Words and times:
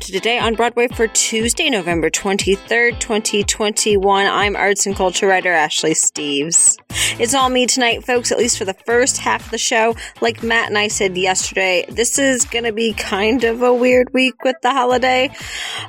to 0.00 0.12
Today 0.12 0.38
on 0.38 0.54
Broadway 0.54 0.88
for 0.88 1.08
Tuesday, 1.08 1.68
November 1.68 2.08
23rd, 2.08 2.98
2021. 3.00 4.26
I'm 4.26 4.56
arts 4.56 4.86
and 4.86 4.96
culture 4.96 5.26
writer 5.26 5.52
Ashley 5.52 5.90
Steves. 5.90 6.78
It's 7.18 7.34
all 7.34 7.50
me 7.50 7.66
tonight, 7.66 8.04
folks, 8.04 8.32
at 8.32 8.38
least 8.38 8.56
for 8.56 8.64
the 8.64 8.72
first 8.72 9.18
half 9.18 9.44
of 9.44 9.50
the 9.50 9.58
show. 9.58 9.94
Like 10.22 10.42
Matt 10.42 10.68
and 10.68 10.78
I 10.78 10.88
said 10.88 11.18
yesterday, 11.18 11.84
this 11.88 12.18
is 12.18 12.46
going 12.46 12.64
to 12.64 12.72
be 12.72 12.94
kind 12.94 13.44
of 13.44 13.60
a 13.60 13.74
weird 13.74 14.12
week 14.14 14.42
with 14.42 14.56
the 14.62 14.70
holiday. 14.70 15.30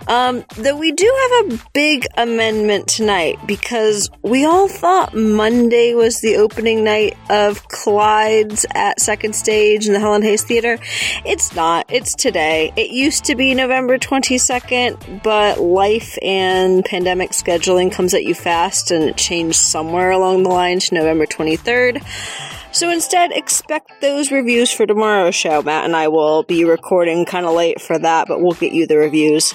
Um, 0.07 0.43
though 0.57 0.75
we 0.75 0.91
do 0.91 1.29
have 1.29 1.53
a 1.53 1.63
big 1.73 2.05
amendment 2.17 2.89
tonight 2.89 3.39
because 3.47 4.09
we 4.23 4.43
all 4.43 4.67
thought 4.67 5.15
Monday 5.15 5.93
was 5.93 6.19
the 6.19 6.35
opening 6.35 6.83
night 6.83 7.17
of 7.29 7.65
Clyde's 7.69 8.65
at 8.75 8.99
Second 8.99 9.35
Stage 9.35 9.87
in 9.87 9.93
the 9.93 9.99
Helen 9.99 10.21
Hayes 10.21 10.43
Theater. 10.43 10.79
It's 11.25 11.55
not. 11.55 11.85
It's 11.89 12.13
today. 12.13 12.73
It 12.75 12.89
used 12.89 13.23
to 13.25 13.35
be 13.35 13.55
November 13.55 14.00
22nd, 14.01 15.23
but 15.23 15.59
life 15.59 16.17
and 16.21 16.83
pandemic 16.83 17.31
scheduling 17.31 17.91
comes 17.91 18.13
at 18.13 18.25
you 18.25 18.33
fast 18.33 18.91
and 18.91 19.03
it 19.03 19.17
changed 19.17 19.57
somewhere 19.57 20.11
along 20.11 20.43
the 20.43 20.49
line 20.49 20.79
to 20.79 20.95
November 20.95 21.25
23rd. 21.25 22.03
So 22.73 22.89
instead, 22.89 23.33
expect 23.33 23.99
those 23.99 24.31
reviews 24.31 24.71
for 24.71 24.85
tomorrow's 24.85 25.35
show. 25.35 25.61
Matt 25.61 25.83
and 25.83 25.93
I 25.93 26.07
will 26.07 26.43
be 26.43 26.63
recording 26.63 27.25
kind 27.25 27.45
of 27.45 27.53
late 27.53 27.81
for 27.81 27.99
that, 27.99 28.29
but 28.29 28.39
we'll 28.41 28.53
get 28.53 28.71
you 28.71 28.87
the 28.87 28.97
reviews. 28.97 29.53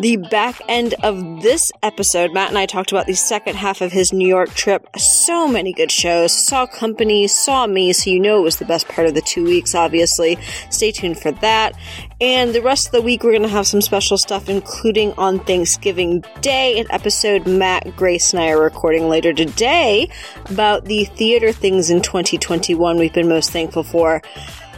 The 0.00 0.16
back 0.16 0.60
end 0.68 0.94
of 1.02 1.40
this 1.40 1.72
episode, 1.82 2.34
Matt 2.34 2.50
and 2.50 2.58
I 2.58 2.66
talked 2.66 2.92
about 2.92 3.06
the 3.06 3.14
second 3.14 3.56
half 3.56 3.80
of 3.80 3.90
his 3.90 4.12
New 4.12 4.28
York 4.28 4.50
trip. 4.50 4.86
So 4.98 5.48
many 5.48 5.72
good 5.72 5.90
shows. 5.90 6.30
Saw 6.32 6.66
Company, 6.66 7.26
saw 7.26 7.66
me, 7.66 7.94
so 7.94 8.10
you 8.10 8.20
know 8.20 8.38
it 8.38 8.42
was 8.42 8.58
the 8.58 8.66
best 8.66 8.86
part 8.86 9.06
of 9.06 9.14
the 9.14 9.22
two 9.22 9.44
weeks, 9.44 9.74
obviously. 9.74 10.36
Stay 10.68 10.92
tuned 10.92 11.18
for 11.18 11.32
that. 11.32 11.72
And 12.20 12.52
the 12.52 12.62
rest 12.62 12.86
of 12.86 12.92
the 12.92 13.00
week, 13.00 13.22
we're 13.22 13.30
going 13.30 13.42
to 13.42 13.48
have 13.48 13.66
some 13.66 13.80
special 13.80 14.18
stuff, 14.18 14.48
including 14.48 15.12
on 15.12 15.38
Thanksgiving 15.38 16.24
Day, 16.40 16.80
an 16.80 16.86
episode 16.90 17.46
Matt, 17.46 17.94
Grace, 17.94 18.32
and 18.32 18.42
I 18.42 18.50
are 18.50 18.60
recording 18.60 19.08
later 19.08 19.32
today 19.32 20.10
about 20.46 20.86
the 20.86 21.04
theater 21.04 21.52
things 21.52 21.90
in 21.90 22.02
2021 22.02 22.98
we've 22.98 23.12
been 23.12 23.28
most 23.28 23.52
thankful 23.52 23.84
for. 23.84 24.20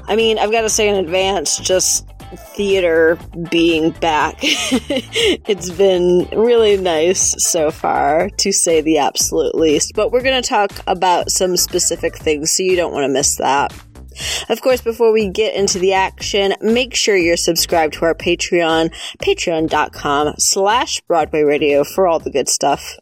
I 0.07 0.17
mean, 0.17 0.39
I've 0.39 0.53
got 0.53 0.63
to 0.63 0.69
say 0.69 0.91
in 0.91 0.97
advance, 0.97 1.57
just 1.57 2.07
theater 2.37 3.19
being 3.51 3.93
back. 3.93 4.37
it's 4.43 5.71
been 5.71 6.29
really 6.33 6.77
nice 6.77 7.43
so 7.43 7.71
far, 7.71 8.29
to 8.29 8.53
say 8.53 8.83
the 8.83 8.99
absolute 8.99 9.55
least. 9.55 9.93
But 9.95 10.13
we're 10.13 10.23
going 10.23 10.43
to 10.43 10.47
talk 10.47 10.73
about 10.87 11.31
some 11.31 11.57
specific 11.57 12.19
things, 12.19 12.55
so 12.55 12.65
you 12.65 12.77
don't 12.77 12.93
want 12.93 13.05
to 13.05 13.13
miss 13.13 13.37
that. 13.39 13.73
Of 14.49 14.61
course, 14.61 14.81
before 14.81 15.13
we 15.13 15.29
get 15.29 15.55
into 15.55 15.79
the 15.79 15.95
action, 15.95 16.55
make 16.61 16.95
sure 16.95 17.17
you're 17.17 17.37
subscribed 17.37 17.95
to 17.95 18.05
our 18.05 18.15
Patreon, 18.15 18.95
patreon.com 19.19 20.35
slash 20.39 21.01
Broadway 21.03 21.43
Radio 21.43 21.85
for 21.85 22.07
all 22.07 22.21
the 22.21 22.31
good 22.31 22.49
stuff. 22.49 23.00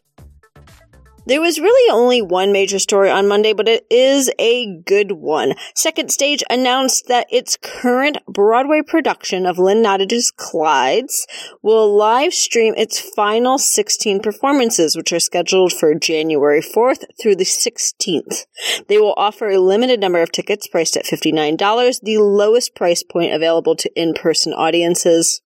There 1.28 1.42
was 1.42 1.60
really 1.60 1.92
only 1.92 2.22
one 2.22 2.52
major 2.52 2.78
story 2.78 3.10
on 3.10 3.28
Monday, 3.28 3.52
but 3.52 3.68
it 3.68 3.84
is 3.90 4.32
a 4.38 4.78
good 4.86 5.12
one. 5.12 5.52
Second 5.74 6.10
Stage 6.10 6.42
announced 6.48 7.06
that 7.08 7.26
its 7.30 7.58
current 7.60 8.16
Broadway 8.26 8.80
production 8.80 9.44
of 9.44 9.58
Lynn 9.58 9.82
Nottage's 9.82 10.32
Clydes 10.34 11.26
will 11.60 11.94
live 11.94 12.32
stream 12.32 12.72
its 12.78 12.98
final 12.98 13.58
16 13.58 14.20
performances, 14.20 14.96
which 14.96 15.12
are 15.12 15.20
scheduled 15.20 15.74
for 15.74 15.94
January 15.94 16.62
4th 16.62 17.04
through 17.20 17.36
the 17.36 17.44
16th. 17.44 18.46
They 18.88 18.96
will 18.96 19.12
offer 19.18 19.50
a 19.50 19.58
limited 19.58 20.00
number 20.00 20.22
of 20.22 20.32
tickets 20.32 20.66
priced 20.66 20.96
at 20.96 21.04
$59, 21.04 22.00
the 22.00 22.16
lowest 22.16 22.74
price 22.74 23.02
point 23.02 23.34
available 23.34 23.76
to 23.76 24.00
in-person 24.00 24.54
audiences. 24.54 25.42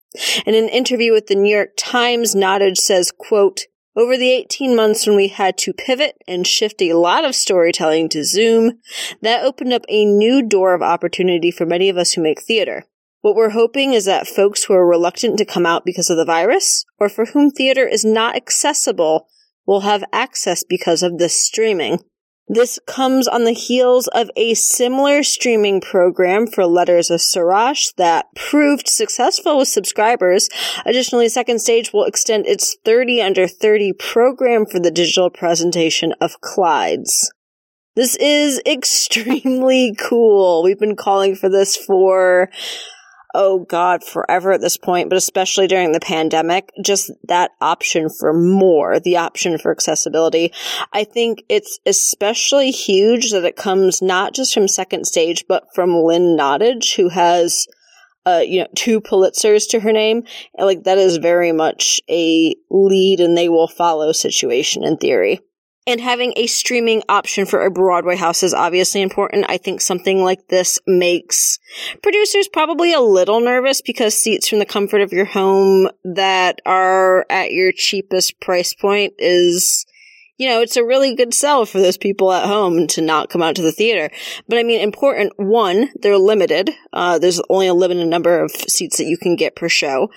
In 0.46 0.54
an 0.54 0.70
interview 0.70 1.12
with 1.12 1.26
the 1.26 1.34
New 1.34 1.54
York 1.54 1.72
Times, 1.76 2.34
Nottage 2.34 2.78
says, 2.78 3.12
quote, 3.12 3.66
over 3.96 4.16
the 4.16 4.30
18 4.30 4.76
months 4.76 5.06
when 5.06 5.16
we 5.16 5.28
had 5.28 5.56
to 5.58 5.72
pivot 5.72 6.16
and 6.28 6.46
shift 6.46 6.82
a 6.82 6.92
lot 6.92 7.24
of 7.24 7.34
storytelling 7.34 8.08
to 8.10 8.24
Zoom, 8.24 8.78
that 9.22 9.42
opened 9.42 9.72
up 9.72 9.84
a 9.88 10.04
new 10.04 10.42
door 10.42 10.74
of 10.74 10.82
opportunity 10.82 11.50
for 11.50 11.64
many 11.64 11.88
of 11.88 11.96
us 11.96 12.12
who 12.12 12.22
make 12.22 12.42
theater. 12.42 12.84
What 13.22 13.34
we're 13.34 13.50
hoping 13.50 13.94
is 13.94 14.04
that 14.04 14.28
folks 14.28 14.64
who 14.64 14.74
are 14.74 14.86
reluctant 14.86 15.38
to 15.38 15.44
come 15.44 15.66
out 15.66 15.84
because 15.84 16.10
of 16.10 16.16
the 16.16 16.24
virus, 16.24 16.84
or 16.98 17.08
for 17.08 17.24
whom 17.24 17.50
theater 17.50 17.86
is 17.86 18.04
not 18.04 18.36
accessible, 18.36 19.26
will 19.66 19.80
have 19.80 20.04
access 20.12 20.62
because 20.62 21.02
of 21.02 21.18
this 21.18 21.44
streaming. 21.44 22.04
This 22.48 22.78
comes 22.86 23.26
on 23.26 23.42
the 23.42 23.52
heels 23.52 24.06
of 24.08 24.30
a 24.36 24.54
similar 24.54 25.24
streaming 25.24 25.80
program 25.80 26.46
for 26.46 26.64
Letters 26.64 27.10
of 27.10 27.18
Suresh 27.18 27.92
that 27.96 28.26
proved 28.36 28.86
successful 28.86 29.58
with 29.58 29.66
subscribers. 29.66 30.48
Additionally, 30.84 31.28
Second 31.28 31.60
Stage 31.60 31.92
will 31.92 32.04
extend 32.04 32.46
its 32.46 32.76
30 32.84 33.20
under 33.20 33.48
30 33.48 33.94
program 33.94 34.64
for 34.64 34.78
the 34.78 34.92
digital 34.92 35.28
presentation 35.28 36.14
of 36.20 36.40
Clydes. 36.40 37.30
This 37.96 38.14
is 38.16 38.62
extremely 38.66 39.96
cool. 39.98 40.62
We've 40.62 40.78
been 40.78 40.94
calling 40.94 41.34
for 41.34 41.48
this 41.48 41.76
for 41.76 42.48
oh 43.36 43.60
God, 43.60 44.02
forever 44.02 44.52
at 44.52 44.62
this 44.62 44.78
point, 44.78 45.10
but 45.10 45.18
especially 45.18 45.66
during 45.66 45.92
the 45.92 46.00
pandemic, 46.00 46.70
just 46.82 47.12
that 47.28 47.50
option 47.60 48.08
for 48.08 48.32
more, 48.32 48.98
the 48.98 49.18
option 49.18 49.58
for 49.58 49.70
accessibility. 49.70 50.52
I 50.92 51.04
think 51.04 51.44
it's 51.48 51.78
especially 51.84 52.70
huge 52.70 53.30
that 53.32 53.44
it 53.44 53.56
comes 53.56 54.00
not 54.00 54.34
just 54.34 54.54
from 54.54 54.66
second 54.66 55.06
stage, 55.06 55.44
but 55.46 55.64
from 55.74 55.94
Lynn 55.94 56.36
Nottage, 56.36 56.96
who 56.96 57.10
has 57.10 57.66
uh, 58.24 58.42
you 58.44 58.60
know, 58.60 58.66
two 58.74 59.00
Pulitzers 59.00 59.68
to 59.70 59.80
her 59.80 59.92
name. 59.92 60.24
Like 60.58 60.84
that 60.84 60.98
is 60.98 61.18
very 61.18 61.52
much 61.52 62.00
a 62.10 62.56
lead 62.70 63.20
and 63.20 63.36
they 63.36 63.48
will 63.48 63.68
follow 63.68 64.10
situation 64.12 64.82
in 64.82 64.96
theory. 64.96 65.40
And 65.88 66.00
having 66.00 66.32
a 66.34 66.48
streaming 66.48 67.04
option 67.08 67.46
for 67.46 67.64
a 67.64 67.70
Broadway 67.70 68.16
house 68.16 68.42
is 68.42 68.52
obviously 68.52 69.02
important. 69.02 69.46
I 69.48 69.56
think 69.56 69.80
something 69.80 70.24
like 70.24 70.48
this 70.48 70.80
makes 70.84 71.60
producers 72.02 72.48
probably 72.48 72.92
a 72.92 73.00
little 73.00 73.40
nervous 73.40 73.82
because 73.82 74.20
seats 74.20 74.48
from 74.48 74.58
the 74.58 74.66
comfort 74.66 75.00
of 75.00 75.12
your 75.12 75.26
home 75.26 75.88
that 76.04 76.60
are 76.66 77.24
at 77.30 77.52
your 77.52 77.70
cheapest 77.70 78.40
price 78.40 78.74
point 78.74 79.14
is, 79.20 79.86
you 80.38 80.48
know, 80.48 80.60
it's 80.60 80.76
a 80.76 80.84
really 80.84 81.14
good 81.14 81.32
sell 81.32 81.64
for 81.64 81.78
those 81.78 81.96
people 81.96 82.32
at 82.32 82.46
home 82.46 82.88
to 82.88 83.00
not 83.00 83.30
come 83.30 83.42
out 83.42 83.54
to 83.54 83.62
the 83.62 83.70
theater. 83.70 84.10
But 84.48 84.58
I 84.58 84.64
mean, 84.64 84.80
important, 84.80 85.34
one, 85.36 85.90
they're 86.02 86.18
limited. 86.18 86.70
Uh, 86.92 87.20
there's 87.20 87.40
only 87.48 87.68
a 87.68 87.74
limited 87.74 88.08
number 88.08 88.42
of 88.42 88.50
seats 88.50 88.96
that 88.96 89.06
you 89.06 89.16
can 89.16 89.36
get 89.36 89.54
per 89.54 89.68
show. 89.68 90.10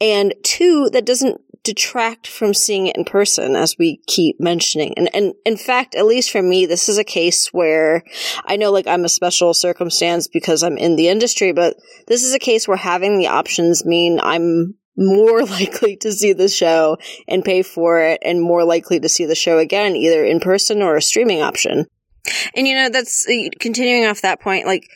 And 0.00 0.34
two, 0.42 0.90
that 0.92 1.06
doesn't 1.06 1.40
detract 1.64 2.26
from 2.26 2.54
seeing 2.54 2.86
it 2.86 2.96
in 2.96 3.04
person, 3.04 3.54
as 3.54 3.76
we 3.78 4.00
keep 4.06 4.40
mentioning. 4.40 4.94
And, 4.96 5.08
and 5.14 5.34
in 5.46 5.56
fact, 5.56 5.94
at 5.94 6.06
least 6.06 6.30
for 6.30 6.42
me, 6.42 6.66
this 6.66 6.88
is 6.88 6.98
a 6.98 7.04
case 7.04 7.52
where 7.52 8.02
I 8.44 8.56
know 8.56 8.72
like 8.72 8.86
I'm 8.86 9.04
a 9.04 9.08
special 9.08 9.54
circumstance 9.54 10.26
because 10.26 10.62
I'm 10.62 10.76
in 10.76 10.96
the 10.96 11.08
industry, 11.08 11.52
but 11.52 11.76
this 12.08 12.24
is 12.24 12.34
a 12.34 12.38
case 12.38 12.66
where 12.66 12.76
having 12.76 13.18
the 13.18 13.28
options 13.28 13.84
mean 13.84 14.18
I'm 14.22 14.74
more 14.96 15.44
likely 15.46 15.96
to 15.98 16.12
see 16.12 16.32
the 16.32 16.48
show 16.48 16.98
and 17.28 17.44
pay 17.44 17.62
for 17.62 18.00
it 18.00 18.20
and 18.24 18.42
more 18.42 18.64
likely 18.64 18.98
to 19.00 19.08
see 19.08 19.26
the 19.26 19.34
show 19.34 19.58
again, 19.58 19.94
either 19.94 20.24
in 20.24 20.40
person 20.40 20.82
or 20.82 20.96
a 20.96 21.02
streaming 21.02 21.42
option. 21.42 21.86
And 22.56 22.68
you 22.68 22.74
know, 22.74 22.88
that's 22.88 23.26
uh, 23.28 23.50
continuing 23.60 24.06
off 24.06 24.22
that 24.22 24.40
point, 24.40 24.66
like, 24.66 24.88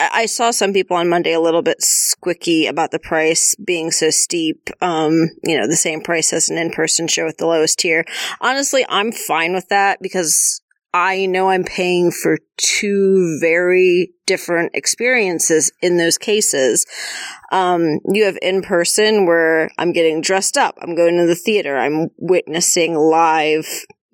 I 0.00 0.26
saw 0.26 0.50
some 0.50 0.72
people 0.72 0.96
on 0.96 1.08
Monday 1.08 1.32
a 1.32 1.40
little 1.40 1.62
bit 1.62 1.80
squicky 1.80 2.68
about 2.68 2.90
the 2.90 2.98
price 2.98 3.54
being 3.56 3.90
so 3.90 4.08
steep. 4.10 4.70
Um, 4.80 5.30
you 5.44 5.58
know, 5.58 5.66
the 5.66 5.76
same 5.76 6.00
price 6.00 6.32
as 6.32 6.48
an 6.48 6.56
in-person 6.56 7.08
show 7.08 7.28
at 7.28 7.38
the 7.38 7.46
lowest 7.46 7.78
tier. 7.80 8.04
Honestly, 8.40 8.84
I'm 8.88 9.12
fine 9.12 9.52
with 9.52 9.68
that 9.68 10.00
because 10.00 10.62
I 10.92 11.26
know 11.26 11.50
I'm 11.50 11.64
paying 11.64 12.10
for 12.10 12.38
two 12.56 13.38
very 13.40 14.12
different 14.26 14.72
experiences 14.74 15.70
in 15.82 15.98
those 15.98 16.18
cases. 16.18 16.86
Um, 17.52 18.00
you 18.10 18.24
have 18.24 18.38
in 18.42 18.62
person 18.62 19.26
where 19.26 19.70
I'm 19.78 19.92
getting 19.92 20.20
dressed 20.20 20.56
up. 20.56 20.76
I'm 20.80 20.94
going 20.94 21.16
to 21.18 21.26
the 21.26 21.36
theater. 21.36 21.76
I'm 21.76 22.08
witnessing 22.16 22.96
live 22.96 23.66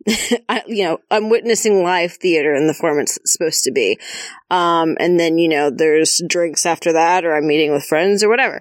I, 0.48 0.62
you 0.66 0.84
know, 0.84 0.98
I'm 1.10 1.30
witnessing 1.30 1.82
live 1.82 2.12
theater 2.12 2.54
in 2.54 2.66
the 2.66 2.74
form 2.74 3.00
it's 3.00 3.18
supposed 3.24 3.64
to 3.64 3.72
be. 3.72 3.98
Um, 4.50 4.96
and 5.00 5.18
then, 5.18 5.38
you 5.38 5.48
know, 5.48 5.70
there's 5.70 6.22
drinks 6.26 6.64
after 6.64 6.92
that, 6.92 7.24
or 7.24 7.36
I'm 7.36 7.46
meeting 7.46 7.72
with 7.72 7.84
friends 7.84 8.22
or 8.22 8.28
whatever. 8.28 8.60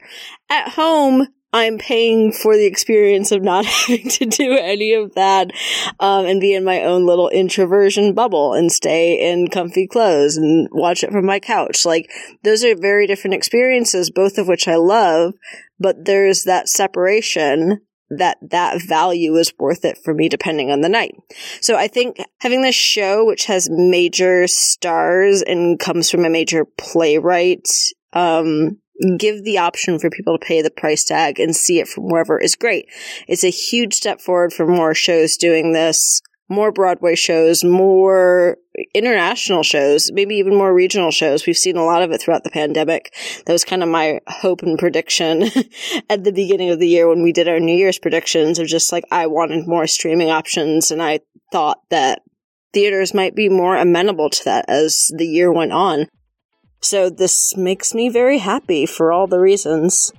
At 0.50 0.70
home, 0.70 1.28
I'm 1.54 1.78
paying 1.78 2.34
for 2.34 2.58
the 2.58 2.66
experience 2.66 3.32
of 3.32 3.44
not 3.44 3.66
having 3.88 4.10
to 4.10 4.26
do 4.26 4.58
any 4.58 4.94
of 4.94 5.14
that, 5.16 5.52
um, 6.00 6.26
and 6.26 6.42
be 6.42 6.54
in 6.54 6.64
my 6.64 6.84
own 6.84 7.06
little 7.06 7.30
introversion 7.30 8.14
bubble 8.14 8.54
and 8.54 8.72
stay 8.72 9.32
in 9.32 9.48
comfy 9.48 9.88
clothes 9.88 10.38
and 10.38 10.68
watch 10.72 11.04
it 11.04 11.12
from 11.12 11.26
my 11.26 11.40
couch. 11.40 11.86
Like, 11.86 12.12
those 12.44 12.64
are 12.64 12.76
very 12.76 13.08
different 13.08 13.36
experiences, 13.36 14.10
both 14.10 14.38
of 14.38 14.48
which 14.48 14.68
I 14.68 14.76
love, 14.76 15.36
but 15.80 16.06
there's 16.06 16.44
that 16.44 16.68
separation 16.68 17.82
that 18.10 18.38
that 18.42 18.82
value 18.82 19.36
is 19.36 19.54
worth 19.58 19.84
it 19.84 19.98
for 20.04 20.14
me 20.14 20.30
depending 20.30 20.72
on 20.72 20.82
the 20.82 20.90
night. 20.90 21.16
So 21.62 21.76
I 21.76 21.88
think 21.88 22.18
having 22.40 22.62
this 22.62 22.76
show, 22.76 23.26
which 23.26 23.46
has 23.46 23.70
major 23.70 24.48
stars 24.48 25.42
and 25.42 25.80
comes 25.80 26.10
from 26.10 26.26
a 26.26 26.30
major 26.30 26.66
playwright, 26.78 27.68
um, 28.14 28.78
give 29.18 29.44
the 29.44 29.58
option 29.58 30.00
for 30.00 30.10
people 30.10 30.38
to 30.38 30.46
pay 30.46 30.62
the 30.62 30.72
price 30.72 31.04
tag 31.04 31.40
and 31.40 31.56
see 31.56 31.80
it 31.80 31.88
from 31.88 32.06
wherever 32.06 32.40
is 32.40 32.56
great. 32.56 32.88
It's 33.28 33.44
a 33.44 33.50
huge 33.50 33.94
step 33.94 34.22
forward 34.22 34.54
for 34.54 34.66
more 34.66 34.94
shows 34.94 35.36
doing 35.36 35.74
this, 35.74 36.22
more 36.48 36.72
Broadway 36.72 37.16
shows, 37.16 37.64
more 37.64 38.58
international 38.94 39.64
shows, 39.64 40.12
maybe 40.12 40.36
even 40.36 40.56
more 40.56 40.74
regional 40.74 41.12
shows. 41.12 41.46
We've 41.46 41.58
seen 41.58 41.78
a 41.78 41.84
lot 41.84 42.04
of 42.04 42.12
it 42.12 42.22
throughout 42.22 42.44
the 42.44 42.52
pandemic. 42.52 43.14
That 43.46 43.54
was 43.54 43.64
kind 43.64 43.82
of 43.82 43.90
my 43.90 44.20
hope 44.28 44.62
and 44.62 44.78
prediction 44.78 45.44
at 46.10 46.24
the 46.24 46.32
beginning 46.32 46.70
of 46.70 46.80
the 46.80 46.88
year 46.88 47.08
when 47.08 47.24
we 47.24 47.32
did 47.32 47.48
our 47.48 47.60
New 47.60 47.76
Year's 47.76 47.98
predictions 47.98 48.60
of 48.60 48.68
just 48.68 48.92
like, 48.92 49.06
I 49.12 49.28
wanted 49.28 49.68
more 49.68 49.88
streaming 49.88 50.30
options 50.30 50.92
and 50.92 51.02
I 51.02 51.22
thought 51.52 51.80
that 51.90 52.22
theaters 52.74 53.14
might 53.14 53.36
be 53.36 53.50
more 53.50 53.76
amenable 53.76 54.30
to 54.30 54.46
that 54.46 54.66
as 54.68 55.12
the 55.16 55.26
year 55.26 55.52
went 55.52 55.72
on. 55.72 56.08
So 56.82 57.10
this 57.10 57.58
makes 57.58 57.96
me 57.96 58.10
very 58.10 58.38
happy 58.38 58.86
for 58.86 59.12
all 59.12 59.26
the 59.26 59.40
reasons. 59.40 60.12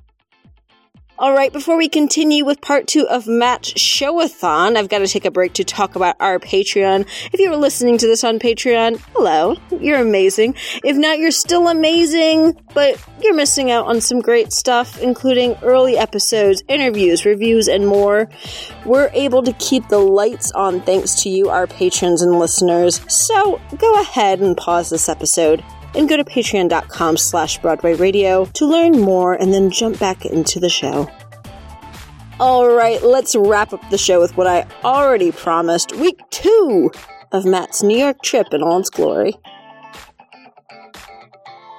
All 1.19 1.33
right, 1.33 1.51
before 1.51 1.79
we 1.79 1.89
continue 1.89 2.45
with 2.45 2.61
part 2.61 2.87
two 2.87 3.09
of 3.09 3.27
Matt's 3.27 3.73
Showathon, 3.73 4.77
I've 4.77 4.91
got 4.91 4.99
to 4.99 5.07
take 5.07 5.25
a 5.25 5.31
break 5.31 5.55
to 5.55 5.65
talk 5.65 5.97
about 5.97 6.15
our 6.21 6.39
Patreon. 6.39 7.07
If 7.33 7.41
you 7.41 7.49
were 7.49 7.57
listening 7.57 7.97
to 7.97 8.07
this 8.07 8.23
on 8.23 8.39
Patreon, 8.39 9.01
hello, 9.15 9.57
you're 9.81 9.99
amazing. 9.99 10.57
If 10.85 10.95
not, 10.95 11.17
you're 11.17 11.31
still 11.31 11.69
amazing, 11.69 12.61
but 12.75 13.03
you're 13.23 13.35
missing 13.35 13.71
out 13.71 13.87
on 13.87 14.03
some 14.03 14.21
great 14.21 14.53
stuff, 14.53 15.01
including 15.01 15.57
early 15.63 15.97
episodes, 15.97 16.63
interviews, 16.69 17.25
reviews, 17.25 17.67
and 17.67 17.87
more. 17.87 18.29
We're 18.85 19.11
able 19.15 19.43
to 19.45 19.55
keep 19.55 19.89
the 19.89 19.97
lights 19.97 20.53
on 20.53 20.83
thanks 20.83 21.23
to 21.23 21.31
you, 21.31 21.49
our 21.49 21.67
patrons 21.67 22.21
and 22.21 22.39
listeners. 22.39 23.01
So 23.09 23.59
go 23.79 24.01
ahead 24.03 24.41
and 24.41 24.55
pause 24.55 24.91
this 24.91 25.09
episode 25.09 25.65
and 25.97 26.09
go 26.09 26.17
to 26.17 26.25
patreon.com 26.25 27.17
slash 27.17 27.59
Broadway 27.59 27.95
Radio 27.95 28.45
to 28.45 28.67
learn 28.67 29.01
more 29.01 29.35
and 29.35 29.53
then 29.53 29.71
jump 29.71 29.99
back 29.99 30.25
into 30.27 30.61
the 30.61 30.69
show. 30.69 31.11
All 32.39 32.69
right, 32.69 33.03
let's 33.03 33.35
wrap 33.35 33.73
up 33.73 33.81
the 33.91 33.97
show 33.97 34.21
with 34.21 34.37
what 34.37 34.47
I 34.47 34.67
already 34.85 35.33
promised 35.33 35.97
week 35.97 36.21
two 36.31 36.91
of 37.33 37.47
Matt's 37.47 37.83
New 37.83 37.97
York 37.97 38.23
trip 38.23 38.49
in 38.53 38.63
all 38.63 38.79
its 38.79 38.91
glory. 38.91 39.35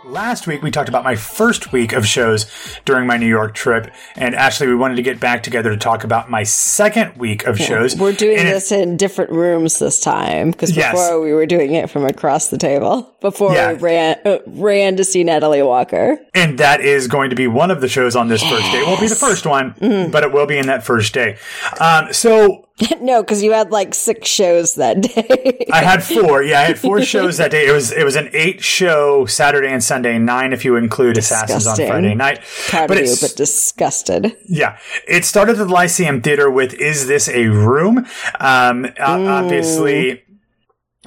Last 0.10 0.48
week, 0.48 0.64
we 0.64 0.72
talked 0.72 0.88
about 0.90 1.04
my 1.04 1.16
first 1.16 1.74
week 1.74 1.92
of 1.92 2.08
shows 2.08 2.46
during 2.86 3.06
my 3.08 3.18
New 3.18 3.28
York 3.28 3.54
trip. 3.54 3.92
And 4.16 4.36
actually, 4.36 4.68
we 4.70 4.76
wanted 4.76 4.96
to 4.96 5.02
get 5.02 5.20
back 5.20 5.44
together 5.44 5.70
to 5.72 5.78
talk 5.78 6.06
about 6.06 6.30
my 6.30 6.44
second 6.44 7.18
week 7.18 7.46
of 7.46 7.60
shows. 7.60 7.96
We're 7.96 8.14
doing 8.14 8.38
And 8.38 8.48
it- 8.48 8.52
this 8.54 8.72
in 8.72 8.96
different 8.96 9.32
rooms 9.32 9.80
this 9.80 10.00
time 10.00 10.52
because 10.52 10.76
Yes. 10.76 10.94
before 10.94 11.20
we 11.22 11.34
were 11.34 11.46
doing 11.46 11.74
it 11.74 11.90
from 11.90 12.06
across 12.06 12.48
the 12.48 12.58
table. 12.58 13.14
Before 13.20 13.54
Yeah. 13.54 13.74
we 13.74 13.80
ran 13.80 14.16
uh, 14.26 14.38
ran 14.48 14.96
to 14.96 15.04
see 15.04 15.24
Natalie 15.26 15.62
Walker. 15.62 16.18
And 16.34 16.58
that 16.58 16.80
is 16.80 17.08
going 17.08 17.30
to 17.32 17.36
be 17.36 17.48
one 17.48 17.70
of 17.70 17.82
the 17.82 17.90
shows 17.90 18.16
on 18.16 18.30
this 18.30 18.42
first 18.42 18.72
day. 18.72 18.80
It 18.80 18.88
won't 18.88 19.02
be 19.02 19.08
the 19.08 19.16
first 19.16 19.46
one, 19.46 19.76
Mm. 19.82 20.12
but 20.12 20.24
it 20.24 20.32
will 20.32 20.46
be 20.48 20.58
in 20.58 20.68
that 20.68 20.86
first 20.86 21.14
day. 21.14 21.36
Um, 21.82 22.14
so 22.14 22.67
no, 23.02 23.24
because 23.24 23.42
you 23.42 23.54
had 23.54 23.72
like 23.72 23.94
six 23.94 24.28
shows 24.30 24.76
that 24.76 25.02
day. 25.16 25.66
I 25.72 25.82
had 25.84 26.04
four. 26.04 26.44
Yeah, 26.44 26.60
I 26.60 26.64
had 26.66 26.80
four 26.80 27.02
shows 27.02 27.38
that 27.38 27.50
day. 27.52 27.68
It 27.68 27.72
was 27.72 27.92
it 27.92 28.04
was 28.04 28.16
an 28.16 28.30
eight 28.34 28.64
show 28.64 29.26
Saturday 29.26 29.70
and 29.70 29.84
Sunday, 29.84 30.20
nine 30.20 30.54
if 30.54 30.64
you 30.64 30.76
include 30.76 31.18
Assassins 31.18 31.66
on 31.66 31.76
Friday 31.76 32.14
night. 32.14 32.42
Proud 32.68 32.92
of 32.92 32.98
you, 32.98 33.04
it's- 33.04 33.22
but 33.22 33.36
disgusted. 33.36 34.36
Yeah, 34.46 34.78
it 35.08 35.26
started 35.26 35.54
at 35.54 35.68
the 35.68 35.74
Lyceum 35.74 36.22
Theater 36.22 36.52
with 36.52 36.74
"Is 36.76 37.08
This 37.08 37.28
a 37.28 37.48
Room?" 37.48 38.06
Um, 38.40 38.86
o- 39.00 39.28
obviously, 39.28 40.24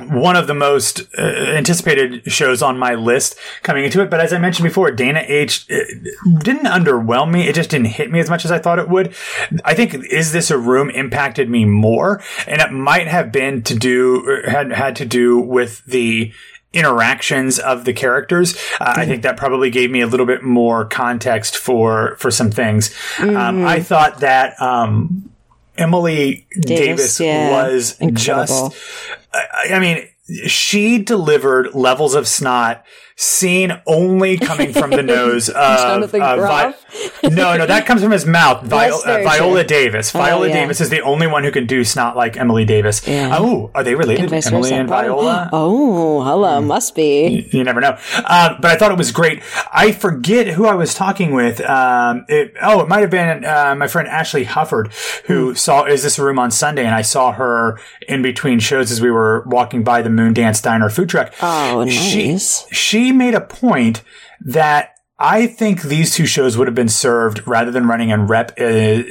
one 0.09 0.37
of 0.37 0.47
the 0.47 0.55
most 0.55 1.03
uh, 1.19 1.23
anticipated 1.23 2.31
shows 2.31 2.63
on 2.63 2.79
my 2.79 2.95
list 2.95 3.37
coming 3.63 3.85
into 3.85 4.01
it. 4.03 4.11
But 4.11 4.21
as 4.21 4.33
I 4.33 4.39
mentioned 4.39 4.65
before, 4.65 4.91
Dana 4.91 5.25
H 5.27 5.67
uh, 5.71 5.77
didn't 6.39 6.67
underwhelm 6.67 7.31
me. 7.31 7.49
It 7.49 7.55
just 7.55 7.71
didn't 7.71 7.89
hit 7.89 8.11
me 8.11 8.21
as 8.21 8.31
much 8.31 8.45
as 8.45 8.51
I 8.51 8.59
thought 8.59 8.79
it 8.79 8.89
would. 8.89 9.15
I 9.65 9.75
think 9.75 9.95
"Is 9.95 10.33
This 10.33 10.51
a 10.51 10.59
Room?" 10.59 10.91
impacted 10.91 11.49
me 11.49 11.65
more, 11.65 12.23
and 12.47 12.61
it 12.61 12.73
might 12.73 13.07
have 13.07 13.33
been 13.33 13.63
to 13.63 13.75
do 13.75 14.43
had 14.47 14.73
had 14.73 14.97
to 14.97 15.05
do 15.05 15.39
with 15.39 15.85
the 15.85 16.33
interactions 16.73 17.59
of 17.59 17.85
the 17.85 17.93
characters. 17.93 18.57
Uh, 18.81 18.95
I 18.97 19.07
think 19.07 19.23
that 19.23 19.37
probably 19.37 19.71
gave 19.71 19.91
me 19.91 20.01
a 20.01 20.07
little 20.07 20.27
bit 20.27 20.43
more 20.43 20.85
context 20.85 21.57
for 21.57 22.17
for 22.17 22.31
some 22.31 22.51
things. 22.51 22.95
Um, 23.19 23.65
I 23.65 23.81
thought 23.81 24.21
that 24.21 24.61
um, 24.61 25.31
Emily 25.77 26.47
Davis, 26.61 27.19
Davis, 27.19 27.21
yeah. 27.21 27.51
was 27.51 27.99
Incredible. 28.01 28.71
just. 28.71 29.20
I, 29.33 29.75
I 29.75 29.79
mean, 29.79 30.09
she 30.47 30.99
delivered 30.99 31.75
levels 31.75 32.15
of 32.15 32.29
snot 32.29 32.85
seen 33.21 33.71
only 33.87 34.39
coming 34.39 34.73
from 34.73 34.91
the 34.91 35.03
nose 35.19 35.51
of 35.51 35.55
uh, 35.57 36.07
Groff? 36.09 37.23
no, 37.23 37.57
no, 37.57 37.67
that 37.67 37.85
comes 37.85 38.03
from 38.03 38.13
his 38.13 38.25
mouth. 38.25 38.65
Vi- 38.65 38.89
uh, 38.89 39.23
Viola. 39.23 39.63
Davis. 39.63 40.11
Viola 40.11 40.49
yeah. 40.49 40.55
Davis 40.55 40.81
is 40.81 40.89
the 40.89 41.03
only 41.03 41.27
one 41.27 41.45
who 41.45 41.53
can 41.53 41.67
do 41.67 41.85
snot 41.85 42.17
like 42.17 42.39
Emily 42.39 42.65
Davis. 42.65 43.07
Yeah. 43.07 43.37
Oh, 43.39 43.71
are 43.75 43.85
they 43.85 43.95
related? 43.95 44.33
Emily 44.33 44.73
and 44.73 44.89
Viola? 44.89 45.51
Oh, 45.63 46.23
hello, 46.23 46.61
must 46.61 46.95
be. 46.95 47.49
you 47.53 47.63
never 47.65 47.81
know. 47.81 47.99
Um, 48.17 48.57
but 48.61 48.67
I 48.67 48.77
thought 48.77 48.91
it 48.91 48.97
was 48.97 49.13
great. 49.13 49.43
I 49.73 49.93
forget 49.93 50.49
who 50.49 50.67
I 50.67 50.75
was 50.75 50.95
talking 50.95 51.35
with. 51.35 51.61
Um, 51.61 52.25
it, 52.29 52.55
oh, 52.63 52.81
it 52.81 52.89
might 52.89 53.01
have 53.01 53.11
been 53.11 53.45
uh, 53.45 53.75
my 53.75 53.87
friend 53.87 54.09
Ashley 54.09 54.45
Hufford 54.45 54.93
who 55.27 55.55
saw 55.55 55.85
Is 55.85 56.03
This 56.03 56.19
a 56.19 56.25
Room 56.25 56.39
on 56.39 56.51
Sunday, 56.51 56.85
and 56.87 56.95
I 56.95 57.03
saw 57.03 57.33
her 57.33 57.79
in 58.09 58.23
between 58.23 58.61
shows 58.61 58.91
as 58.91 59.01
we 59.01 59.11
were 59.11 59.43
walking 59.47 59.83
by 59.85 60.03
the 60.03 60.11
Moon 60.11 60.33
Dance 60.33 60.61
Diner 60.61 60.89
food 60.89 61.09
truck. 61.09 61.35
Oh, 61.43 61.85
nice. 61.85 61.93
She, 61.93 62.33
nice. 62.33 62.67
Made 63.13 63.35
a 63.35 63.41
point 63.41 64.03
that 64.45 64.95
I 65.19 65.47
think 65.47 65.83
these 65.83 66.15
two 66.15 66.25
shows 66.27 66.57
would 66.57 66.67
have 66.67 66.75
been 66.75 66.89
served 66.89 67.47
rather 67.47 67.71
than 67.71 67.87
running 67.87 68.09
in 68.09 68.27
rep, 68.27 68.53
uh, 68.59 69.03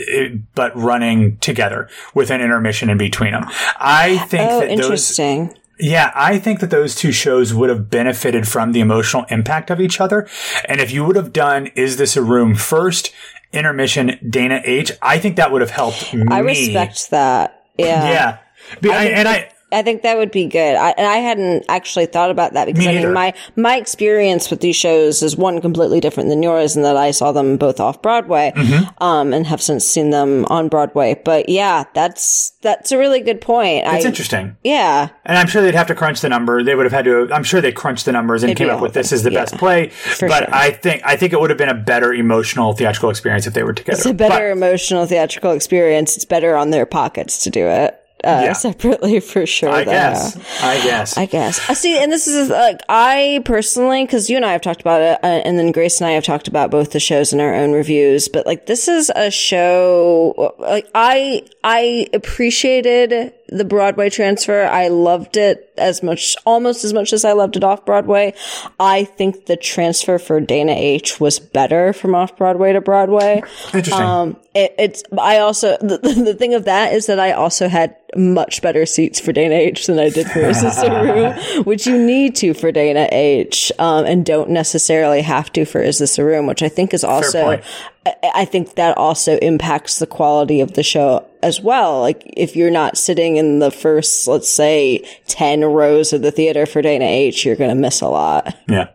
but 0.56 0.76
running 0.76 1.38
together 1.38 1.88
with 2.16 2.32
an 2.32 2.42
intermission 2.42 2.90
in 2.90 2.98
between 2.98 3.34
them. 3.34 3.46
I 3.80 4.18
think 4.28 4.50
Oh, 4.50 4.60
that 4.62 4.70
those 4.70 4.80
interesting. 4.80 5.54
yeah, 5.80 6.12
I 6.16 6.40
think 6.40 6.62
that 6.62 6.72
those 6.72 6.96
two 6.96 7.12
shows 7.12 7.54
would 7.54 7.70
have 7.70 7.92
benefited 7.92 8.48
from 8.48 8.72
the 8.72 8.80
emotional 8.80 9.26
impact 9.30 9.70
of 9.70 9.80
each 9.80 10.02
other. 10.02 10.28
And 10.66 10.82
if 10.82 10.92
you 10.92 11.06
would 11.06 11.16
have 11.16 11.32
done 11.32 11.68
Is 11.76 11.98
This 11.98 12.18
a 12.18 12.24
Room 12.24 12.56
first, 12.56 13.14
intermission, 13.54 14.18
Dana 14.28 14.62
H, 14.64 14.92
I 15.04 15.20
think 15.20 15.36
that 15.36 15.52
would 15.52 15.62
have 15.62 15.72
helped 15.72 16.12
me. 16.14 16.26
I 16.30 16.40
respect 16.40 17.12
that. 17.12 17.66
Yeah. 17.78 18.38
Yeah. 18.84 18.92
I, 18.92 19.06
and 19.10 19.28
I, 19.28 19.52
I 19.72 19.82
think 19.84 20.02
that 20.02 20.18
would 20.18 20.32
be 20.32 20.48
good. 20.48 20.76
I, 20.76 20.90
and 20.92 21.06
I 21.06 21.18
hadn't 21.18 21.66
actually 21.70 22.08
thought 22.08 22.32
about 22.32 22.54
that 22.54 22.66
because 22.66 22.86
Me 22.86 22.98
I 23.00 23.04
mean, 23.04 23.14
my, 23.14 23.34
my 23.56 23.78
experience 23.78 24.50
with 24.50 24.62
these 24.62 24.76
shows 24.76 25.22
is 25.22 25.38
one 25.38 25.62
completely 25.62 26.00
different 26.00 26.30
than 26.30 26.42
yours 26.42 26.76
in 26.76 26.82
that 26.84 26.98
I 26.98 27.12
saw 27.12 27.32
them 27.32 27.58
both 27.58 27.80
off 27.80 28.02
Broadway, 28.02 28.52
Mm-hmm. 28.56 29.04
um, 29.04 29.32
and 29.34 29.46
have 29.48 29.62
since 29.62 29.86
seen 29.88 30.10
them 30.10 30.46
on 30.46 30.70
Broadway. 30.70 31.22
But 31.24 31.50
yeah, 31.50 31.84
that's, 31.94 32.52
that's 32.62 32.92
a 32.92 32.98
really 32.98 33.20
good 33.22 33.42
point. 33.42 33.84
it's 33.88 34.06
interesting. 34.06 34.58
yeah. 34.64 35.10
And 35.26 35.38
I'm 35.38 35.48
sure 35.48 35.62
they'd 35.62 35.76
have 35.76 35.88
to 35.88 35.96
crunch 35.96 36.22
the 36.22 36.30
number. 36.30 36.64
They 36.64 36.74
would 36.76 36.86
have 36.86 36.94
had 36.94 37.06
to. 37.06 37.30
I'm 37.32 37.44
sure 37.44 37.62
they 37.62 37.72
crunched 37.72 38.06
the 38.06 38.12
numbers 38.12 38.42
and 38.44 38.50
It'd 38.52 38.58
came 38.58 38.70
up 38.74 38.82
with 38.82 38.94
this 38.96 39.12
as 39.12 39.22
the 39.24 39.32
Yeah. 39.32 39.42
best 39.42 39.58
play. 39.58 39.88
but 39.88 40.16
sure. 40.18 40.32
I 40.32 40.72
think 40.72 41.04
I 41.06 41.16
think 41.16 41.34
it 41.34 41.40
would 41.40 41.52
have 41.52 41.58
been 41.60 41.70
a 41.70 41.74
better 41.76 42.12
emotional 42.14 42.74
theatrical 42.74 43.10
experience 43.12 43.46
if 43.46 43.54
they 43.54 43.62
were 43.64 43.74
together. 43.74 43.98
It's 43.98 44.06
a 44.08 44.14
better 44.14 44.50
emotional 44.50 45.06
theatrical 45.06 45.52
experience. 45.52 46.16
It's 46.16 46.26
better 46.26 46.56
on 46.56 46.72
their 46.72 46.86
pockets 46.88 47.44
to 47.44 47.50
do 47.52 47.68
it. 47.68 47.99
Uh, 48.24 48.42
Yeah. 48.46 48.54
separately 48.54 49.20
for 49.32 49.46
sure. 49.46 49.70
I 49.70 49.84
though. 49.84 49.92
guess. 49.92 50.38
I 50.62 50.84
guess. 50.84 51.18
I 51.18 51.26
guess. 51.26 51.70
I 51.70 51.74
see, 51.74 51.98
and 51.98 52.12
this 52.12 52.28
is 52.28 52.50
like 52.50 52.82
I 52.90 53.42
personally, 53.46 54.04
because 54.06 54.30
you 54.30 54.36
and 54.36 54.46
I 54.46 54.52
have 54.52 54.62
talked 54.62 54.82
about 54.82 55.02
it, 55.02 55.20
uh, 55.24 55.28
and 55.28 55.58
then 55.58 55.72
Grace 55.72 56.02
and 56.02 56.08
I 56.08 56.12
have 56.12 56.24
talked 56.24 56.48
about 56.48 56.70
both 56.72 56.92
the 56.92 57.00
shows 57.00 57.32
in 57.34 57.40
our 57.40 57.54
own 57.56 57.72
reviews. 57.72 58.28
But 58.28 58.46
like, 58.46 58.66
this 58.66 58.88
is 58.88 59.10
a 59.16 59.32
show. 59.32 60.54
Like, 60.60 60.88
I 60.94 61.44
I 61.64 62.08
appreciated 62.14 63.34
the 63.52 63.66
Broadway 63.66 64.10
transfer. 64.10 64.64
I 64.64 64.88
loved 64.88 65.38
it 65.38 65.74
as 65.78 66.04
much, 66.04 66.36
almost 66.46 66.84
as 66.84 66.94
much 66.94 67.14
as 67.14 67.26
I 67.26 67.34
loved 67.34 67.56
it 67.56 67.64
off 67.64 67.86
Broadway. 67.86 68.34
I 68.80 69.04
think 69.04 69.46
the 69.46 69.58
transfer 69.58 70.20
for 70.20 70.40
Dana 70.40 70.74
H 70.74 71.20
was 71.20 71.40
better 71.40 71.94
from 71.94 72.16
off 72.16 72.38
Broadway 72.38 72.74
to 72.74 72.82
Broadway. 72.82 73.42
Interesting. 73.74 73.94
Um, 73.94 74.38
it, 74.54 74.76
it's, 74.78 75.04
I 75.18 75.38
also, 75.40 75.78
the, 75.78 75.98
the 75.98 76.34
thing 76.34 76.54
of 76.54 76.66
that 76.66 76.94
is 76.94 77.06
that 77.06 77.20
I 77.20 77.32
also 77.32 77.68
had 77.68 77.96
much 78.16 78.62
better 78.62 78.86
seats 78.86 79.20
for 79.20 79.32
Dana 79.32 79.56
H 79.56 79.86
than 79.86 80.00
I 80.00 80.10
did 80.10 80.28
for 80.28 80.40
Is 80.40 80.62
This 80.62 80.82
a 80.82 81.04
Room, 81.04 81.64
which 81.64 81.86
you 81.86 81.98
need 81.98 82.36
to 82.38 82.54
for 82.54 82.72
Dana 82.72 83.08
H, 83.12 83.72
um, 83.78 84.06
and 84.06 84.26
don't 84.26 84.50
necessarily 84.50 85.22
have 85.22 85.52
to 85.54 85.66
for 85.66 85.82
Is 85.82 86.00
This 86.00 86.18
a 86.18 86.26
Room, 86.26 86.48
which 86.48 86.64
I 86.64 86.70
think 86.70 86.94
is 86.94 87.04
also. 87.04 87.62
I, 88.06 88.46
think 88.46 88.76
that 88.76 88.98
also 88.98 89.38
impacts 89.38 90.00
the 90.00 90.08
quality 90.08 90.62
of 90.62 90.74
the 90.74 90.84
show 90.84 91.28
as 91.44 91.62
well. 91.62 92.00
Like 92.02 92.24
if 92.26 92.56
you're 92.56 92.72
not 92.72 92.98
sitting 92.98 93.38
in 93.38 93.60
the 93.60 93.72
first, 93.72 94.28
let's 94.28 94.50
say, 94.50 95.06
10 95.28 95.66
rows 95.66 96.14
of 96.14 96.22
the 96.22 96.32
theater 96.32 96.66
for 96.66 96.82
Dana 96.82 97.06
H, 97.06 97.46
you're 97.46 97.56
going 97.56 97.70
to 97.70 97.76
miss 97.76 98.02
a 98.02 98.08
lot. 98.08 98.56
Yeah. 98.68 98.90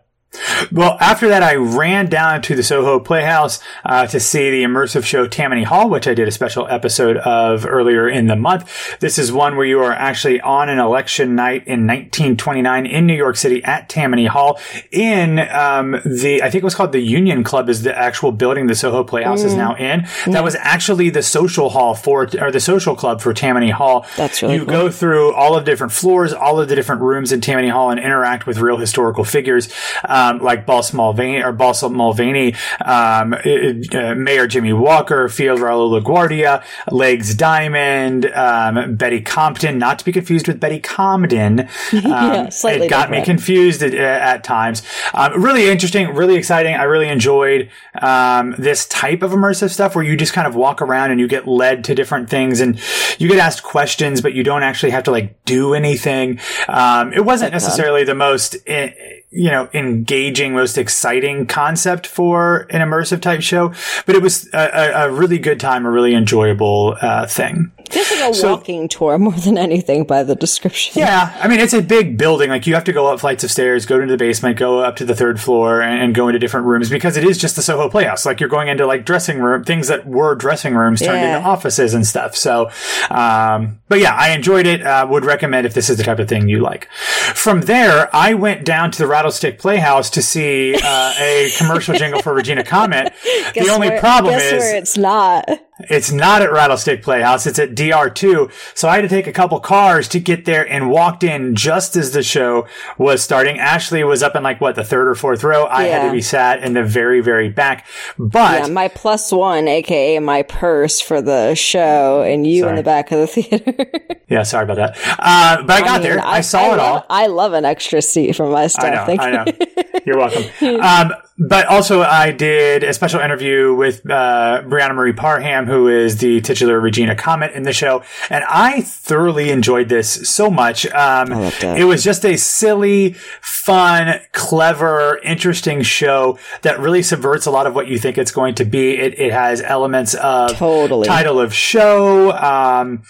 Well, 0.71 0.97
after 0.99 1.27
that, 1.29 1.43
I 1.43 1.55
ran 1.55 2.07
down 2.07 2.41
to 2.43 2.55
the 2.55 2.63
Soho 2.63 2.99
Playhouse 2.99 3.59
uh, 3.83 4.07
to 4.07 4.19
see 4.19 4.49
the 4.51 4.63
immersive 4.63 5.05
show 5.05 5.27
Tammany 5.27 5.63
Hall, 5.63 5.89
which 5.89 6.07
I 6.07 6.13
did 6.13 6.27
a 6.27 6.31
special 6.31 6.67
episode 6.67 7.17
of 7.17 7.65
earlier 7.65 8.09
in 8.09 8.27
the 8.27 8.35
month. 8.35 8.99
This 8.99 9.17
is 9.17 9.31
one 9.31 9.55
where 9.55 9.65
you 9.65 9.79
are 9.81 9.93
actually 9.93 10.41
on 10.41 10.69
an 10.69 10.79
election 10.79 11.35
night 11.35 11.67
in 11.67 11.87
1929 11.87 12.85
in 12.85 13.05
New 13.05 13.15
York 13.15 13.37
City 13.37 13.63
at 13.63 13.89
Tammany 13.89 14.25
Hall 14.25 14.59
in 14.91 15.39
um, 15.39 15.91
the, 16.05 16.41
I 16.43 16.49
think 16.49 16.63
it 16.63 16.63
was 16.63 16.75
called 16.75 16.91
the 16.91 16.99
Union 16.99 17.43
Club 17.43 17.69
is 17.69 17.83
the 17.83 17.97
actual 17.97 18.31
building 18.31 18.67
the 18.67 18.75
Soho 18.75 19.03
Playhouse 19.03 19.41
mm. 19.41 19.45
is 19.45 19.55
now 19.55 19.75
in. 19.75 20.01
Mm. 20.01 20.33
That 20.33 20.43
was 20.43 20.55
actually 20.55 21.09
the 21.09 21.23
social 21.23 21.69
hall 21.69 21.95
for, 21.95 22.27
or 22.39 22.51
the 22.51 22.59
social 22.59 22.95
club 22.95 23.21
for 23.21 23.33
Tammany 23.33 23.69
Hall. 23.69 24.05
That's 24.17 24.41
really 24.41 24.55
You 24.55 24.59
cool. 24.61 24.67
go 24.67 24.91
through 24.91 25.33
all 25.33 25.55
of 25.55 25.65
the 25.65 25.71
different 25.71 25.93
floors, 25.93 26.33
all 26.33 26.59
of 26.59 26.67
the 26.67 26.75
different 26.75 27.01
rooms 27.01 27.31
in 27.31 27.41
Tammany 27.41 27.69
Hall 27.69 27.89
and 27.89 27.99
interact 27.99 28.47
with 28.47 28.57
real 28.57 28.77
historical 28.77 29.23
figures. 29.23 29.69
Um, 30.03 30.24
um, 30.25 30.39
like 30.39 30.65
Boss 30.65 30.93
Mulvaney 30.93 31.43
or 31.43 31.51
Boss 31.51 31.83
Mulvaney, 31.83 32.53
um, 32.83 33.33
uh, 33.33 34.15
Mayor 34.15 34.47
Jimmy 34.47 34.73
Walker, 34.73 35.27
Fiorello 35.27 36.01
LaGuardia, 36.01 36.63
Legs 36.91 37.35
Diamond, 37.35 38.25
um, 38.27 38.95
Betty 38.95 39.21
Compton, 39.21 39.77
not 39.77 39.99
to 39.99 40.05
be 40.05 40.11
confused 40.11 40.47
with 40.47 40.59
Betty 40.59 40.79
Comden. 40.79 41.69
yeah, 41.93 42.41
um, 42.43 42.51
slightly 42.51 42.87
it 42.87 42.89
got 42.89 43.07
different. 43.07 43.21
me 43.21 43.25
confused 43.25 43.83
at, 43.83 43.93
at 43.93 44.43
times. 44.43 44.83
Um, 45.13 45.41
really 45.41 45.69
interesting, 45.69 46.13
really 46.13 46.35
exciting. 46.35 46.75
I 46.75 46.83
really 46.83 47.09
enjoyed 47.09 47.69
um, 48.01 48.55
this 48.57 48.85
type 48.87 49.21
of 49.21 49.31
immersive 49.31 49.71
stuff 49.71 49.95
where 49.95 50.03
you 50.03 50.17
just 50.17 50.33
kind 50.33 50.47
of 50.47 50.55
walk 50.55 50.81
around 50.81 51.11
and 51.11 51.19
you 51.19 51.27
get 51.27 51.47
led 51.47 51.83
to 51.85 51.95
different 51.95 52.29
things 52.29 52.59
and 52.61 52.79
you 53.19 53.27
get 53.27 53.39
asked 53.39 53.63
questions, 53.63 54.21
but 54.21 54.33
you 54.33 54.43
don't 54.43 54.63
actually 54.63 54.91
have 54.91 55.03
to 55.03 55.11
like 55.11 55.43
do 55.45 55.73
anything. 55.73 56.39
it 56.69 57.25
wasn't 57.25 57.51
necessarily 57.51 58.03
the 58.03 58.15
most. 58.15 58.57
Eh, 58.67 58.91
you 59.35 59.51
know, 59.51 59.67
engaging, 59.73 60.14
most 60.53 60.77
exciting 60.77 61.45
concept 61.45 62.07
for 62.07 62.67
an 62.69 62.81
immersive 62.81 63.21
type 63.21 63.41
show, 63.41 63.73
but 64.05 64.15
it 64.15 64.21
was 64.21 64.49
a, 64.53 64.91
a 64.95 65.11
really 65.11 65.39
good 65.39 65.59
time, 65.59 65.85
a 65.85 65.91
really 65.91 66.13
enjoyable 66.15 66.97
uh, 67.01 67.25
thing. 67.27 67.71
Feels 67.89 68.11
like 68.11 68.31
a 68.31 68.33
so, 68.33 68.51
walking 68.51 68.87
tour 68.87 69.17
more 69.17 69.33
than 69.33 69.57
anything 69.57 70.03
by 70.05 70.23
the 70.23 70.35
description. 70.35 70.93
Yeah, 70.99 71.35
I 71.41 71.47
mean 71.47 71.59
it's 71.59 71.73
a 71.73 71.81
big 71.81 72.17
building. 72.17 72.49
Like 72.49 72.67
you 72.67 72.73
have 72.73 72.83
to 72.85 72.93
go 72.93 73.07
up 73.07 73.19
flights 73.19 73.43
of 73.43 73.51
stairs, 73.51 73.85
go 73.85 73.99
into 73.99 74.13
the 74.13 74.17
basement, 74.17 74.57
go 74.57 74.79
up 74.79 74.95
to 74.97 75.05
the 75.05 75.15
third 75.15 75.39
floor, 75.39 75.81
and, 75.81 76.01
and 76.01 76.15
go 76.15 76.27
into 76.27 76.39
different 76.39 76.65
rooms 76.65 76.89
because 76.89 77.17
it 77.17 77.23
is 77.23 77.37
just 77.37 77.55
the 77.55 77.61
Soho 77.61 77.89
Playhouse. 77.89 78.25
Like 78.25 78.39
you're 78.39 78.49
going 78.49 78.67
into 78.67 78.85
like 78.85 79.05
dressing 79.05 79.39
room 79.39 79.63
things 79.63 79.87
that 79.87 80.05
were 80.07 80.35
dressing 80.35 80.75
rooms 80.75 80.99
turned 80.99 81.21
yeah. 81.21 81.37
into 81.37 81.47
offices 81.47 81.93
and 81.93 82.05
stuff. 82.05 82.35
So, 82.35 82.69
um, 83.09 83.81
but 83.87 83.99
yeah, 83.99 84.15
I 84.15 84.31
enjoyed 84.31 84.67
it. 84.67 84.81
Uh, 84.85 85.07
would 85.09 85.25
recommend 85.25 85.65
if 85.65 85.73
this 85.73 85.89
is 85.89 85.97
the 85.97 86.03
type 86.03 86.19
of 86.19 86.27
thing 86.27 86.47
you 86.47 86.59
like. 86.59 86.89
From 87.33 87.61
there, 87.61 88.09
I 88.13 88.33
went 88.33 88.65
down 88.65 88.91
to 88.91 88.97
the 88.97 89.05
Rattlestick 89.11 89.59
Playhouse 89.59 90.09
to 90.11 90.21
see 90.21 90.75
uh, 90.75 91.13
a 91.19 91.49
commercial 91.57 91.95
jingle 91.97 92.21
for 92.21 92.33
Regina 92.33 92.63
Comet. 92.63 93.13
the 93.53 93.69
only 93.69 93.89
where, 93.89 93.99
problem 93.99 94.35
is 94.35 94.63
it's 94.63 94.97
not. 94.97 95.49
It's 95.89 96.11
not 96.11 96.41
at 96.41 96.49
Rattlestick 96.49 97.01
Playhouse. 97.01 97.45
It's 97.45 97.59
at 97.59 97.71
DR2. 97.75 98.51
So 98.77 98.87
I 98.87 98.95
had 98.95 99.01
to 99.01 99.07
take 99.07 99.27
a 99.27 99.31
couple 99.31 99.59
cars 99.59 100.07
to 100.09 100.19
get 100.19 100.45
there 100.45 100.67
and 100.67 100.89
walked 100.89 101.23
in 101.23 101.55
just 101.55 101.95
as 101.95 102.11
the 102.11 102.23
show 102.23 102.67
was 102.97 103.21
starting. 103.21 103.59
Ashley 103.59 104.03
was 104.03 104.23
up 104.23 104.35
in 104.35 104.43
like 104.43 104.61
what, 104.61 104.75
the 104.75 104.83
third 104.83 105.07
or 105.07 105.15
fourth 105.15 105.43
row. 105.43 105.63
I 105.65 105.87
yeah. 105.87 105.99
had 105.99 106.07
to 106.07 106.11
be 106.11 106.21
sat 106.21 106.63
in 106.63 106.73
the 106.73 106.83
very, 106.83 107.21
very 107.21 107.49
back. 107.49 107.87
But 108.17 108.61
yeah, 108.61 108.67
my 108.73 108.87
plus 108.87 109.31
one, 109.31 109.67
aka 109.67 110.19
my 110.19 110.43
purse 110.43 111.01
for 111.01 111.21
the 111.21 111.55
show 111.55 112.21
and 112.21 112.45
you 112.45 112.61
sorry. 112.61 112.71
in 112.71 112.75
the 112.77 112.83
back 112.83 113.11
of 113.11 113.19
the 113.19 113.27
theater. 113.41 113.91
yeah. 114.27 114.43
Sorry 114.43 114.63
about 114.63 114.77
that. 114.77 114.97
Uh, 115.19 115.63
but 115.63 115.71
I, 115.71 115.77
I 115.77 115.81
got 115.81 115.93
mean, 116.01 116.11
there. 116.11 116.19
I, 116.19 116.37
I 116.37 116.41
saw 116.41 116.59
I 116.59 116.65
it 116.73 116.77
love, 116.77 116.79
all. 116.79 117.05
I 117.09 117.27
love 117.27 117.53
an 117.53 117.65
extra 117.65 118.01
seat 118.01 118.35
for 118.35 118.49
my 118.49 118.67
stuff. 118.67 118.85
I 118.85 118.89
know. 118.95 119.05
Thank 119.05 119.21
I 119.21 119.31
know. 119.31 119.45
You're 120.05 120.17
welcome. 120.17 120.43
Um, 120.85 121.13
but 121.37 121.65
also 121.67 122.01
I 122.01 122.31
did 122.31 122.83
a 122.83 122.93
special 122.93 123.19
interview 123.19 123.73
with 123.75 124.09
uh, 124.09 124.61
Bryonha 124.65 124.95
Marie 124.95 125.11
Parham, 125.11 125.65
who 125.65 125.89
is 125.89 126.17
the 126.17 126.39
titular 126.39 126.79
Regina 126.79 127.13
Comet 127.15 127.51
in 127.51 127.63
the 127.63 127.73
show, 127.73 128.03
and 128.29 128.43
I 128.47 128.81
thoroughly 128.81 129.49
enjoyed 129.49 129.89
this 129.89 130.29
so 130.29 130.49
much. 130.49 130.85
Um, 130.87 131.31
it 131.33 131.83
was 131.85 132.03
just 132.05 132.23
a 132.25 132.37
silly, 132.37 133.13
fun, 133.41 134.21
clever, 134.31 135.19
interesting 135.23 135.81
show 135.81 136.39
that 136.61 136.79
really 136.79 137.03
subverts 137.03 137.45
a 137.47 137.51
lot 137.51 137.67
of 137.67 137.75
what 137.75 137.87
you 137.87 137.97
think 137.99 138.17
it's 138.17 138.31
going 138.31 138.55
to 138.55 138.63
be. 138.65 138.91
It, 138.97 139.19
it 139.19 139.33
has 139.33 139.61
elements 139.61 140.13
of 140.13 140.51
totally 140.55 141.05
title 141.05 141.41
of 141.41 141.53
show. 141.53 142.31
Um, 142.31 143.03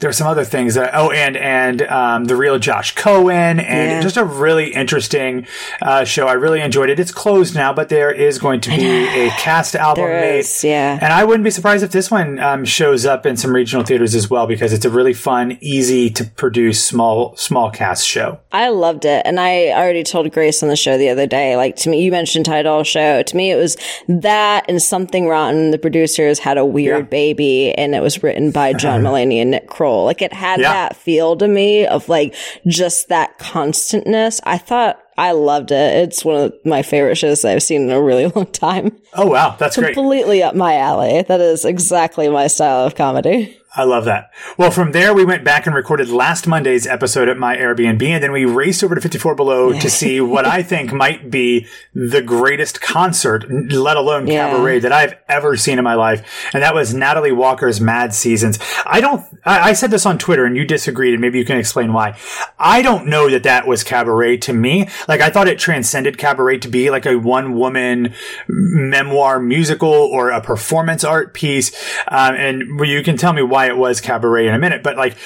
there 0.00 0.10
are 0.10 0.14
some 0.14 0.26
other 0.26 0.44
things 0.44 0.74
that 0.74 0.90
oh, 0.92 1.10
and 1.12 1.34
and 1.36 1.80
um, 1.82 2.24
the 2.26 2.36
real 2.36 2.58
Josh 2.58 2.94
Cohen, 2.94 3.58
and 3.58 3.90
Yeah. 3.90 4.00
just 4.02 4.18
a 4.18 4.24
really 4.24 4.74
interesting 4.74 5.46
uh, 5.80 6.04
show. 6.04 6.26
I 6.26 6.34
really 6.40 6.60
enjoyed 6.60 6.90
it. 6.90 6.98
It's 6.98 7.12
closed 7.12 7.54
now, 7.54 7.72
but 7.72 7.88
there 7.88 8.10
is 8.10 8.38
going 8.38 8.60
to 8.62 8.70
be 8.70 8.84
a 9.08 9.30
cast 9.30 9.74
album 9.76 10.04
There 10.04 10.20
made. 10.20 10.38
is, 10.40 10.64
yeah. 10.64 10.98
And 11.00 11.12
I 11.12 11.24
wouldn't 11.24 11.44
be 11.44 11.50
surprised 11.50 11.82
if 11.84 11.92
this 11.92 12.10
one 12.10 12.38
um, 12.38 12.64
shows 12.64 13.06
up 13.06 13.26
in 13.26 13.36
some 13.36 13.54
regional 13.54 13.84
theaters 13.84 14.14
as 14.14 14.28
well 14.30 14.46
because 14.46 14.72
it's 14.72 14.84
a 14.84 14.90
really 14.90 15.14
fun, 15.14 15.58
easy 15.60 16.10
to 16.10 16.24
produce 16.24 16.84
small 16.84 17.36
small 17.36 17.70
cast 17.70 18.06
show. 18.06 18.40
I 18.52 18.68
loved 18.68 19.04
it. 19.04 19.22
And 19.24 19.38
I 19.38 19.68
already 19.68 20.02
told 20.02 20.30
Grace 20.32 20.62
on 20.62 20.68
the 20.68 20.76
show 20.76 20.96
the 20.98 21.08
other 21.10 21.26
day, 21.26 21.56
like 21.56 21.76
to 21.76 21.90
me, 21.90 22.02
you 22.02 22.10
mentioned 22.10 22.46
title 22.46 22.82
show. 22.84 23.22
To 23.22 23.36
me, 23.36 23.50
it 23.50 23.56
was 23.56 23.76
that 24.08 24.64
and 24.68 24.80
something 24.82 25.26
rotten. 25.28 25.70
The 25.70 25.78
producers 25.78 26.38
had 26.38 26.58
a 26.58 26.64
weird 26.64 27.04
Yeah. 27.06 27.10
baby 27.10 27.72
and 27.74 27.94
it 27.94 28.00
was 28.02 28.22
written 28.22 28.50
by 28.50 28.72
John 28.80 29.02
Mulaney 29.02 29.36
and 29.40 29.50
Nick 29.50 29.68
Kroll. 29.68 30.04
Like 30.04 30.22
it 30.22 30.32
had 30.32 30.60
Yeah. 30.60 30.72
that 30.72 30.96
feel 30.96 31.36
to 31.36 31.48
me 31.48 31.86
of 31.86 32.08
like 32.08 32.34
just 32.66 33.08
that 33.08 33.38
constantness. 33.38 34.40
I 34.44 34.58
thought 34.58 35.00
I 35.20 35.32
loved 35.32 35.70
it. 35.70 35.96
It's 35.96 36.24
one 36.24 36.44
of 36.44 36.54
my 36.64 36.80
favorite 36.80 37.16
shows 37.16 37.44
I've 37.44 37.62
seen 37.62 37.82
in 37.82 37.90
a 37.90 38.00
really 38.00 38.26
long 38.34 38.46
time. 38.46 38.96
Oh 39.12 39.26
wow, 39.26 39.54
that's 39.58 39.76
great. 39.76 39.92
Completely 39.92 40.42
up 40.42 40.54
my 40.54 40.76
alley. 40.76 41.20
That 41.22 41.42
is 41.42 41.66
exactly 41.66 42.28
my 42.30 42.46
style 42.46 42.86
of 42.86 42.94
comedy. 42.94 43.59
I 43.72 43.84
love 43.84 44.04
that. 44.06 44.32
Well, 44.58 44.72
from 44.72 44.90
there, 44.90 45.14
we 45.14 45.24
went 45.24 45.44
back 45.44 45.64
and 45.64 45.74
recorded 45.76 46.08
last 46.08 46.48
Monday's 46.48 46.88
episode 46.88 47.28
at 47.28 47.38
my 47.38 47.56
Airbnb, 47.56 48.02
and 48.02 48.22
then 48.22 48.32
we 48.32 48.44
raced 48.44 48.82
over 48.82 48.96
to 48.96 49.00
54 49.00 49.36
Below 49.36 49.78
to 49.78 49.88
see 49.88 50.20
what 50.20 50.44
I 50.44 50.64
think 50.64 50.92
might 50.92 51.30
be 51.30 51.68
the 51.94 52.20
greatest 52.20 52.80
concert, 52.80 53.44
let 53.48 53.96
alone 53.96 54.26
Yeah. 54.26 54.50
cabaret, 54.50 54.80
that 54.80 54.90
I've 54.92 55.14
ever 55.28 55.56
seen 55.56 55.78
in 55.78 55.84
my 55.84 55.94
life. 55.94 56.50
And 56.52 56.64
that 56.64 56.74
was 56.74 56.92
Natalie 56.94 57.30
Walker's 57.30 57.80
Mad 57.80 58.12
Seasons. 58.12 58.58
I 58.84 59.00
don't, 59.00 59.24
I, 59.44 59.70
I 59.70 59.72
said 59.74 59.92
this 59.92 60.04
on 60.04 60.18
Twitter 60.18 60.44
and 60.44 60.56
you 60.56 60.64
disagreed, 60.64 61.14
and 61.14 61.20
maybe 61.20 61.38
you 61.38 61.44
can 61.44 61.56
explain 61.58 61.92
why. 61.92 62.16
I 62.58 62.82
don't 62.82 63.06
know 63.06 63.30
that 63.30 63.44
that 63.44 63.68
was 63.68 63.84
cabaret 63.84 64.38
to 64.38 64.52
me. 64.52 64.88
Like, 65.06 65.20
I 65.20 65.30
thought 65.30 65.46
it 65.46 65.60
transcended 65.60 66.18
cabaret 66.18 66.58
to 66.58 66.68
be 66.68 66.90
like 66.90 67.06
a 67.06 67.16
one 67.16 67.54
woman 67.54 68.14
memoir 68.48 69.38
musical 69.38 69.92
or 69.92 70.30
a 70.30 70.40
performance 70.40 71.04
art 71.04 71.34
piece. 71.34 71.70
Um, 72.08 72.34
and 72.34 72.80
you 72.88 73.02
can 73.04 73.16
tell 73.16 73.32
me 73.32 73.42
why 73.42 73.59
it 73.66 73.76
was 73.76 74.00
cabaret 74.00 74.48
in 74.48 74.54
a 74.54 74.58
minute, 74.58 74.82
but 74.82 74.96
like, 74.96 75.16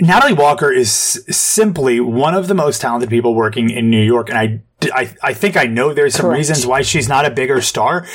Natalie 0.00 0.32
Walker 0.32 0.70
is 0.70 0.90
simply 1.28 2.00
one 2.00 2.34
of 2.34 2.46
the 2.46 2.54
most 2.54 2.80
talented 2.80 3.10
people 3.10 3.34
working 3.34 3.70
in 3.70 3.90
New 3.90 4.02
York, 4.02 4.30
and 4.30 4.38
I, 4.38 4.62
I, 4.94 5.14
I 5.22 5.34
think 5.34 5.56
I 5.56 5.64
know 5.64 5.92
there's 5.92 6.14
some 6.14 6.26
Correct. 6.26 6.38
reasons 6.38 6.66
why 6.66 6.82
she's 6.82 7.08
not 7.08 7.26
a 7.26 7.30
bigger 7.30 7.60
star, 7.60 8.06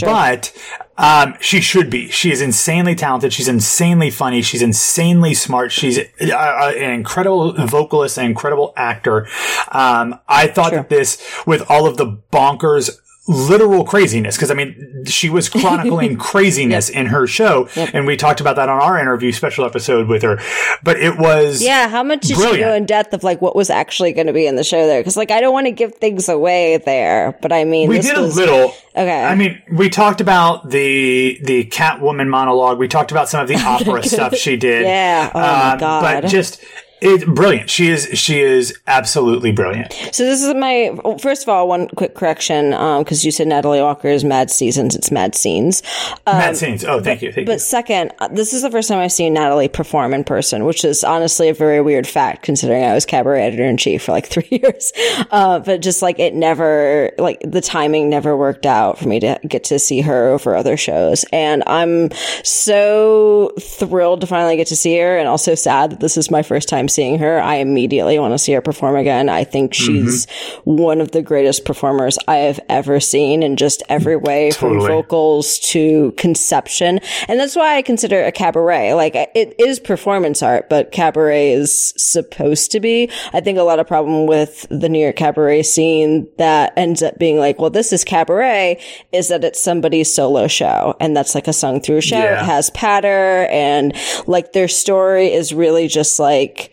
but 0.00 0.56
um, 0.96 1.34
she 1.40 1.60
should 1.60 1.90
be. 1.90 2.08
She 2.08 2.32
is 2.32 2.40
insanely 2.40 2.94
talented. 2.94 3.34
She's 3.34 3.48
insanely 3.48 4.10
funny. 4.10 4.40
She's 4.40 4.62
insanely 4.62 5.34
smart. 5.34 5.72
She's 5.72 5.98
uh, 5.98 6.02
uh, 6.32 6.72
an 6.74 6.92
incredible 6.92 7.52
vocalist, 7.66 8.16
an 8.16 8.24
incredible 8.24 8.72
actor. 8.76 9.28
Um, 9.70 10.18
I 10.26 10.46
thought 10.46 10.72
that 10.72 10.88
this, 10.88 11.22
with 11.46 11.62
all 11.70 11.86
of 11.86 11.98
the 11.98 12.06
bonkers 12.32 12.98
literal 13.28 13.84
craziness 13.84 14.36
because 14.36 14.50
I 14.50 14.54
mean 14.54 15.04
she 15.06 15.28
was 15.28 15.48
chronicling 15.48 16.16
craziness 16.18 16.88
in 16.88 17.06
her 17.06 17.26
show 17.26 17.68
and 17.76 18.06
we 18.06 18.16
talked 18.16 18.40
about 18.40 18.54
that 18.56 18.68
on 18.68 18.80
our 18.80 18.98
interview 19.00 19.32
special 19.32 19.64
episode 19.64 20.06
with 20.08 20.22
her 20.22 20.38
but 20.84 20.96
it 21.00 21.18
was 21.18 21.60
Yeah, 21.62 21.88
how 21.88 22.02
much 22.04 22.20
did 22.20 22.28
she 22.28 22.34
Brilliant. 22.34 22.60
go 22.62 22.74
in 22.74 22.86
depth 22.86 23.12
of 23.14 23.24
like 23.24 23.42
what 23.42 23.56
was 23.56 23.68
actually 23.68 24.12
going 24.12 24.28
to 24.28 24.32
be 24.32 24.46
in 24.46 24.54
the 24.56 24.62
show 24.64 24.86
there? 24.86 25.00
Because 25.00 25.16
like 25.16 25.30
I 25.32 25.40
don't 25.40 25.52
want 25.52 25.66
to 25.66 25.72
give 25.72 25.94
things 25.96 26.28
away 26.28 26.76
there, 26.78 27.36
but 27.42 27.52
I 27.52 27.64
mean 27.64 27.88
we 27.88 27.98
did 28.00 28.16
was, 28.16 28.36
a 28.36 28.40
little 28.40 28.72
Okay. 28.96 29.24
I 29.24 29.34
mean 29.34 29.60
we 29.72 29.88
talked 29.90 30.20
about 30.20 30.70
the 30.70 31.38
the 31.42 31.64
Catwoman 31.66 32.28
monologue 32.28 32.78
we 32.78 32.86
talked 32.88 33.10
about 33.10 33.28
some 33.28 33.40
of 33.42 33.48
the 33.48 33.56
opera 33.60 34.02
stuff 34.04 34.36
she 34.36 34.56
did 34.56 34.84
Yeah. 34.84 35.30
Oh 35.34 35.40
my 35.40 35.72
Um, 35.72 35.78
God. 35.78 36.22
but 36.22 36.28
just 36.30 36.62
it's 37.00 37.24
brilliant 37.24 37.68
she 37.68 37.88
is 37.88 38.08
she 38.14 38.40
is 38.40 38.78
absolutely 38.86 39.52
brilliant 39.52 39.92
So 40.12 40.24
this 40.24 40.42
is 40.42 40.54
my 40.54 40.96
first 41.20 41.42
of 41.42 41.48
all 41.48 41.68
one 41.68 41.88
quick 41.88 42.14
correction 42.14 42.70
because 42.70 43.24
you 43.24 43.30
said 43.30 43.48
Natalie 43.48 43.80
Walker 43.80 44.08
is 44.08 44.24
Mad 44.24 44.50
Seasons. 44.50 44.94
It's 44.96 45.10
Mad 45.10 45.34
Scenes. 45.34 45.82
mad 46.26 46.56
scenes 46.56 46.84
oh 46.84 47.00
thank 47.00 47.22
you 47.22 47.32
thank 47.32 47.46
you 47.46 47.52
But 47.52 47.60
second, 47.60 48.12
uh, 48.18 48.28
this 48.28 48.52
is 48.52 48.62
the 48.62 48.70
first 48.70 48.88
time 48.88 48.98
I've 48.98 49.12
seen 49.12 49.34
Natalie 49.34 49.68
perform 49.68 50.14
in 50.14 50.24
person, 50.24 50.64
which 50.64 50.84
is 50.84 51.04
honestly 51.04 51.48
a 51.48 51.54
very 51.54 51.80
weird 51.80 52.06
fact 52.06 52.42
considering 52.42 52.84
I 52.84 52.94
was 52.94 53.04
cabaret 53.04 53.42
editor 53.42 53.64
in 53.64 53.76
chief 53.76 54.04
for 54.04 54.12
like 54.12 54.26
three 54.34 54.48
years. 54.50 54.92
Uh, 55.30 55.58
but 55.58 55.82
just 55.82 56.02
like 56.02 56.18
it 56.18 56.34
never, 56.34 57.12
like 57.18 57.40
the 57.40 57.60
timing 57.60 58.08
never 58.08 58.36
worked 58.36 58.66
out 58.66 58.98
for 58.98 59.08
me 59.08 59.20
to 59.20 59.38
get 59.46 59.64
to 59.64 59.78
see 59.78 60.00
her 60.00 60.28
over 60.28 60.56
other 60.56 60.76
shows. 60.76 61.24
And 61.32 61.62
I'm 61.66 62.10
so 62.42 63.52
thrilled 63.60 64.22
to 64.22 64.26
finally 64.26 64.56
get 64.56 64.68
to 64.68 64.76
see 64.76 64.98
her 64.98 65.18
and 65.18 65.28
also 65.28 65.54
sad 65.54 65.90
that 65.90 66.00
this 66.00 66.16
is 66.16 66.30
my 66.30 66.42
first 66.42 66.68
time 66.68 66.85
time 66.86 66.88
seeing 66.88 67.18
her, 67.18 67.40
I 67.40 67.56
immediately 67.56 68.18
want 68.18 68.34
to 68.34 68.38
see 68.38 68.52
her 68.52 68.60
perform 68.60 68.96
again. 68.96 69.28
I 69.28 69.44
think 69.44 69.74
she's 69.74 70.26
mm-hmm. 70.26 70.76
one 70.76 71.00
of 71.00 71.10
the 71.12 71.22
greatest 71.22 71.64
performers 71.64 72.18
I 72.28 72.36
have 72.36 72.60
ever 72.68 73.00
seen 73.00 73.42
in 73.42 73.56
just 73.56 73.82
every 73.88 74.16
way 74.16 74.50
totally. 74.50 74.80
from 74.80 74.88
vocals 74.88 75.58
to 75.70 76.12
conception. 76.12 77.00
And 77.28 77.40
that's 77.40 77.56
why 77.56 77.76
I 77.76 77.82
consider 77.82 78.24
a 78.24 78.32
cabaret. 78.32 78.94
Like 78.94 79.14
it 79.14 79.54
is 79.58 79.80
performance 79.80 80.42
art, 80.42 80.68
but 80.68 80.92
cabaret 80.92 81.52
is 81.52 81.94
supposed 81.96 82.70
to 82.72 82.80
be. 82.80 83.10
I 83.32 83.40
think 83.40 83.58
a 83.58 83.62
lot 83.62 83.78
of 83.78 83.86
problem 83.86 84.26
with 84.26 84.66
the 84.70 84.88
New 84.88 85.00
York 85.00 85.16
cabaret 85.16 85.62
scene 85.62 86.28
that 86.38 86.72
ends 86.76 87.02
up 87.02 87.18
being 87.18 87.38
like, 87.38 87.58
well, 87.58 87.70
this 87.70 87.92
is 87.92 88.04
cabaret 88.04 88.80
is 89.12 89.28
that 89.28 89.44
it's 89.44 89.60
somebody's 89.60 90.12
solo 90.12 90.46
show. 90.46 90.94
And 91.00 91.16
that's 91.16 91.34
like 91.34 91.48
a 91.48 91.52
sung 91.52 91.80
through 91.80 92.02
show. 92.02 92.18
Yeah. 92.18 92.40
It 92.40 92.44
has 92.44 92.70
patter 92.70 93.46
and 93.50 93.94
like 94.26 94.52
their 94.52 94.68
story 94.68 95.32
is 95.32 95.52
really 95.52 95.88
just 95.88 96.18
like, 96.18 96.72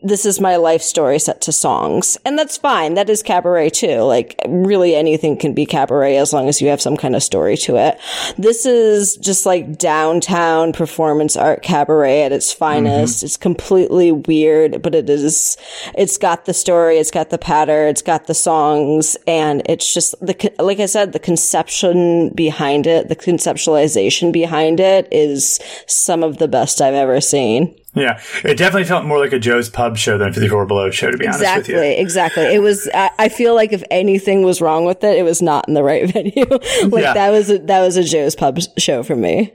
this 0.00 0.24
is 0.24 0.40
my 0.40 0.56
life 0.56 0.80
story 0.80 1.18
set 1.18 1.40
to 1.40 1.50
songs. 1.50 2.16
And 2.24 2.38
that's 2.38 2.56
fine. 2.56 2.94
That 2.94 3.10
is 3.10 3.22
cabaret 3.22 3.70
too. 3.70 4.02
Like 4.02 4.40
really 4.46 4.94
anything 4.94 5.36
can 5.36 5.54
be 5.54 5.66
cabaret 5.66 6.16
as 6.16 6.32
long 6.32 6.48
as 6.48 6.60
you 6.60 6.68
have 6.68 6.80
some 6.80 6.96
kind 6.96 7.16
of 7.16 7.22
story 7.22 7.56
to 7.58 7.76
it. 7.76 7.98
This 8.38 8.64
is 8.64 9.16
just 9.16 9.44
like 9.44 9.76
downtown 9.76 10.72
performance 10.72 11.36
art 11.36 11.62
cabaret 11.64 12.22
at 12.22 12.32
its 12.32 12.52
finest. 12.52 13.18
Mm-hmm. 13.18 13.26
It's 13.26 13.36
completely 13.36 14.12
weird, 14.12 14.82
but 14.82 14.94
it 14.94 15.10
is, 15.10 15.56
it's 15.96 16.16
got 16.16 16.44
the 16.44 16.54
story, 16.54 16.98
it's 16.98 17.10
got 17.10 17.30
the 17.30 17.38
patter, 17.38 17.88
it's 17.88 18.02
got 18.02 18.28
the 18.28 18.34
songs, 18.34 19.16
and 19.26 19.62
it's 19.66 19.92
just 19.92 20.14
the, 20.20 20.52
like 20.60 20.78
I 20.78 20.86
said, 20.86 21.12
the 21.12 21.18
conception 21.18 22.30
behind 22.30 22.86
it, 22.86 23.08
the 23.08 23.16
conceptualization 23.16 24.32
behind 24.32 24.78
it 24.78 25.08
is 25.10 25.58
some 25.86 26.22
of 26.22 26.38
the 26.38 26.48
best 26.48 26.80
I've 26.80 26.94
ever 26.94 27.20
seen. 27.20 27.74
Yeah, 27.94 28.20
it 28.44 28.58
definitely 28.58 28.84
felt 28.84 29.06
more 29.06 29.18
like 29.18 29.32
a 29.32 29.38
Joe's 29.38 29.70
Pub 29.70 29.96
show 29.96 30.18
than 30.18 30.32
54 30.32 30.66
Below 30.66 30.90
show, 30.90 31.10
to 31.10 31.16
be 31.16 31.24
exactly, 31.24 31.46
honest 31.46 31.68
with 31.68 31.68
you. 31.68 31.82
Exactly, 31.82 32.02
exactly. 32.02 32.54
It 32.54 32.62
was. 32.62 32.88
I, 32.92 33.10
I, 33.18 33.28
feel 33.28 33.54
like 33.54 33.72
if 33.72 33.82
anything 33.90 34.42
was 34.42 34.60
wrong 34.60 34.84
with 34.84 35.02
it, 35.02 35.16
it 35.16 35.22
was 35.22 35.40
not 35.40 35.66
in 35.68 35.74
the 35.74 35.82
right 35.82 36.08
venue. 36.12 36.44
like 36.88 37.02
yeah. 37.02 37.14
that 37.14 37.30
was 37.30 37.50
a, 37.50 37.58
that 37.60 37.80
was 37.80 37.96
a 37.96 38.04
Joe's 38.04 38.36
Pub 38.36 38.58
show 38.76 39.02
for 39.02 39.16
me. 39.16 39.52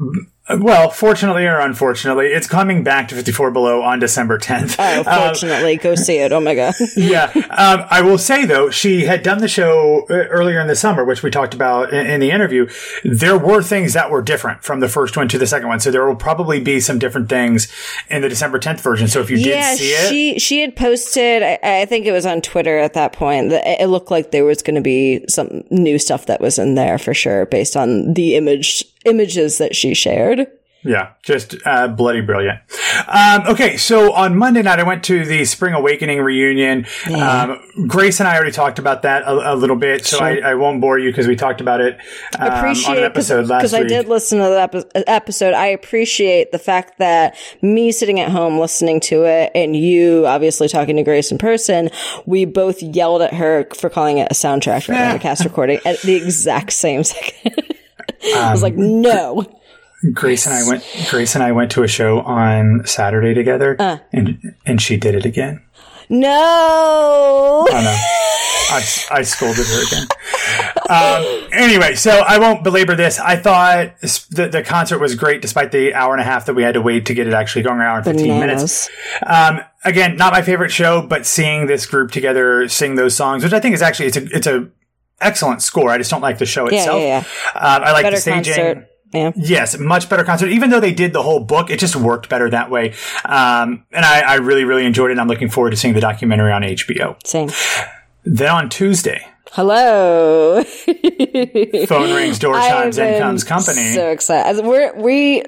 Mm, 0.00 0.14
Well, 0.48 0.90
fortunately 0.90 1.46
or 1.46 1.58
unfortunately, 1.58 2.26
it's 2.26 2.46
coming 2.46 2.84
back 2.84 3.08
to 3.08 3.14
54 3.14 3.50
Below 3.50 3.80
on 3.80 3.98
December 3.98 4.38
10th. 4.38 4.76
Oh, 4.78 4.98
um, 4.98 5.28
fortunately. 5.28 5.78
Um, 5.78 5.82
Go 5.82 5.94
see 5.94 6.18
it. 6.18 6.32
Oh 6.32 6.40
my 6.40 6.54
God. 6.54 6.74
yeah. 6.96 7.32
Um, 7.34 7.86
I 7.88 8.02
will 8.02 8.18
say 8.18 8.44
though, 8.44 8.68
she 8.68 9.06
had 9.06 9.22
done 9.22 9.38
the 9.38 9.48
show 9.48 10.04
uh, 10.10 10.12
earlier 10.12 10.60
in 10.60 10.66
the 10.66 10.76
summer, 10.76 11.02
which 11.02 11.22
we 11.22 11.30
talked 11.30 11.54
about 11.54 11.94
in, 11.94 12.06
in, 12.06 12.20
the 12.20 12.30
interview. 12.30 12.68
There 13.04 13.38
were 13.38 13.62
things 13.62 13.94
that 13.94 14.10
were 14.10 14.20
different 14.20 14.62
from 14.62 14.80
the 14.80 14.88
first 14.88 15.16
one 15.16 15.28
to 15.28 15.38
the 15.38 15.46
second 15.46 15.68
one. 15.68 15.80
So 15.80 15.90
there 15.90 16.06
will 16.06 16.14
probably 16.14 16.60
be 16.60 16.78
some 16.78 16.98
different 16.98 17.30
things 17.30 17.72
in 18.10 18.20
the 18.20 18.28
December 18.28 18.58
10th 18.58 18.80
version. 18.80 19.08
So 19.08 19.20
if 19.20 19.30
you 19.30 19.38
yeah, 19.38 19.70
did 19.70 19.78
see 19.78 19.90
it. 19.92 20.08
She, 20.10 20.38
she 20.38 20.60
had 20.60 20.76
posted, 20.76 21.42
I, 21.42 21.58
I 21.62 21.84
think 21.86 22.04
it 22.04 22.12
was 22.12 22.26
on 22.26 22.42
Twitter 22.42 22.78
at 22.78 22.92
that 22.92 23.14
point, 23.14 23.48
that 23.48 23.80
it 23.80 23.86
looked 23.86 24.10
like 24.10 24.30
there 24.30 24.44
was 24.44 24.60
going 24.60 24.76
to 24.76 24.82
be 24.82 25.24
some 25.26 25.64
new 25.70 25.98
stuff 25.98 26.26
that 26.26 26.42
was 26.42 26.58
in 26.58 26.74
there 26.74 26.98
for 26.98 27.14
sure 27.14 27.46
based 27.46 27.76
on 27.76 28.12
the 28.12 28.36
image 28.36 28.84
images 29.04 29.58
that 29.58 29.74
she 29.74 29.94
shared. 29.94 30.48
Yeah, 30.84 31.12
just 31.22 31.56
uh, 31.64 31.88
bloody 31.88 32.20
brilliant. 32.20 32.60
Um, 33.08 33.46
okay, 33.48 33.78
so 33.78 34.12
on 34.12 34.36
Monday 34.36 34.60
night, 34.60 34.78
I 34.78 34.82
went 34.82 35.02
to 35.04 35.24
the 35.24 35.46
Spring 35.46 35.72
Awakening 35.72 36.20
reunion. 36.20 36.86
Yeah. 37.08 37.42
Um, 37.42 37.88
Grace 37.88 38.20
and 38.20 38.28
I 38.28 38.36
already 38.36 38.52
talked 38.52 38.78
about 38.78 39.00
that 39.02 39.22
a, 39.22 39.54
a 39.54 39.56
little 39.56 39.76
bit, 39.76 40.04
so 40.04 40.18
sure. 40.18 40.26
I, 40.26 40.50
I, 40.50 40.54
won't 40.56 40.82
bore 40.82 40.98
you 40.98 41.10
because 41.10 41.26
we 41.26 41.36
talked 41.36 41.62
about 41.62 41.80
it 41.80 41.98
um, 42.38 42.52
appreciate, 42.52 42.90
on 42.90 42.98
an 42.98 43.04
episode 43.04 43.46
last 43.46 43.62
week. 43.62 43.72
Because 43.72 43.74
I 43.74 43.82
did 43.84 44.08
listen 44.08 44.38
to 44.40 44.44
the 44.44 45.04
episode. 45.06 45.54
I 45.54 45.68
appreciate 45.68 46.52
the 46.52 46.58
fact 46.58 46.98
that 46.98 47.34
me 47.62 47.90
sitting 47.90 48.20
at 48.20 48.30
home 48.30 48.58
listening 48.58 49.00
to 49.00 49.24
it 49.24 49.52
and 49.54 49.74
you 49.74 50.26
obviously 50.26 50.68
talking 50.68 50.96
to 50.96 51.02
Grace 51.02 51.32
in 51.32 51.38
person, 51.38 51.88
we 52.26 52.44
both 52.44 52.82
yelled 52.82 53.22
at 53.22 53.32
her 53.32 53.66
for 53.74 53.88
calling 53.88 54.18
it 54.18 54.28
a 54.30 54.34
soundtrack 54.34 54.86
than 54.86 55.16
a 55.16 55.18
cast 55.18 55.44
recording 55.44 55.80
at 55.86 55.98
the 56.02 56.14
exact 56.14 56.74
same 56.74 57.04
second. 57.04 57.74
I 58.24 58.50
was 58.52 58.62
like, 58.62 58.74
um, 58.74 59.00
no. 59.00 59.46
Grace 60.12 60.46
and 60.46 60.54
I 60.54 60.68
went. 60.68 60.84
Grace 61.10 61.34
and 61.34 61.42
I 61.42 61.52
went 61.52 61.70
to 61.72 61.82
a 61.82 61.88
show 61.88 62.20
on 62.20 62.82
Saturday 62.84 63.32
together, 63.32 63.74
uh. 63.78 63.98
and 64.12 64.54
and 64.66 64.80
she 64.80 64.98
did 64.98 65.14
it 65.14 65.24
again. 65.24 65.62
No. 66.10 67.66
Oh 67.66 67.66
no. 67.70 67.96
I, 68.70 68.82
I 69.10 69.22
scolded 69.22 69.66
her 69.66 69.82
again. 69.86 70.06
Um, 70.88 71.48
anyway, 71.52 71.94
so 71.94 72.10
I 72.10 72.38
won't 72.38 72.64
belabor 72.64 72.94
this. 72.94 73.18
I 73.18 73.36
thought 73.36 73.98
the, 74.00 74.48
the 74.50 74.62
concert 74.62 74.98
was 74.98 75.14
great 75.14 75.40
despite 75.42 75.72
the 75.72 75.94
hour 75.94 76.12
and 76.12 76.20
a 76.20 76.24
half 76.24 76.46
that 76.46 76.54
we 76.54 76.62
had 76.62 76.74
to 76.74 76.82
wait 76.82 77.06
to 77.06 77.14
get 77.14 77.26
it 77.26 77.32
actually 77.32 77.62
going, 77.62 77.80
an 77.80 77.86
hour 77.86 77.96
and 77.96 78.04
15 78.04 78.26
Bananas. 78.26 78.40
minutes. 78.40 78.90
Um, 79.24 79.60
again, 79.84 80.16
not 80.16 80.32
my 80.32 80.42
favorite 80.42 80.70
show, 80.70 81.06
but 81.06 81.24
seeing 81.24 81.66
this 81.66 81.86
group 81.86 82.10
together 82.10 82.68
sing 82.68 82.96
those 82.96 83.14
songs, 83.16 83.44
which 83.44 83.52
I 83.52 83.60
think 83.60 83.74
is 83.74 83.82
actually, 83.82 84.06
it's 84.06 84.16
a, 84.16 84.24
it's 84.24 84.46
a 84.46 84.68
excellent 85.24 85.62
score. 85.62 85.90
I 85.90 85.98
just 85.98 86.10
don't 86.10 86.20
like 86.20 86.38
the 86.38 86.46
show 86.46 86.66
itself. 86.66 87.00
Yeah, 87.00 87.06
yeah, 87.06 87.24
yeah. 87.54 87.60
Um, 87.60 87.82
I 87.82 87.92
like 87.92 88.04
Better 88.04 88.16
the 88.16 88.20
staging. 88.22 88.54
Concert. 88.54 88.90
Yeah. 89.12 89.30
Yes, 89.36 89.78
much 89.78 90.08
better 90.08 90.24
concert. 90.24 90.48
Even 90.48 90.70
though 90.70 90.80
they 90.80 90.92
did 90.92 91.12
the 91.12 91.22
whole 91.22 91.38
book, 91.38 91.70
it 91.70 91.78
just 91.78 91.94
worked 91.94 92.28
better 92.28 92.50
that 92.50 92.68
way. 92.68 92.94
Um, 93.24 93.86
and 93.92 94.04
I, 94.04 94.20
I 94.22 94.34
really, 94.36 94.64
really 94.64 94.84
enjoyed 94.84 95.10
it. 95.10 95.12
And 95.12 95.20
I'm 95.20 95.28
looking 95.28 95.48
forward 95.48 95.70
to 95.70 95.76
seeing 95.76 95.94
the 95.94 96.00
documentary 96.00 96.50
on 96.50 96.62
HBO. 96.62 97.16
Same. 97.24 97.48
Then 98.24 98.50
on 98.50 98.68
Tuesday, 98.68 99.24
Hello. 99.52 100.64
Phone 101.86 102.14
rings, 102.14 102.38
door 102.38 102.54
chimes, 102.54 102.98
in 102.98 103.20
comes 103.20 103.44
company. 103.44 103.92
So 103.92 104.10
excited. 104.10 104.64
We're 104.64 104.94
we 105.00 105.44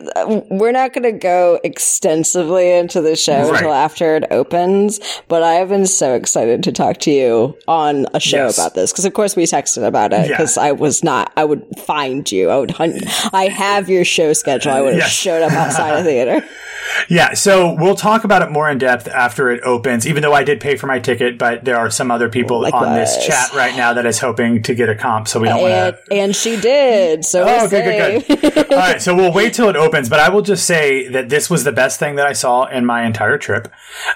we're 0.50 0.70
not 0.70 0.92
going 0.92 1.04
to 1.04 1.12
go 1.12 1.58
extensively 1.64 2.72
into 2.72 3.00
the 3.00 3.16
show 3.16 3.50
right. 3.50 3.54
until 3.54 3.72
after 3.72 4.14
it 4.16 4.24
opens, 4.30 5.00
but 5.28 5.42
I 5.42 5.54
have 5.54 5.70
been 5.70 5.86
so 5.86 6.14
excited 6.14 6.62
to 6.64 6.72
talk 6.72 6.98
to 6.98 7.10
you 7.10 7.58
on 7.66 8.06
a 8.14 8.20
show 8.20 8.44
yes. 8.44 8.58
about 8.58 8.74
this 8.74 8.92
because, 8.92 9.06
of 9.06 9.14
course, 9.14 9.34
we 9.34 9.44
texted 9.44 9.84
about 9.84 10.12
it 10.12 10.28
because 10.28 10.56
yeah. 10.56 10.64
I 10.64 10.72
was 10.72 11.02
not. 11.02 11.32
I 11.36 11.44
would 11.44 11.64
find 11.78 12.30
you. 12.30 12.50
I 12.50 12.58
would 12.58 12.72
hunt. 12.72 13.02
I 13.34 13.48
have 13.48 13.88
your 13.88 14.04
show 14.04 14.34
schedule. 14.34 14.72
I 14.72 14.82
would 14.82 14.92
have 14.92 15.02
yes. 15.02 15.12
showed 15.12 15.42
up 15.42 15.52
outside 15.52 15.98
of 15.98 16.04
theater. 16.04 16.46
Yeah, 17.08 17.34
so 17.34 17.74
we'll 17.74 17.94
talk 17.94 18.24
about 18.24 18.42
it 18.42 18.50
more 18.50 18.68
in 18.70 18.78
depth 18.78 19.06
after 19.08 19.50
it 19.50 19.62
opens. 19.62 20.06
Even 20.06 20.22
though 20.22 20.32
I 20.32 20.44
did 20.44 20.60
pay 20.60 20.76
for 20.76 20.86
my 20.86 20.98
ticket, 20.98 21.38
but 21.38 21.64
there 21.64 21.76
are 21.76 21.90
some 21.90 22.10
other 22.10 22.28
people 22.28 22.62
Likewise. 22.62 22.82
on 22.84 22.94
this 22.94 23.26
chat 23.26 23.52
right 23.54 23.76
now 23.76 23.85
that 23.94 24.06
is 24.06 24.18
hoping 24.18 24.62
to 24.62 24.74
get 24.74 24.88
a 24.88 24.94
comp, 24.94 25.28
so 25.28 25.40
we 25.40 25.48
don't 25.48 25.60
want 25.60 25.96
to. 25.96 26.14
And 26.14 26.34
she 26.34 26.60
did. 26.60 27.24
So 27.24 27.44
oh, 27.46 27.68
good, 27.68 28.26
good, 28.26 28.40
good. 28.40 28.56
All 28.72 28.78
right, 28.78 29.00
so 29.00 29.14
we'll 29.14 29.32
wait 29.32 29.54
till 29.54 29.68
it 29.68 29.76
opens. 29.76 30.08
But 30.08 30.20
I 30.20 30.28
will 30.28 30.42
just 30.42 30.66
say 30.66 31.08
that 31.08 31.28
this 31.28 31.50
was 31.50 31.64
the 31.64 31.72
best 31.72 31.98
thing 31.98 32.16
that 32.16 32.26
I 32.26 32.32
saw 32.32 32.66
in 32.66 32.84
my 32.86 33.04
entire 33.04 33.38
trip. 33.38 33.72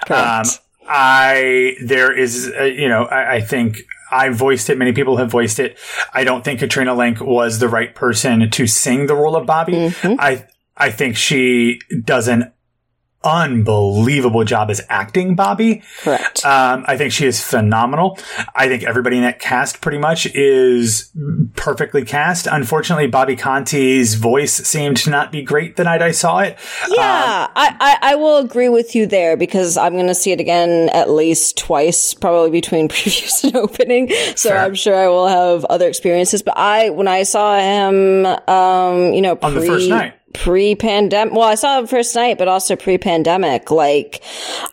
Um, 0.09 0.45
I 0.87 1.75
there 1.83 2.15
is, 2.15 2.51
uh, 2.59 2.63
you 2.63 2.89
know, 2.89 3.05
I, 3.05 3.35
I 3.35 3.41
think 3.41 3.77
I 4.11 4.29
voiced 4.29 4.69
it. 4.69 4.77
Many 4.77 4.91
people 4.91 5.17
have 5.17 5.31
voiced 5.31 5.59
it. 5.59 5.77
I 6.13 6.23
don't 6.23 6.43
think 6.43 6.59
Katrina 6.59 6.93
Lenk 6.93 7.21
was 7.21 7.59
the 7.59 7.69
right 7.69 7.95
person 7.95 8.49
to 8.49 8.67
sing 8.67 9.07
the 9.07 9.15
role 9.15 9.35
of 9.35 9.45
Bobby. 9.45 9.73
Mm-hmm. 9.73 10.19
I 10.19 10.45
I 10.75 10.91
think 10.91 11.15
she 11.15 11.79
does 12.03 12.27
an 12.27 12.51
unbelievable 13.23 14.43
job 14.43 14.69
as 14.69 14.81
acting 14.89 15.35
Bobby. 15.35 15.83
Correct. 16.01 16.45
Um, 16.45 16.83
I 16.87 16.97
think 16.97 17.11
she 17.11 17.25
is 17.25 17.41
phenomenal. 17.41 18.17
I 18.55 18.67
think 18.67 18.83
everybody 18.83 19.17
in 19.17 19.23
that 19.23 19.39
cast 19.39 19.81
pretty 19.81 19.97
much 19.97 20.25
is 20.33 21.11
perfectly 21.55 22.03
cast. 22.03 22.47
Unfortunately, 22.47 23.07
Bobby 23.07 23.35
Conte's 23.35 24.15
voice 24.15 24.53
seemed 24.53 24.97
to 24.97 25.09
not 25.09 25.31
be 25.31 25.41
great 25.43 25.75
the 25.75 25.83
night 25.83 26.01
I 26.01 26.11
saw 26.11 26.39
it. 26.39 26.57
Yeah, 26.89 27.45
um, 27.47 27.51
I, 27.55 27.75
I, 27.79 28.11
I, 28.11 28.15
will 28.15 28.37
agree 28.37 28.69
with 28.69 28.95
you 28.95 29.05
there 29.05 29.37
because 29.37 29.77
I'm 29.77 29.93
going 29.93 30.07
to 30.07 30.15
see 30.15 30.31
it 30.31 30.39
again 30.39 30.89
at 30.89 31.09
least 31.09 31.57
twice, 31.57 32.13
probably 32.13 32.51
between 32.51 32.87
previews 32.89 33.43
and 33.43 33.55
opening. 33.55 34.09
So 34.35 34.49
fair. 34.49 34.59
I'm 34.59 34.75
sure 34.75 34.95
I 34.95 35.07
will 35.07 35.27
have 35.27 35.65
other 35.65 35.87
experiences. 35.87 36.41
But 36.41 36.57
I, 36.57 36.89
when 36.89 37.07
I 37.07 37.23
saw 37.23 37.59
him, 37.59 38.25
um, 38.25 39.13
you 39.13 39.21
know, 39.21 39.35
pre- 39.35 39.47
on 39.47 39.55
the 39.55 39.65
first 39.65 39.89
night 39.89 40.15
pre-pandemic 40.33 41.33
well 41.33 41.47
i 41.47 41.55
saw 41.55 41.79
it 41.79 41.89
first 41.89 42.15
night 42.15 42.37
but 42.37 42.47
also 42.47 42.75
pre-pandemic. 42.75 43.71
Like 43.71 44.23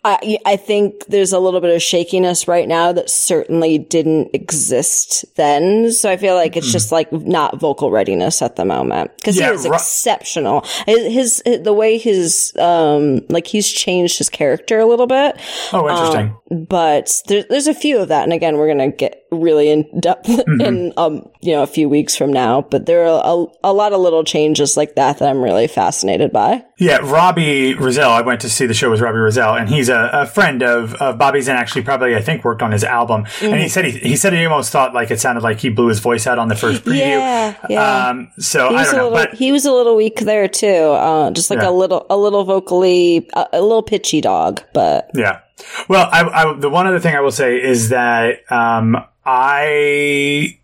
I, 0.04 0.38
I 0.44 0.56
think 0.56 1.06
there's 1.06 1.32
a 1.32 1.38
little 1.38 1.60
bit 1.60 1.74
of 1.74 1.82
shakiness 1.82 2.48
right 2.48 2.66
now 2.66 2.92
that 2.92 3.10
certainly 3.10 3.78
didn't 3.78 4.30
exist 4.34 5.24
then. 5.36 5.92
So 5.92 6.10
i 6.10 6.16
feel 6.16 6.34
like 6.34 6.56
it's 6.56 6.68
mm. 6.68 6.72
just 6.72 6.92
like 6.92 7.12
not 7.12 7.60
vocal 7.60 7.90
readiness 7.90 8.42
at 8.42 8.56
the 8.56 8.64
moment. 8.64 9.14
Because 9.16 9.38
yeah, 9.38 9.48
he 9.48 9.54
is 9.54 9.64
exceptional. 9.64 10.64
His, 10.86 11.42
his, 11.44 11.62
the 11.62 11.72
way 11.72 11.98
his 11.98 12.52
um 12.58 13.20
like 13.28 13.46
he's 13.46 13.70
changed 13.70 14.18
his 14.18 14.28
character 14.30 14.78
a 14.78 14.86
little 14.86 15.06
bit. 15.06 15.38
Oh 15.72 15.88
interesting. 15.88 16.36
Um, 16.50 16.64
but 16.64 17.22
there, 17.26 17.44
there's 17.48 17.66
a 17.66 17.74
few 17.74 17.98
of 17.98 18.08
that 18.08 18.22
and 18.24 18.32
again 18.32 18.56
we're 18.56 18.68
gonna 18.68 18.90
get 18.90 19.26
really 19.30 19.70
in 19.70 19.84
depth 20.00 20.28
in 20.60 20.92
um 20.96 21.28
you 21.40 21.52
know 21.52 21.62
a 21.62 21.66
few 21.66 21.88
weeks 21.88 22.16
from 22.16 22.32
now. 22.32 22.62
But 22.62 22.86
there 22.86 23.06
are 23.06 23.22
a, 23.24 23.46
a 23.64 23.72
lot 23.72 23.92
of 23.92 24.00
little 24.00 24.24
changes 24.24 24.76
like 24.76 24.94
that 24.96 25.18
that 25.18 25.28
I'm 25.28 25.42
really 25.42 25.66
fascinated 25.68 26.32
by. 26.32 26.64
Yeah, 26.78 26.98
Robbie 27.02 27.74
Rozelle. 27.74 28.10
I 28.10 28.20
went 28.20 28.40
to 28.42 28.50
see 28.50 28.66
the 28.66 28.74
show 28.74 28.90
with 28.90 29.00
Robbie 29.00 29.18
Rozelle, 29.18 29.54
and 29.56 29.68
he's 29.68 29.88
a, 29.88 30.10
a 30.12 30.26
friend 30.26 30.62
of, 30.62 30.94
of 30.94 31.18
Bobby's, 31.18 31.48
and 31.48 31.58
actually 31.58 31.82
probably 31.82 32.14
I 32.14 32.22
think 32.22 32.44
worked 32.44 32.62
on 32.62 32.70
his 32.70 32.84
album. 32.84 33.26
And 33.42 33.60
he 33.60 33.68
said 33.68 33.84
he, 33.84 33.98
he 33.98 34.16
said 34.16 34.32
he 34.32 34.44
almost 34.44 34.70
thought 34.70 34.94
like 34.94 35.10
it 35.10 35.18
sounded 35.20 35.42
like 35.42 35.58
he 35.60 35.68
blew 35.70 35.88
his 35.88 35.98
voice 35.98 36.26
out 36.26 36.38
on 36.38 36.48
the 36.48 36.54
first 36.56 36.84
preview. 36.84 36.98
Yeah, 36.98 37.56
yeah. 37.68 38.08
Um, 38.08 38.30
so 38.38 38.68
I 38.68 38.84
don't 38.84 38.96
know, 38.96 39.08
little 39.08 39.10
but 39.10 39.34
he 39.34 39.50
was 39.52 39.66
a 39.66 39.72
little 39.72 39.96
weak 39.96 40.20
there 40.20 40.46
too. 40.48 40.66
Uh, 40.66 41.30
just 41.32 41.50
like 41.50 41.60
Yeah. 41.60 41.70
a 41.70 41.72
little 41.72 42.06
a 42.08 42.16
little 42.16 42.44
vocally 42.44 43.28
a, 43.34 43.46
a 43.54 43.60
little 43.60 43.82
pitchy 43.82 44.20
dog, 44.20 44.62
but 44.72 45.10
Yeah. 45.14 45.40
Well, 45.88 46.08
I, 46.12 46.22
I, 46.22 46.54
the 46.56 46.70
one 46.70 46.86
other 46.86 47.00
thing 47.00 47.16
I 47.16 47.20
will 47.20 47.32
say 47.32 47.60
is 47.60 47.88
that 47.88 48.40
um, 48.50 48.96
I 49.30 50.58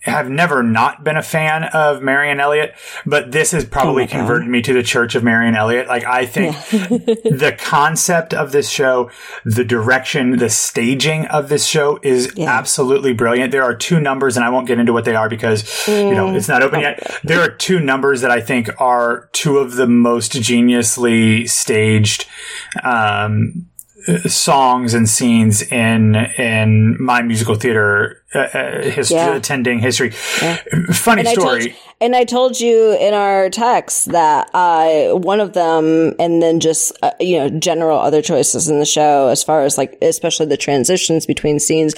have 0.00 0.30
never 0.30 0.62
not 0.62 1.02
been 1.02 1.16
a 1.16 1.22
fan 1.22 1.64
of 1.64 2.00
Marianne 2.00 2.38
Elliott, 2.38 2.74
but 3.04 3.32
this 3.32 3.50
has 3.50 3.64
probably 3.64 4.04
Oh 4.04 4.06
my 4.06 4.12
God. 4.12 4.18
converted 4.18 4.48
me 4.48 4.62
to 4.62 4.72
the 4.72 4.84
Church 4.84 5.16
of 5.16 5.24
Marianne 5.24 5.56
Elliott. 5.56 5.88
Like, 5.88 6.04
I 6.04 6.26
think 6.26 6.54
the 6.70 7.56
concept 7.58 8.32
of 8.32 8.52
this 8.52 8.68
show, 8.70 9.10
the 9.44 9.64
direction, 9.64 10.36
the 10.38 10.48
staging 10.48 11.26
of 11.26 11.48
this 11.48 11.66
show 11.66 11.98
is 12.04 12.32
Yeah. 12.36 12.56
absolutely 12.56 13.14
brilliant. 13.14 13.50
There 13.50 13.64
are 13.64 13.74
two 13.74 13.98
numbers, 13.98 14.36
and 14.36 14.46
I 14.46 14.50
won't 14.50 14.68
get 14.68 14.78
into 14.78 14.92
what 14.92 15.04
they 15.04 15.16
are 15.16 15.28
because, 15.28 15.64
you 15.88 16.14
know, 16.14 16.28
Mm. 16.28 16.36
it's 16.36 16.48
not 16.48 16.62
open 16.62 16.80
yet. 16.80 17.20
There 17.24 17.40
are 17.40 17.48
two 17.50 17.80
numbers 17.80 18.20
that 18.20 18.30
I 18.30 18.40
think 18.40 18.70
are 18.80 19.28
two 19.32 19.58
of 19.58 19.74
the 19.74 19.88
most 19.88 20.34
geniusly 20.34 21.50
staged, 21.50 22.26
um, 22.84 23.66
songs 24.28 24.94
and 24.94 25.08
scenes 25.08 25.62
in 25.62 26.14
in 26.38 26.96
my 27.00 27.22
musical 27.22 27.54
theater 27.54 28.22
uh, 28.34 28.38
uh, 28.38 28.82
history, 28.82 29.16
Yeah. 29.16 29.34
attending 29.36 29.78
history. 29.78 30.10
Funny 30.10 31.20
And 31.20 31.28
I 31.28 31.34
told 31.34 31.60
story. 31.62 31.76
and 32.00 32.14
I 32.16 32.24
told 32.24 32.60
you 32.60 32.92
in 33.00 33.14
our 33.14 33.48
text 33.50 34.12
that 34.12 34.50
I 34.52 35.08
one 35.12 35.40
of 35.40 35.52
them, 35.54 36.14
and 36.18 36.42
then 36.42 36.60
just 36.60 36.92
uh, 37.02 37.12
you 37.20 37.38
know 37.38 37.48
general 37.48 37.98
other 37.98 38.20
choices 38.22 38.68
in 38.68 38.78
the 38.78 38.84
show, 38.84 39.28
as 39.28 39.42
far 39.42 39.62
as 39.62 39.78
like 39.78 39.96
especially 40.02 40.46
the 40.46 40.56
transitions 40.56 41.24
between 41.26 41.58
scenes, 41.58 41.94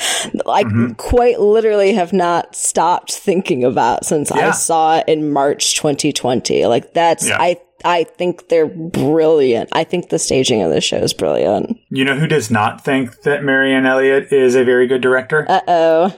I 0.47 0.65
Mm-hmm. 0.65 0.93
quite 0.95 1.41
literally 1.41 1.93
have 1.95 2.13
not 2.13 2.55
stopped 2.55 3.13
thinking 3.13 3.65
about 3.65 4.05
since 4.05 4.31
I 4.31 4.51
saw 4.53 4.99
it 4.99 5.05
in 5.09 5.33
March 5.33 5.77
2020. 5.77 6.67
Like 6.67 6.93
that's 6.95 7.29
Yeah. 7.29 7.37
I. 7.41 7.57
I 7.85 8.05
think 8.05 8.49
they're 8.49 8.67
brilliant. 8.67 9.71
I 9.73 9.85
think 9.85 10.09
the 10.09 10.19
staging 10.19 10.63
of 10.63 10.71
this 10.71 10.85
show 10.85 10.99
is 10.99 11.13
brilliant. 11.13 11.79
You 11.91 12.05
know 12.05 12.17
who 12.17 12.27
does 12.27 12.51
not 12.51 12.85
think 12.85 13.23
that 13.23 13.45
Marianne 13.45 13.87
Elliott 13.87 14.33
is 14.33 14.55
a 14.55 14.65
very 14.65 14.87
good 14.87 15.01
director? 15.01 15.47
Uh 15.49 15.61
oh. 15.69 16.17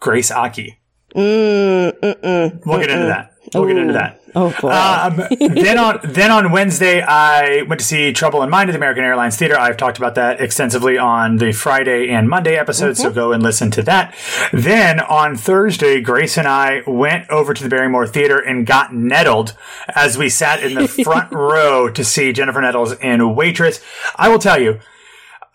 Grace 0.00 0.30
Aki. 0.30 0.78
Mm, 1.14 1.92
mm-mm. 2.00 2.66
We'll 2.66 2.80
get 2.80 2.90
into 2.90 3.06
that. 3.06 3.32
We'll 3.54 3.66
get 3.66 3.76
into 3.76 3.92
that. 3.94 4.20
Oh 4.34 4.54
boy. 4.60 4.70
Um, 4.70 5.16
then 5.54 5.78
on 5.78 6.00
then 6.04 6.30
on 6.30 6.52
Wednesday, 6.52 7.00
I 7.00 7.62
went 7.62 7.80
to 7.80 7.86
see 7.86 8.12
Trouble 8.12 8.42
in 8.42 8.50
Mind 8.50 8.68
at 8.68 8.72
the 8.72 8.78
American 8.78 9.04
Airlines 9.04 9.36
Theater. 9.36 9.58
I've 9.58 9.76
talked 9.76 9.96
about 9.96 10.14
that 10.16 10.40
extensively 10.40 10.98
on 10.98 11.38
the 11.38 11.52
Friday 11.52 12.10
and 12.10 12.28
Monday 12.28 12.56
episodes, 12.56 13.00
so 13.00 13.10
go 13.10 13.32
and 13.32 13.42
listen 13.42 13.70
to 13.72 13.82
that. 13.84 14.14
Then 14.52 15.00
on 15.00 15.36
Thursday, 15.36 16.00
Grace 16.00 16.36
and 16.36 16.46
I 16.46 16.82
went 16.86 17.30
over 17.30 17.54
to 17.54 17.62
the 17.62 17.70
Barrymore 17.70 18.06
Theater 18.06 18.38
and 18.38 18.66
got 18.66 18.94
nettled 18.94 19.56
as 19.88 20.18
we 20.18 20.28
sat 20.28 20.62
in 20.62 20.74
the 20.74 20.88
front 21.04 21.32
row 21.32 21.88
to 21.88 22.04
see 22.04 22.32
Jennifer 22.32 22.60
Nettles 22.60 22.92
in 22.92 23.34
Waitress. 23.34 23.80
I 24.16 24.28
will 24.28 24.38
tell 24.38 24.60
you, 24.60 24.80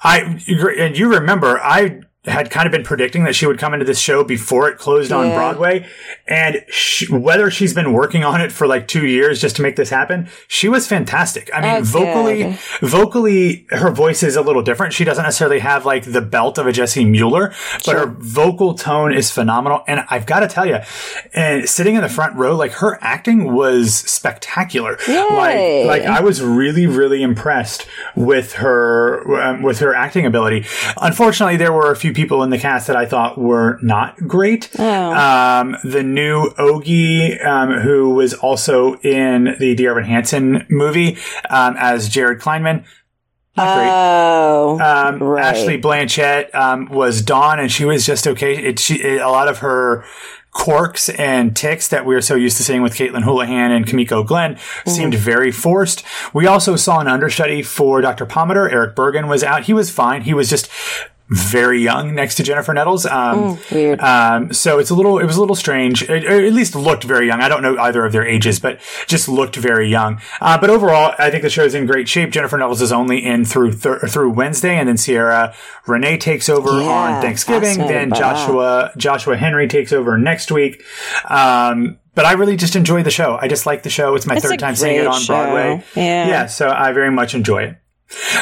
I 0.04 0.41
and 0.47 0.97
you 0.97 1.13
remember 1.13 1.60
I 1.60 2.01
had 2.25 2.51
kind 2.51 2.67
of 2.67 2.71
been 2.71 2.84
predicting 2.84 3.23
that 3.23 3.34
she 3.34 3.47
would 3.47 3.57
come 3.57 3.73
into 3.73 3.84
this 3.84 3.99
show 3.99 4.23
before 4.23 4.69
it 4.69 4.77
closed 4.77 5.12
on 5.12 5.29
Broadway, 5.34 5.88
and 6.27 6.63
sh 6.69 7.10
whether 7.10 7.49
she's 7.49 7.73
been 7.73 7.93
working 7.93 8.23
on 8.23 8.39
it 8.39 8.51
for 8.51 8.67
like 8.67 8.88
two 8.88 9.07
years 9.07 9.41
just 9.41 9.55
to 9.55 9.63
make 9.63 9.75
this 9.75 9.89
happen, 9.89 10.29
she 10.47 10.69
was 10.69 10.88
fantastic. 10.88 11.49
I 11.51 11.62
mean, 11.62 11.73
That's 11.73 11.89
vocally, 11.89 12.43
good. 12.43 12.60
vocally, 12.81 13.65
her 13.71 13.89
voice 13.89 14.21
is 14.21 14.36
a 14.36 14.41
little 14.41 14.62
different. 14.62 14.93
She 14.93 15.03
doesn't 15.03 15.23
necessarily 15.23 15.60
have 15.60 15.84
like 15.84 16.03
the 16.03 16.21
belt 16.21 16.60
of 16.60 16.67
a 16.67 16.71
Jessie 16.71 17.05
Mueller, 17.05 17.55
but 17.86 17.95
her 17.95 18.05
vocal 18.05 18.75
tone 18.75 19.12
is 19.13 19.31
phenomenal. 19.31 19.84
And 19.88 20.05
I've 20.12 20.27
got 20.27 20.41
to 20.41 20.47
tell 20.47 20.67
you, 20.67 20.77
and 21.34 21.67
sitting 21.67 21.95
in 21.95 22.01
the 22.01 22.10
front 22.10 22.36
row, 22.36 22.55
like 22.55 22.73
her 22.73 22.99
acting 23.01 23.51
was 23.51 23.95
spectacular. 23.95 24.95
Yay. 25.07 25.88
Like, 25.88 26.03
like 26.03 26.10
I 26.10 26.21
was 26.21 26.39
really, 26.39 26.86
really 26.86 27.23
impressed 27.23 27.88
with 28.15 28.53
her 28.53 29.41
um, 29.41 29.63
with 29.63 29.79
her 29.79 29.95
acting 29.95 30.27
ability. 30.27 30.67
Unfortunately, 31.01 31.57
there 31.57 31.73
were 31.73 31.91
a 31.91 31.95
few 31.95 32.11
people 32.12 32.43
in 32.43 32.50
the 32.50 32.58
cast 32.58 32.88
that 32.88 32.95
I 32.95 33.06
thought 33.06 33.38
were 33.38 33.80
not 33.82 34.15
great. 34.28 34.69
Oh. 34.78 35.13
Um, 35.13 35.78
the 35.84 36.04
new 36.04 36.50
Ogie, 36.58 37.43
um, 37.45 37.80
who 37.82 38.12
was 38.12 38.34
also 38.34 38.95
in 39.00 39.56
the 39.60 39.76
Dear 39.76 39.91
Evan 39.91 40.04
Hansen 40.04 40.65
movie 40.69 41.17
um, 41.50 41.76
as 41.78 42.10
Jared 42.10 42.39
Kleinman. 42.39 42.86
Not 43.58 43.76
great. 43.76 43.89
Oh. 43.91 44.80
Um, 44.80 45.24
right. 45.24 45.43
Ashley 45.43 45.80
Blanchett 45.80 46.54
um, 46.56 46.88
was 46.89 47.21
Dawn, 47.21 47.60
and 47.60 47.71
she 47.71 47.86
was 47.86 48.06
just 48.06 48.28
okay. 48.28 48.56
It, 48.56 48.80
she, 48.80 48.95
it, 48.95 49.21
a 49.21 49.30
lot 49.30 49.47
of 49.47 49.60
her 49.60 50.06
quirks 50.52 51.08
and 51.10 51.56
ticks 51.56 51.88
that 51.88 52.06
we 52.06 52.13
are 52.13 52.21
so 52.21 52.36
used 52.36 52.58
to 52.58 52.63
seeing 52.63 52.82
with 52.82 52.93
Caitlin 52.93 53.24
Houlahan 53.24 53.76
and 53.76 53.88
Kimiko 53.88 54.24
Glenn 54.24 54.58
seemed 54.86 55.13
very 55.15 55.52
forced. 55.52 56.04
We 56.34 56.45
also 56.45 56.76
saw 56.76 57.00
an 57.00 57.08
understudy 57.08 57.62
for 57.62 58.02
Dr. 58.02 58.26
Pomatter. 58.26 58.71
Erich 58.71 58.95
Bergen 58.95 59.28
was 59.28 59.43
out. 59.43 59.63
He 59.63 59.74
was 59.74 59.89
fine. 59.89 60.24
He 60.24 60.34
was 60.34 60.50
just 60.50 60.69
very 61.32 61.82
young 61.82 62.13
next 62.13 62.36
to 62.36 62.44
Jennifer 62.44 62.74
Nettles. 62.74 63.06
Um, 63.06 63.58
weird. 63.72 64.02
um, 64.02 64.52
so 64.52 64.80
it's 64.80 64.89
a 64.89 64.94
little, 64.96 65.17
it 65.17 65.26
was 65.26 65.38
a 65.38 65.39
little 65.39 65.56
strange. 65.56 66.04
It, 66.04 66.26
or 66.26 66.46
at 66.46 66.52
least 66.54 66.76
looked 66.76 67.06
very 67.06 67.26
young. 67.28 67.39
I 67.41 67.48
don't 67.48 67.62
know 67.62 67.78
either 67.78 68.06
of 68.06 68.12
their 68.12 68.26
ages, 68.28 68.60
but 68.60 68.80
just 69.08 69.30
looked 69.30 69.56
very 69.56 69.88
young. 69.88 70.20
Uh, 70.41 70.58
but 70.60 70.70
overall, 70.70 71.15
I 71.17 71.32
think 71.32 71.44
the 71.44 71.50
show's 71.50 71.74
in 71.74 71.86
great 71.86 72.10
shape. 72.10 72.32
Jennifer 72.32 72.58
Nettles 72.58 72.82
is 72.82 72.91
only 72.91 73.26
in 73.26 73.46
through 73.46 73.74
thir- 73.74 74.00
through 74.00 74.32
Wednesday, 74.32 74.76
and 74.78 74.89
then 74.89 74.98
Sierra 74.98 75.54
Renee 75.88 76.17
takes 76.17 76.50
over 76.50 76.70
Yeah, 76.82 76.89
on 76.89 77.22
Thanksgiving. 77.22 77.78
Then 77.78 78.13
Joshua 78.13 78.91
Joshua 78.98 79.38
Henry 79.38 79.67
takes 79.67 79.94
over 79.94 80.17
next 80.17 80.52
week. 80.52 80.84
Um, 81.30 81.98
but 82.13 82.26
I 82.26 82.34
really 82.34 82.58
just 82.58 82.76
enjoy 82.76 83.04
the 83.04 83.12
show. 83.12 83.38
I 83.41 83.48
just 83.48 83.65
like 83.65 83.84
the 83.84 83.89
show. 83.89 84.15
It's 84.15 84.26
my 84.28 84.36
It's 84.36 84.46
third 84.46 84.60
time 84.60 84.76
seeing 84.76 84.98
it 84.98 85.08
on 85.08 85.22
show. 85.22 85.34
Broadway. 85.34 85.84
Yeah. 85.96 86.28
yeah, 86.28 86.46
so 86.48 86.70
I 86.70 86.91
very 86.91 87.10
much 87.10 87.34
enjoy 87.36 87.63
it. 87.63 87.78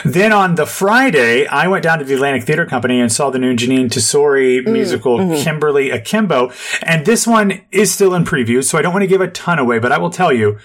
Then 0.05 0.31
on 0.33 0.55
the 0.55 0.65
Friday, 0.65 1.45
I 1.47 1.67
went 1.67 1.83
down 1.83 1.99
to 1.99 2.05
the 2.05 2.13
Atlantic 2.13 2.43
Theater 2.43 2.65
Company 2.65 2.99
and 2.99 3.11
saw 3.11 3.29
the 3.29 3.39
new 3.39 3.55
Jeanine 3.55 3.89
Tesori 3.89 4.59
Mm, 4.59 4.71
musical 4.71 5.17
mm-hmm. 5.17 5.43
Kimberly 5.43 5.89
Akimbo. 5.91 6.51
And 6.83 7.05
this 7.05 7.27
one 7.27 7.61
is 7.71 7.93
still 7.93 8.13
in 8.13 8.23
preview, 8.25 8.63
so 8.63 8.77
I 8.77 8.81
don't 8.81 8.93
want 8.93 9.03
to 9.03 9.07
give 9.07 9.21
a 9.21 9.29
ton 9.29 9.59
away, 9.59 9.79
but 9.79 9.91
I 9.91 9.97
will 9.97 10.09
tell 10.09 10.33
you, 10.33 10.57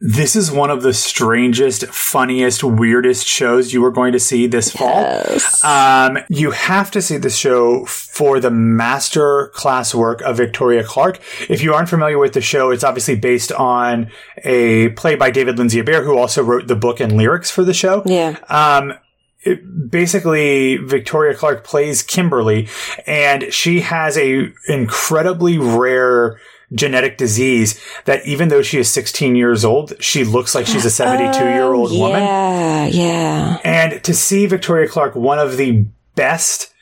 this 0.00 0.36
is 0.36 0.50
one 0.52 0.70
of 0.70 0.82
the 0.82 0.94
strangest, 0.94 1.84
funniest, 1.86 2.62
weirdest 2.62 3.26
shows 3.26 3.72
you 3.72 3.84
are 3.84 3.90
going 3.90 4.12
to 4.12 4.20
see 4.20 4.46
this 4.46 4.70
fall. 4.70 5.02
Yes. 5.02 5.64
Um, 5.64 6.18
you 6.28 6.52
have 6.52 6.90
to 6.92 7.02
see 7.02 7.16
this 7.16 7.36
show 7.36 7.84
for 7.86 8.38
the 8.38 8.50
master 8.50 9.48
class 9.54 9.94
work 9.94 10.20
of 10.22 10.36
Victoria 10.36 10.84
Clark. 10.84 11.18
If 11.48 11.62
you 11.62 11.74
aren't 11.74 11.88
familiar 11.88 12.18
with 12.18 12.32
the 12.34 12.40
show, 12.40 12.70
it's 12.70 12.84
obviously 12.84 13.16
based 13.16 13.50
on 13.50 14.10
a 14.44 14.90
play 14.90 15.16
by 15.16 15.30
David 15.32 15.58
Lindsay 15.58 15.82
Abaire, 15.82 16.04
who 16.04 16.16
also 16.16 16.44
wrote 16.44 16.68
the 16.68 16.76
book 16.76 17.00
and 17.00 17.16
lyrics 17.16 17.50
for 17.50 17.64
the 17.64 17.74
show. 17.74 18.02
yeah. 18.06 18.36
Um, 18.48 18.94
it- 19.42 19.90
basically, 19.90 20.76
Victoria 20.76 21.34
Clark 21.34 21.64
plays 21.64 22.02
Kimberly, 22.02 22.68
and 23.06 23.52
she 23.52 23.80
has 23.80 24.16
a 24.18 24.52
incredibly 24.68 25.58
rare 25.58 26.38
genetic 26.74 27.16
disease 27.18 27.82
that 28.04 28.24
even 28.26 28.48
though 28.48 28.62
she 28.62 28.78
is 28.78 28.90
16 28.90 29.36
years 29.36 29.64
old, 29.64 29.92
she 30.02 30.24
looks 30.24 30.54
like 30.54 30.66
she's 30.66 30.84
a 30.84 30.90
72 30.90 31.38
year 31.44 31.72
old 31.72 31.90
Oh, 31.92 31.98
woman. 31.98 32.22
Yeah, 32.22 32.86
yeah. 32.86 33.58
And 33.64 34.02
to 34.04 34.14
see 34.14 34.46
Victoria 34.46 34.88
Clark, 34.88 35.14
one 35.14 35.38
of 35.38 35.56
the 35.56 35.86
best 36.14 36.72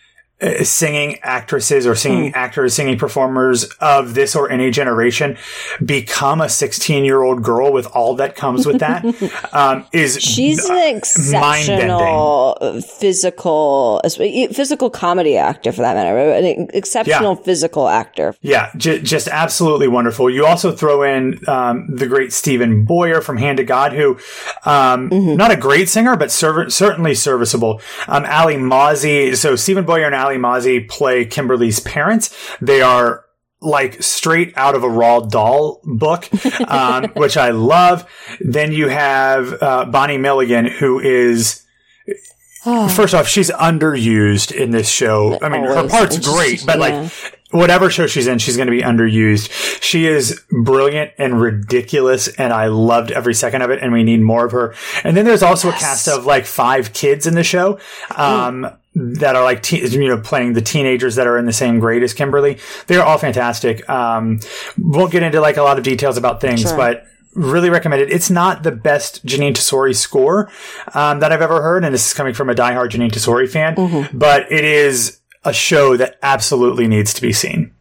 singing 0.62 1.18
actresses 1.22 1.86
or 1.86 1.94
singing 1.94 2.30
Hmm. 2.32 2.36
actors, 2.38 2.74
singing 2.74 2.98
performers 2.98 3.64
of 3.80 4.14
this 4.14 4.36
or 4.36 4.50
any 4.50 4.70
generation 4.70 5.38
become 5.84 6.40
a 6.42 6.48
16 6.48 7.04
year 7.04 7.22
old 7.22 7.42
girl 7.42 7.72
with 7.72 7.86
all 7.94 8.14
that 8.16 8.36
comes 8.36 8.66
with 8.66 8.80
that 8.80 9.04
um, 9.54 9.86
is 9.92 10.20
She's 10.20 10.68
uh, 10.68 10.72
an 10.74 11.00
mind-bending. 11.40 11.86
exceptional 11.88 12.80
physical, 12.82 14.00
physical 14.52 14.90
comedy 14.90 15.36
actor 15.38 15.72
for 15.72 15.82
that 15.82 15.94
matter. 15.94 16.18
An 16.18 16.68
exceptional 16.74 17.36
physical 17.36 17.88
actor. 17.88 18.34
Yeah, 18.42 18.70
j- 18.76 19.00
just 19.00 19.28
absolutely 19.28 19.88
wonderful. 19.88 20.28
You 20.28 20.44
also 20.44 20.72
throw 20.72 21.02
in 21.02 21.38
um, 21.48 21.86
the 21.88 22.06
great 22.06 22.32
Steven 22.32 22.84
Boyer 22.84 23.20
from 23.20 23.36
Hand 23.38 23.56
to 23.58 23.64
God, 23.64 23.92
who 23.92 24.18
um, 24.64 25.08
not 25.36 25.50
a 25.50 25.56
great 25.56 25.88
singer, 25.88 26.16
but 26.16 26.30
serv- 26.30 26.72
certainly 26.72 27.14
serviceable. 27.14 27.80
Um, 28.08 28.24
Alli 28.26 28.56
Mauzey. 28.56 29.34
So 29.36 29.56
Steven 29.56 29.84
Boyer 29.84 30.04
and 30.06 30.14
Alli 30.14 30.25
Mauzey 30.34 30.88
play 30.88 31.24
Kimberly's 31.24 31.80
parents. 31.80 32.34
They 32.60 32.82
are 32.82 33.24
like 33.60 34.02
straight 34.02 34.52
out 34.56 34.74
of 34.74 34.82
a 34.82 34.88
Roald 34.88 35.30
Dahl 35.30 35.80
book, 35.84 36.28
um, 36.68 37.10
which 37.14 37.36
I 37.36 37.50
love. 37.50 38.08
Then 38.40 38.72
you 38.72 38.88
have 38.88 39.62
uh, 39.62 39.86
Bonnie 39.86 40.18
Milligan, 40.18 40.66
who 40.66 41.00
is 41.00 41.66
first 42.90 43.14
off, 43.14 43.28
she's 43.28 43.50
underused 43.50 44.52
in 44.52 44.70
this 44.70 44.88
show. 44.88 45.38
I 45.40 45.48
mean, 45.48 45.62
her 45.64 45.88
part's 45.88 46.18
great, 46.18 46.64
but 46.66 46.78
yeah. 46.78 47.00
like 47.00 47.12
whatever 47.50 47.90
show 47.90 48.06
she's 48.06 48.26
in, 48.26 48.38
she's 48.38 48.56
going 48.56 48.66
to 48.66 48.72
be 48.72 48.82
underused. 48.82 49.82
She 49.82 50.06
is 50.06 50.42
brilliant 50.50 51.12
and 51.16 51.40
ridiculous, 51.40 52.28
and 52.28 52.52
I 52.52 52.66
loved 52.66 53.12
every 53.12 53.34
second 53.34 53.62
of 53.62 53.70
it. 53.70 53.82
And 53.82 53.92
we 53.92 54.02
need 54.02 54.20
more 54.20 54.44
of 54.44 54.52
her. 54.52 54.74
And 55.04 55.16
then 55.16 55.24
there's 55.24 55.42
also 55.42 55.68
a 55.68 55.72
cast 55.72 56.08
of 56.08 56.26
like 56.26 56.44
five 56.44 56.92
kids 56.92 57.26
in 57.26 57.34
the 57.34 57.44
show. 57.44 57.78
Um, 58.14 58.66
That 58.98 59.36
are 59.36 59.44
like, 59.44 59.62
te- 59.62 59.86
you 59.86 60.08
know, 60.08 60.18
playing 60.18 60.54
the 60.54 60.62
teenagers 60.62 61.16
that 61.16 61.26
are 61.26 61.36
in 61.36 61.44
the 61.44 61.52
same 61.52 61.80
grade 61.80 62.02
as 62.02 62.14
Kimberly. 62.14 62.56
They're 62.86 63.04
all 63.04 63.18
fantastic. 63.18 63.86
Um, 63.90 64.40
won't 64.78 65.12
get 65.12 65.22
into 65.22 65.38
like 65.40 65.58
a 65.58 65.62
lot 65.62 65.76
of 65.76 65.84
details 65.84 66.16
about 66.16 66.40
things, 66.40 66.62
Sure. 66.62 66.74
but 66.76 67.04
really 67.34 67.68
recommend 67.68 68.00
it. 68.00 68.10
It's 68.10 68.30
not 68.30 68.62
the 68.62 68.72
best 68.72 69.26
Jeanine 69.26 69.52
Tesori 69.52 69.94
score 69.94 70.50
um, 70.94 71.20
that 71.20 71.30
I've 71.30 71.42
ever 71.42 71.60
heard, 71.60 71.84
and 71.84 71.92
this 71.92 72.06
is 72.06 72.14
coming 72.14 72.32
from 72.32 72.48
a 72.48 72.54
diehard 72.54 72.88
Jeanine 72.88 73.10
Tesori 73.10 73.46
fan, 73.46 74.08
but 74.14 74.50
it 74.50 74.64
is 74.64 75.20
a 75.44 75.52
show 75.52 75.98
that 75.98 76.16
absolutely 76.22 76.88
needs 76.88 77.12
to 77.12 77.20
be 77.20 77.34
seen. 77.34 77.72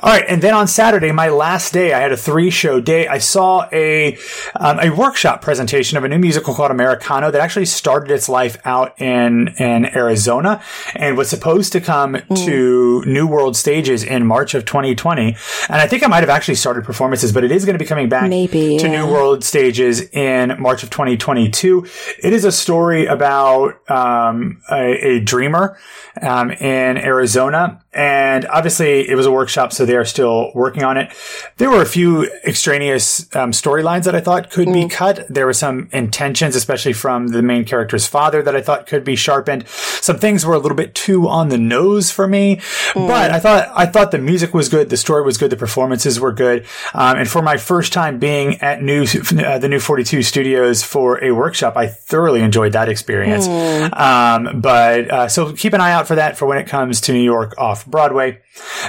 All 0.00 0.12
right, 0.12 0.24
and 0.28 0.40
then 0.40 0.54
on 0.54 0.68
Saturday, 0.68 1.10
my 1.10 1.28
last 1.28 1.72
day, 1.72 1.92
I 1.92 1.98
had 1.98 2.12
a 2.12 2.16
three-show 2.16 2.80
day. 2.80 3.08
I 3.08 3.18
saw 3.18 3.68
a 3.72 4.16
um, 4.54 4.78
a 4.78 4.90
workshop 4.90 5.42
presentation 5.42 5.98
of 5.98 6.04
a 6.04 6.08
new 6.08 6.18
musical 6.18 6.54
called 6.54 6.70
Americano 6.70 7.32
that 7.32 7.40
actually 7.40 7.64
started 7.64 8.12
its 8.12 8.28
life 8.28 8.58
out 8.64 9.00
in 9.00 9.48
in 9.58 9.86
Arizona 9.86 10.62
and 10.94 11.16
was 11.16 11.28
supposed 11.28 11.72
to 11.72 11.80
come 11.80 12.16
to 12.32 13.02
New 13.06 13.26
World 13.26 13.56
Stages 13.56 14.04
in 14.04 14.24
March 14.24 14.54
of 14.54 14.64
2020. 14.64 15.36
And 15.68 15.80
I 15.80 15.88
think 15.88 16.04
I 16.04 16.06
might 16.06 16.20
have 16.20 16.30
actually 16.30 16.54
started 16.54 16.84
performances, 16.84 17.32
but 17.32 17.42
it 17.42 17.50
is 17.50 17.64
going 17.64 17.74
to 17.74 17.82
be 17.82 17.88
coming 17.88 18.08
back 18.08 18.28
Maybe, 18.28 18.78
to 18.78 18.88
yeah. 18.88 19.04
New 19.04 19.12
World 19.12 19.42
Stages 19.42 20.00
in 20.12 20.60
March 20.60 20.84
of 20.84 20.90
2022. 20.90 21.86
It 22.22 22.32
is 22.32 22.44
a 22.44 22.52
story 22.52 23.06
about 23.06 23.90
um, 23.90 24.62
a, 24.70 25.16
a 25.16 25.20
dreamer 25.20 25.76
um, 26.22 26.52
in 26.52 26.98
Arizona. 26.98 27.82
And 27.92 28.46
obviously, 28.46 29.08
it 29.08 29.14
was 29.14 29.24
a 29.24 29.32
workshop, 29.32 29.72
so 29.72 29.86
they 29.86 29.96
are 29.96 30.04
still 30.04 30.52
working 30.54 30.84
on 30.84 30.98
it. 30.98 31.12
There 31.56 31.70
were 31.70 31.80
a 31.80 31.86
few 31.86 32.30
extraneous 32.46 33.34
um, 33.34 33.50
storylines 33.50 34.04
that 34.04 34.14
I 34.14 34.20
thought 34.20 34.50
could 34.50 34.70
be 34.72 34.88
cut. 34.88 35.26
There 35.28 35.46
were 35.46 35.54
some 35.54 35.88
intentions, 35.90 36.54
especially 36.54 36.92
from 36.92 37.28
the 37.28 37.42
main 37.42 37.64
character's 37.64 38.06
father, 38.06 38.42
that 38.42 38.54
I 38.54 38.60
thought 38.60 38.86
could 38.86 39.04
be 39.04 39.16
sharpened. 39.16 39.66
Some 39.68 40.18
things 40.18 40.44
were 40.44 40.54
a 40.54 40.58
little 40.58 40.76
bit 40.76 40.94
too 40.94 41.28
on 41.28 41.48
the 41.48 41.56
nose 41.56 42.10
for 42.10 42.28
me, 42.28 42.60
but 42.94 43.30
I 43.30 43.40
thought 43.40 43.70
I 43.74 43.86
thought 43.86 44.10
the 44.10 44.18
music 44.18 44.52
was 44.52 44.68
good, 44.68 44.90
the 44.90 44.96
story 44.98 45.22
was 45.22 45.38
good, 45.38 45.50
the 45.50 45.56
performances 45.56 46.20
were 46.20 46.32
good, 46.32 46.66
um, 46.92 47.16
and 47.16 47.28
for 47.28 47.40
my 47.40 47.56
first 47.56 47.92
time 47.94 48.18
being 48.18 48.56
at 48.60 48.82
new 48.82 49.04
uh, 49.04 49.58
the 49.58 49.68
new 49.68 49.80
Forty 49.80 50.04
Two 50.04 50.22
Studios 50.22 50.82
for 50.82 51.24
a 51.24 51.32
workshop, 51.32 51.76
I 51.76 51.86
thoroughly 51.86 52.42
enjoyed 52.42 52.72
that 52.72 52.88
experience. 52.90 53.46
Um, 53.92 54.60
but 54.60 55.10
uh, 55.10 55.28
so 55.28 55.52
keep 55.54 55.72
an 55.72 55.80
eye 55.80 55.92
out 55.92 56.06
for 56.06 56.16
that 56.16 56.36
for 56.36 56.46
when 56.46 56.58
it 56.58 56.66
comes 56.66 57.00
to 57.02 57.12
New 57.12 57.22
York 57.22 57.54
off 57.58 57.87
Broadway. 57.90 58.40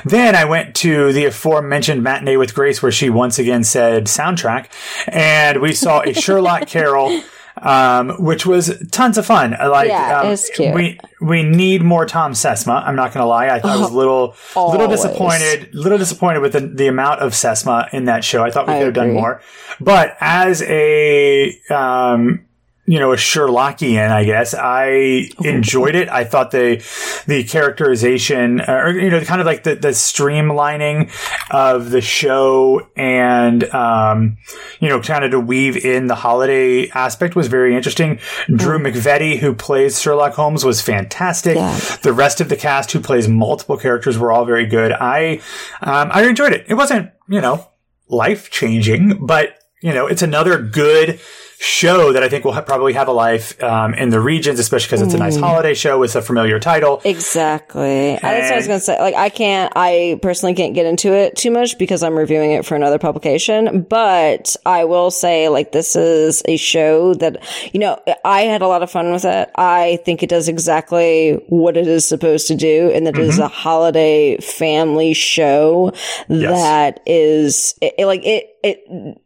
Then 0.05 0.35
I 0.35 0.45
went 0.45 0.75
to 0.77 1.12
the 1.13 1.25
aforementioned 1.25 2.03
matinee 2.03 2.38
with 2.38 2.53
Grace, 2.53 2.81
where 2.81 2.91
she 2.91 3.09
once 3.09 3.39
again 3.39 3.63
said 3.63 4.05
soundtrack, 4.05 4.67
and 5.07 5.62
we 5.62 5.73
saw 5.73 6.01
a 6.01 6.13
Sherlock 6.21 6.67
Carol. 6.67 7.21
Um, 7.62 8.12
which 8.23 8.45
was 8.45 8.81
tons 8.89 9.17
of 9.17 9.25
fun. 9.25 9.51
Like, 9.51 9.89
Yeah, 9.89 10.21
um, 10.21 10.38
cute. 10.55 10.73
we 10.73 10.97
we 11.19 11.43
need 11.43 11.81
more 11.81 12.05
Thom 12.05 12.31
Sesma. 12.31 12.81
I'm 12.88 12.95
not 12.95 13.12
going 13.13 13.21
to 13.21 13.27
lie. 13.27 13.47
I 13.47 13.57
I 13.57 13.75
was 13.75 13.91
a 13.91 13.93
little 13.93 14.27
little 14.55 14.83
Always. 14.83 15.01
disappointed, 15.01 15.75
little 15.75 15.97
disappointed 15.97 16.39
with 16.39 16.53
the, 16.53 16.62
the 16.62 16.88
amount 16.88 17.19
of 17.19 17.33
Sesma 17.33 17.93
in 17.93 18.05
that 18.05 18.23
show. 18.23 18.45
I 18.45 18.51
thought 18.51 18.65
we 18.65 18.73
I 18.75 18.77
could 18.77 18.85
have 18.85 18.93
done 18.93 19.12
more. 19.12 19.41
But 19.81 20.15
as 20.21 20.62
a 20.62 21.53
um, 21.69 22.45
you 22.89 22.97
know, 22.97 23.13
a 23.13 23.17
Sherlockian, 23.17 24.10
I 24.10 24.23
guess. 24.23 24.56
I 24.56 25.30
enjoyed 25.43 25.93
it. 25.93 26.10
I 26.10 26.23
thought 26.23 26.49
the 26.49 26.84
the 27.28 27.43
characterization, 27.43 28.62
uh, 28.62 28.82
or 28.86 28.99
you 28.99 29.12
know, 29.12 29.21
kind 29.21 29.39
of 29.39 29.45
like 29.45 29.62
the 29.62 29.75
the 29.75 29.89
streamlining 29.89 31.12
of 31.52 31.91
the 31.91 32.02
show, 32.02 32.89
and 32.95 33.63
um, 33.75 34.38
you 34.80 34.89
know, 34.89 34.99
kind 35.02 35.23
of 35.23 35.30
to 35.30 35.39
weave 35.39 35.78
in 35.78 36.08
the 36.08 36.15
holiday 36.15 36.89
aspect 36.89 37.36
was 37.36 37.45
very 37.45 37.75
interesting. 37.75 38.17
Drew 38.47 38.80
McVety, 38.80 39.38
who 39.38 39.54
plays 39.54 40.02
Sherlock 40.02 40.34
Holmes, 40.34 40.65
was 40.65 40.82
fantastic. 40.82 41.58
Yeah. 41.58 41.78
The 42.02 42.12
rest 42.12 42.41
of 42.41 42.49
the 42.49 42.58
cast, 42.58 42.91
who 42.91 43.02
plays 43.02 43.28
multiple 43.28 43.78
characters, 43.78 44.17
were 44.17 44.32
all 44.32 44.45
very 44.45 44.65
good. 44.65 44.93
I 44.93 45.41
um, 45.82 46.10
I 46.12 46.28
enjoyed 46.28 46.54
it. 46.54 46.65
It 46.67 46.73
wasn't 46.73 47.12
you 47.28 47.39
know 47.39 47.67
life 48.08 48.49
changing, 48.49 49.28
but 49.28 49.60
you 49.82 49.93
know, 49.93 50.08
it's 50.08 50.21
another 50.21 50.62
good 50.62 51.19
show 51.61 52.13
that 52.13 52.23
I 52.23 52.29
think 52.29 52.45
will 52.45 52.53
ha- 52.53 52.61
probably 52.61 52.93
have 52.93 53.09
a 53.09 53.11
life 53.11 53.61
um, 53.61 53.93
in 53.93 54.09
the 54.11 54.19
regions, 54.21 54.59
especially 54.59 54.87
because 54.87 55.01
it's 55.01 55.13
a 55.13 55.17
nice 55.17 55.35
holiday 55.35 55.73
show 55.73 55.99
with 55.99 56.15
a 56.15 56.21
familiar 56.21 56.57
title. 56.57 57.01
Exactly. 57.03 58.17
That's 58.21 58.23
what 58.23 58.53
I 58.53 58.55
was 58.55 58.67
gonna 58.67 58.79
say. 58.79 58.97
Like, 58.99 59.15
I 59.15 59.27
can't. 59.29 59.73
I 59.75 60.19
personally 60.21 60.55
can't 60.55 60.73
get 60.73 60.85
into 60.85 61.13
it 61.13 61.35
too 61.35 61.51
much 61.51 61.77
because 61.77 62.01
I'm 62.01 62.15
reviewing 62.15 62.51
it 62.53 62.65
for 62.65 62.75
another 62.75 62.97
publication. 62.97 63.81
But 63.81 64.55
I 64.65 64.85
will 64.85 65.11
say, 65.11 65.49
like, 65.49 65.73
this 65.73 65.95
is 65.97 66.41
a 66.45 66.55
show 66.55 67.13
that 67.15 67.43
you 67.73 67.79
know 67.81 68.01
I 68.23 68.41
had 68.43 68.61
a 68.61 68.67
lot 68.67 68.81
of 68.81 68.89
fun 68.89 69.11
with 69.11 69.25
it. 69.25 69.49
I 69.55 69.99
think 70.05 70.23
it 70.23 70.29
does 70.29 70.47
exactly 70.47 71.33
what 71.49 71.75
it 71.75 71.87
is 71.87 72.05
supposed 72.05 72.47
to 72.47 72.55
do, 72.55 72.89
and 72.93 73.05
that 73.05 73.17
it 73.17 73.21
is 73.25 73.37
a 73.37 73.49
holiday 73.49 74.37
family 74.37 75.13
show 75.13 75.91
that 76.29 77.01
is 77.05 77.75
it, 77.81 77.95
it- 77.97 78.05
like 78.05 78.21
it. 78.25 78.45
It 78.63 79.17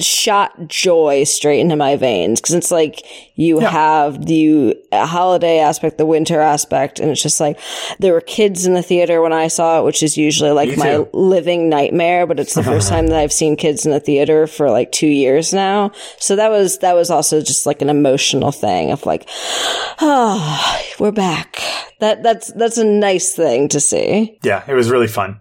shot 0.00 0.68
joy 0.68 1.24
straight 1.24 1.60
into 1.60 1.76
my 1.76 1.96
veins 1.96 2.40
because 2.40 2.54
it's 2.54 2.70
like 2.70 3.04
you 3.34 3.58
have 3.60 4.26
the 4.26 4.76
holiday 4.92 5.60
aspect, 5.60 5.98
the 5.98 6.06
winter 6.06 6.40
aspect, 6.40 7.00
and 7.00 7.10
it's 7.10 7.22
just 7.22 7.40
like 7.40 7.58
there 7.98 8.12
were 8.12 8.20
kids 8.20 8.66
in 8.66 8.74
the 8.74 8.82
theater 8.82 9.22
when 9.22 9.32
I 9.32 9.48
saw 9.48 9.80
it, 9.80 9.84
which 9.84 10.02
is 10.02 10.16
usually 10.16 10.50
like 10.50 10.76
my 10.76 11.06
living 11.12 11.68
nightmare. 11.68 12.26
But 12.26 12.38
it's 12.40 12.54
the 12.54 12.62
first 12.62 12.88
time 12.90 13.06
that 13.08 13.18
I've 13.18 13.32
seen 13.32 13.56
kids 13.56 13.86
in 13.86 13.92
the 13.92 14.00
theater 14.00 14.46
for 14.46 14.70
like 14.70 14.92
two 14.92 15.06
years 15.06 15.52
now. 15.52 15.92
So 16.18 16.36
that 16.36 16.50
was 16.50 16.78
that 16.78 16.94
was 16.94 17.10
also 17.10 17.40
just 17.40 17.66
like 17.66 17.82
an 17.82 17.90
emotional 17.90 18.52
thing 18.52 18.90
of 18.90 19.06
like, 19.06 19.28
oh, 20.00 20.82
we're 21.00 21.10
back. 21.12 21.56
That 22.00 22.22
that's 22.22 22.52
that's 22.54 22.78
a 22.78 22.84
nice 22.84 23.34
thing 23.34 23.68
to 23.68 23.80
see. 23.80 24.38
Yeah, 24.42 24.62
it 24.66 24.74
was 24.74 24.90
really 24.90 25.06
fun. 25.08 25.40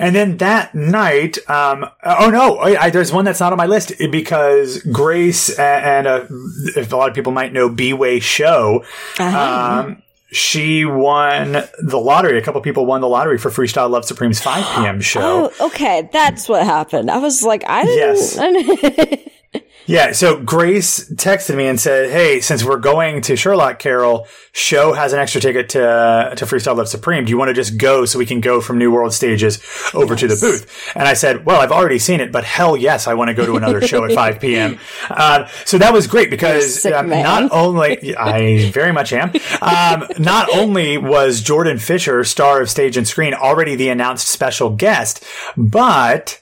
And 0.00 0.16
then 0.16 0.38
that 0.38 0.74
night, 0.74 1.38
um, 1.48 1.86
oh 2.04 2.30
no, 2.30 2.56
I, 2.56 2.84
I, 2.84 2.90
there's 2.90 3.12
one 3.12 3.24
that's 3.24 3.38
not 3.38 3.52
on 3.52 3.56
my 3.58 3.66
list 3.66 3.92
because 4.10 4.82
Grace 4.92 5.48
and, 5.56 5.84
and 5.84 6.06
uh, 6.08 6.26
if 6.76 6.92
a 6.92 6.96
lot 6.96 7.08
of 7.08 7.14
people 7.14 7.30
might 7.30 7.52
know 7.52 7.68
B-Way 7.68 8.18
Show, 8.18 8.84
um, 9.20 10.02
she 10.32 10.84
won 10.84 11.52
the 11.80 11.98
lottery. 11.98 12.36
A 12.38 12.42
couple 12.42 12.60
people 12.62 12.84
won 12.86 13.00
the 13.00 13.08
lottery 13.08 13.38
for 13.38 13.50
Freestyle 13.50 13.88
Love 13.90 14.04
Supreme's 14.04 14.40
5 14.40 14.64
p.m. 14.76 15.00
show. 15.12 15.50
Oh, 15.60 15.66
okay, 15.66 16.08
that's 16.12 16.48
what 16.48 16.64
happened. 16.64 17.08
I 17.10 17.18
was 17.18 17.44
like, 17.44 17.62
I 17.68 17.84
didn't. 17.84 17.98
Yes. 18.16 18.38
I 18.38 18.52
didn't- 18.52 19.32
Yeah, 19.90 20.12
so 20.12 20.40
Grace 20.40 21.10
texted 21.14 21.56
me 21.56 21.66
and 21.66 21.80
said, 21.80 22.10
"Hey, 22.10 22.40
since 22.40 22.62
we're 22.62 22.78
going 22.78 23.22
to 23.22 23.34
Sherlock 23.34 23.80
Carol, 23.80 24.28
show 24.52 24.92
has 24.92 25.12
an 25.12 25.18
extra 25.18 25.40
ticket 25.40 25.70
to 25.70 26.32
to 26.36 26.46
Freestyle 26.46 26.76
Love 26.76 26.88
Supreme. 26.88 27.24
Do 27.24 27.30
you 27.30 27.36
want 27.36 27.48
to 27.48 27.54
just 27.54 27.76
go 27.76 28.04
so 28.04 28.16
we 28.16 28.24
can 28.24 28.40
go 28.40 28.60
from 28.60 28.78
New 28.78 28.92
World 28.92 29.12
Stages 29.12 29.58
over 29.92 30.14
to 30.14 30.28
the 30.28 30.36
booth?" 30.36 30.92
And 30.94 31.08
I 31.08 31.14
said, 31.14 31.44
"Well, 31.44 31.60
I've 31.60 31.72
already 31.72 31.98
seen 31.98 32.20
it, 32.20 32.30
but 32.30 32.44
hell 32.44 32.76
yes, 32.76 33.08
I 33.08 33.14
want 33.14 33.30
to 33.30 33.34
go 33.34 33.44
to 33.44 33.56
another 33.56 33.80
show 33.80 34.04
at 34.04 34.12
5 34.12 34.40
p.m." 34.40 34.78
Uh, 35.10 35.46
so 35.64 35.76
that 35.76 35.92
was 35.92 36.06
great 36.06 36.30
because 36.30 36.82
sick 36.82 36.94
um, 36.94 37.08
not 37.08 37.50
only 37.50 38.16
I 38.16 38.70
very 38.70 38.92
much 38.92 39.12
am, 39.12 39.32
um, 39.60 40.06
not 40.18 40.48
only 40.54 40.98
was 40.98 41.40
Jordan 41.40 41.78
Fisher, 41.78 42.22
star 42.22 42.60
of 42.60 42.70
stage 42.70 42.96
and 42.96 43.08
screen, 43.08 43.34
already 43.34 43.74
the 43.74 43.88
announced 43.88 44.28
special 44.28 44.70
guest, 44.70 45.24
but 45.56 46.40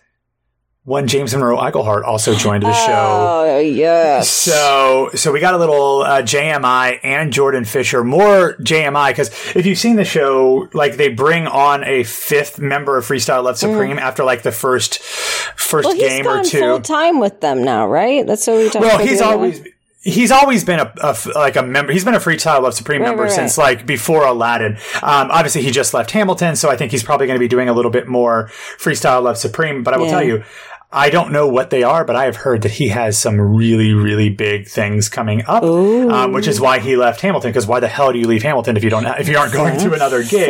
one 0.88 1.06
James 1.06 1.34
Monroe 1.34 1.58
Iglehart 1.58 2.02
also 2.04 2.34
joined 2.34 2.62
the 2.62 2.72
show. 2.72 3.44
Oh 3.46 3.58
yes. 3.58 4.30
So, 4.30 5.10
so 5.14 5.30
we 5.32 5.38
got 5.40 5.52
a 5.52 5.58
little 5.58 6.00
uh, 6.02 6.22
JMI 6.22 7.00
and 7.02 7.30
Jordan 7.32 7.64
Fisher, 7.66 8.02
more 8.02 8.54
JMI 8.54 9.10
because 9.10 9.28
if 9.54 9.66
you've 9.66 9.76
seen 9.78 9.96
the 9.96 10.04
show, 10.06 10.68
like 10.72 10.96
they 10.96 11.08
bring 11.10 11.46
on 11.46 11.84
a 11.84 12.04
fifth 12.04 12.58
member 12.58 12.96
of 12.96 13.04
Freestyle 13.06 13.44
Love 13.44 13.58
Supreme 13.58 13.98
after 13.98 14.24
like 14.24 14.42
the 14.42 14.52
first 14.52 14.98
first 15.00 15.68
Mm. 15.68 15.84
Well, 15.84 15.94
he's 15.94 16.08
game 16.08 16.26
or 16.26 16.42
two. 16.42 16.58
full 16.60 16.80
time 16.80 17.20
with 17.20 17.40
them 17.42 17.62
now, 17.62 17.86
right? 17.86 18.26
That's 18.26 18.46
what 18.46 18.56
we 18.56 18.64
talked 18.70 18.76
Well, 18.80 18.88
about. 18.96 18.98
Well 19.00 19.06
he's 19.06 19.20
always 19.20 19.62
he's 20.00 20.30
always 20.30 20.64
been 20.64 20.80
a, 20.80 20.90
a 21.02 21.14
like 21.34 21.56
a 21.56 21.62
member. 21.62 21.92
He's 21.92 22.04
been 22.06 22.14
a 22.14 22.18
Freestyle 22.20 22.62
Love 22.62 22.72
Supreme 22.72 23.02
Right, 23.02 23.08
member 23.08 23.24
right, 23.24 23.32
since 23.32 23.58
like 23.58 23.84
before 23.84 24.24
Aladdin. 24.24 24.76
Um, 25.02 25.30
obviously, 25.30 25.60
he 25.62 25.70
just 25.70 25.92
left 25.92 26.10
Hamilton, 26.12 26.56
so 26.56 26.70
I 26.70 26.76
think 26.76 26.92
he's 26.92 27.02
probably 27.02 27.26
going 27.26 27.36
to 27.38 27.40
be 27.44 27.48
doing 27.48 27.68
a 27.68 27.74
little 27.74 27.90
bit 27.90 28.08
more 28.08 28.48
Freestyle 28.78 29.22
Love 29.22 29.36
Supreme. 29.36 29.82
But 29.82 29.92
I 29.92 29.98
will 29.98 30.06
Yeah. 30.06 30.10
tell 30.12 30.22
you. 30.24 30.44
I 30.90 31.10
don't 31.10 31.32
know 31.32 31.46
what 31.46 31.68
they 31.68 31.82
are, 31.82 32.02
but 32.04 32.16
I 32.16 32.24
have 32.24 32.36
heard 32.36 32.62
that 32.62 32.70
he 32.72 32.88
has 32.88 33.18
some 33.18 33.38
really, 33.38 33.92
really 33.92 34.30
big 34.30 34.66
things 34.68 35.10
coming 35.10 35.42
up, 35.46 35.62
um, 35.62 36.32
which 36.32 36.46
is 36.48 36.60
why 36.62 36.78
he 36.78 36.96
left 36.96 37.20
Hamilton. 37.20 37.50
Because 37.50 37.66
why 37.66 37.78
the 37.80 37.88
hell 37.88 38.10
do 38.10 38.18
you 38.18 38.26
leave 38.26 38.42
Hamilton 38.42 38.76
if 38.78 38.82
you 38.84 38.88
don't 38.88 39.04
if 39.20 39.28
you 39.28 39.36
aren't 39.36 39.52
going 39.52 39.78
to 39.80 39.92
another 39.92 40.24
gig? 40.24 40.48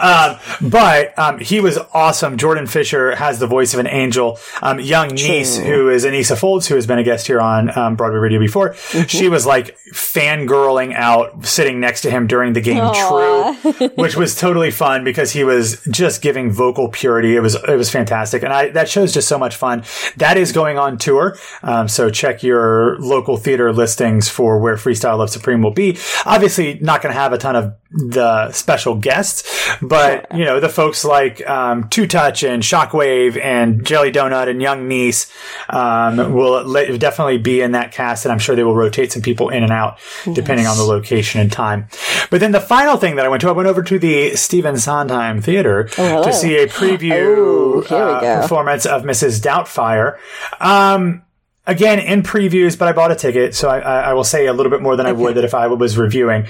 Um, 0.00 0.36
but 0.60 1.18
um, 1.18 1.38
he 1.40 1.58
was 1.60 1.78
awesome. 1.92 2.36
Jordan 2.38 2.68
Fisher 2.68 3.16
has 3.16 3.40
the 3.40 3.48
voice 3.48 3.74
of 3.74 3.80
an 3.80 3.88
angel. 3.88 4.38
Um, 4.62 4.78
Young 4.78 5.10
Nyce, 5.10 5.60
who 5.64 5.88
is 5.90 6.04
Aneesa 6.04 6.38
Folds, 6.38 6.68
who 6.68 6.76
has 6.76 6.86
been 6.86 6.98
a 7.00 7.04
guest 7.04 7.26
here 7.26 7.40
on 7.40 7.76
um, 7.76 7.96
Broadway 7.96 8.18
Radio 8.18 8.38
before, 8.38 8.70
Mm-hmm. 8.92 9.06
she 9.08 9.28
was 9.28 9.46
like 9.46 9.76
fangirling 9.92 10.94
out, 10.94 11.44
sitting 11.44 11.80
next 11.80 12.02
to 12.02 12.10
him 12.10 12.26
during 12.26 12.52
the 12.52 12.60
game 12.60 12.92
True, 12.94 13.88
which 13.96 14.16
was 14.16 14.38
totally 14.38 14.70
fun 14.70 15.02
because 15.04 15.32
he 15.32 15.44
was 15.44 15.82
just 15.90 16.22
giving 16.22 16.52
vocal 16.52 16.88
purity. 16.88 17.34
It 17.36 17.40
was 17.40 17.54
it 17.54 17.76
was 17.76 17.90
fantastic, 17.90 18.42
and 18.42 18.52
I 18.52 18.68
that 18.70 18.88
show's 18.88 19.12
just 19.12 19.26
so 19.28 19.38
much 19.38 19.56
fun. 19.56 19.71
That 20.16 20.36
is 20.36 20.52
going 20.52 20.78
on 20.78 20.98
tour, 20.98 21.36
um, 21.62 21.88
so 21.88 22.10
check 22.10 22.42
your 22.42 22.98
local 22.98 23.36
theater 23.36 23.72
listings 23.72 24.28
for 24.28 24.58
where 24.58 24.76
Freestyle 24.76 25.18
Love 25.18 25.30
Supreme 25.30 25.62
will 25.62 25.72
be. 25.72 25.98
Obviously, 26.24 26.78
not 26.80 27.02
going 27.02 27.14
to 27.14 27.18
have 27.20 27.32
a 27.32 27.38
ton 27.38 27.56
of 27.56 27.74
the 27.92 28.50
special 28.52 28.94
guests, 28.96 29.68
but 29.82 30.26
you 30.34 30.44
know 30.44 30.60
the 30.60 30.68
folks 30.68 31.04
like 31.04 31.46
um, 31.48 31.88
Two 31.88 32.06
Touch 32.06 32.42
and 32.42 32.62
Shockwave 32.62 33.38
and 33.42 33.84
Jelly 33.84 34.10
Donut 34.10 34.48
and 34.48 34.62
Young 34.62 34.88
Nyce 34.88 35.30
um, 35.68 36.32
will 36.32 36.66
le- 36.66 36.96
definitely 36.98 37.38
be 37.38 37.60
in 37.60 37.72
that 37.72 37.92
cast, 37.92 38.24
and 38.24 38.32
I'm 38.32 38.38
sure 38.38 38.56
they 38.56 38.64
will 38.64 38.74
rotate 38.74 39.12
some 39.12 39.22
people 39.22 39.50
in 39.50 39.62
and 39.62 39.72
out 39.72 39.98
depending 40.32 40.66
on 40.66 40.76
the 40.76 40.84
location 40.84 41.40
and 41.40 41.52
time. 41.52 41.88
But 42.30 42.40
then 42.40 42.52
the 42.52 42.60
final 42.60 42.96
thing 42.96 43.16
that 43.16 43.26
I 43.26 43.28
went 43.28 43.40
to, 43.42 43.48
I 43.48 43.52
went 43.52 43.68
over 43.68 43.82
to 43.82 43.98
the 43.98 44.36
Stephen 44.36 44.76
Sondheim 44.78 45.42
Theater 45.42 45.88
hello. 45.92 46.24
to 46.24 46.32
see 46.32 46.56
a 46.56 46.66
preview 46.66 47.12
Oh, 47.42 47.82
uh, 47.82 48.42
performance 48.42 48.86
of 48.86 49.02
Mrs. 49.02 49.40
Doubtfire. 49.40 50.18
Um, 50.60 51.22
again 51.66 51.98
in 52.00 52.22
previews, 52.22 52.78
but 52.78 52.88
I 52.88 52.92
bought 52.92 53.12
a 53.12 53.14
ticket, 53.14 53.54
so 53.54 53.68
I, 53.68 53.78
I, 53.78 54.00
I 54.00 54.12
will 54.14 54.24
say 54.24 54.46
a 54.46 54.52
little 54.52 54.70
bit 54.70 54.82
more 54.82 54.96
than 54.96 55.06
I 55.06 55.12
would 55.12 55.36
that 55.36 55.44
if 55.44 55.54
I 55.54 55.66
was 55.68 55.96
reviewing. 55.96 56.46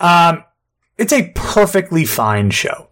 Um, 0.00 0.44
it's 0.98 1.12
a 1.12 1.30
perfectly 1.34 2.04
fine 2.04 2.50
show. 2.50 2.88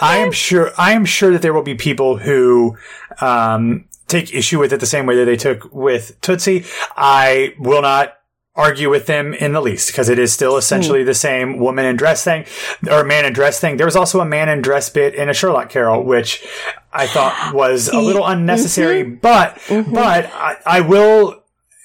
I 0.00 0.18
am 0.18 0.32
sure. 0.32 0.72
I 0.78 0.92
am 0.92 1.04
sure 1.04 1.32
that 1.32 1.42
there 1.42 1.52
will 1.52 1.62
be 1.62 1.74
people 1.74 2.16
who 2.16 2.76
um, 3.20 3.84
take 4.08 4.34
issue 4.34 4.58
with 4.58 4.72
it 4.72 4.80
the 4.80 4.86
same 4.86 5.06
way 5.06 5.16
that 5.16 5.24
they 5.26 5.36
took 5.36 5.72
with 5.72 6.20
Tootsie. 6.20 6.64
I 6.96 7.54
will 7.58 7.82
not 7.82 8.16
argue 8.56 8.90
with 8.90 9.06
them 9.06 9.32
in 9.32 9.52
the 9.52 9.60
least 9.60 9.90
because 9.90 10.08
it 10.08 10.18
is 10.18 10.32
still 10.32 10.52
hmm. 10.52 10.58
essentially 10.58 11.04
the 11.04 11.14
same 11.14 11.58
woman 11.58 11.86
in 11.86 11.96
dress 11.96 12.24
thing 12.24 12.44
or 12.90 13.04
man 13.04 13.24
in 13.24 13.32
dress 13.32 13.60
thing. 13.60 13.76
There 13.76 13.86
was 13.86 13.96
also 13.96 14.20
a 14.20 14.24
man 14.24 14.48
in 14.48 14.60
dress 14.60 14.90
bit 14.90 15.14
in 15.14 15.28
a 15.28 15.34
Sherlock 15.34 15.70
Carol, 15.70 16.04
which 16.04 16.44
I 16.92 17.06
thought 17.06 17.54
was 17.54 17.88
a 17.88 17.98
little 18.00 18.26
unnecessary, 18.26 19.04
mm-hmm. 19.04 19.16
but 19.16 19.56
mm-hmm. 19.66 19.94
but 19.94 20.26
I, 20.32 20.56
I 20.66 20.80
will. 20.80 21.39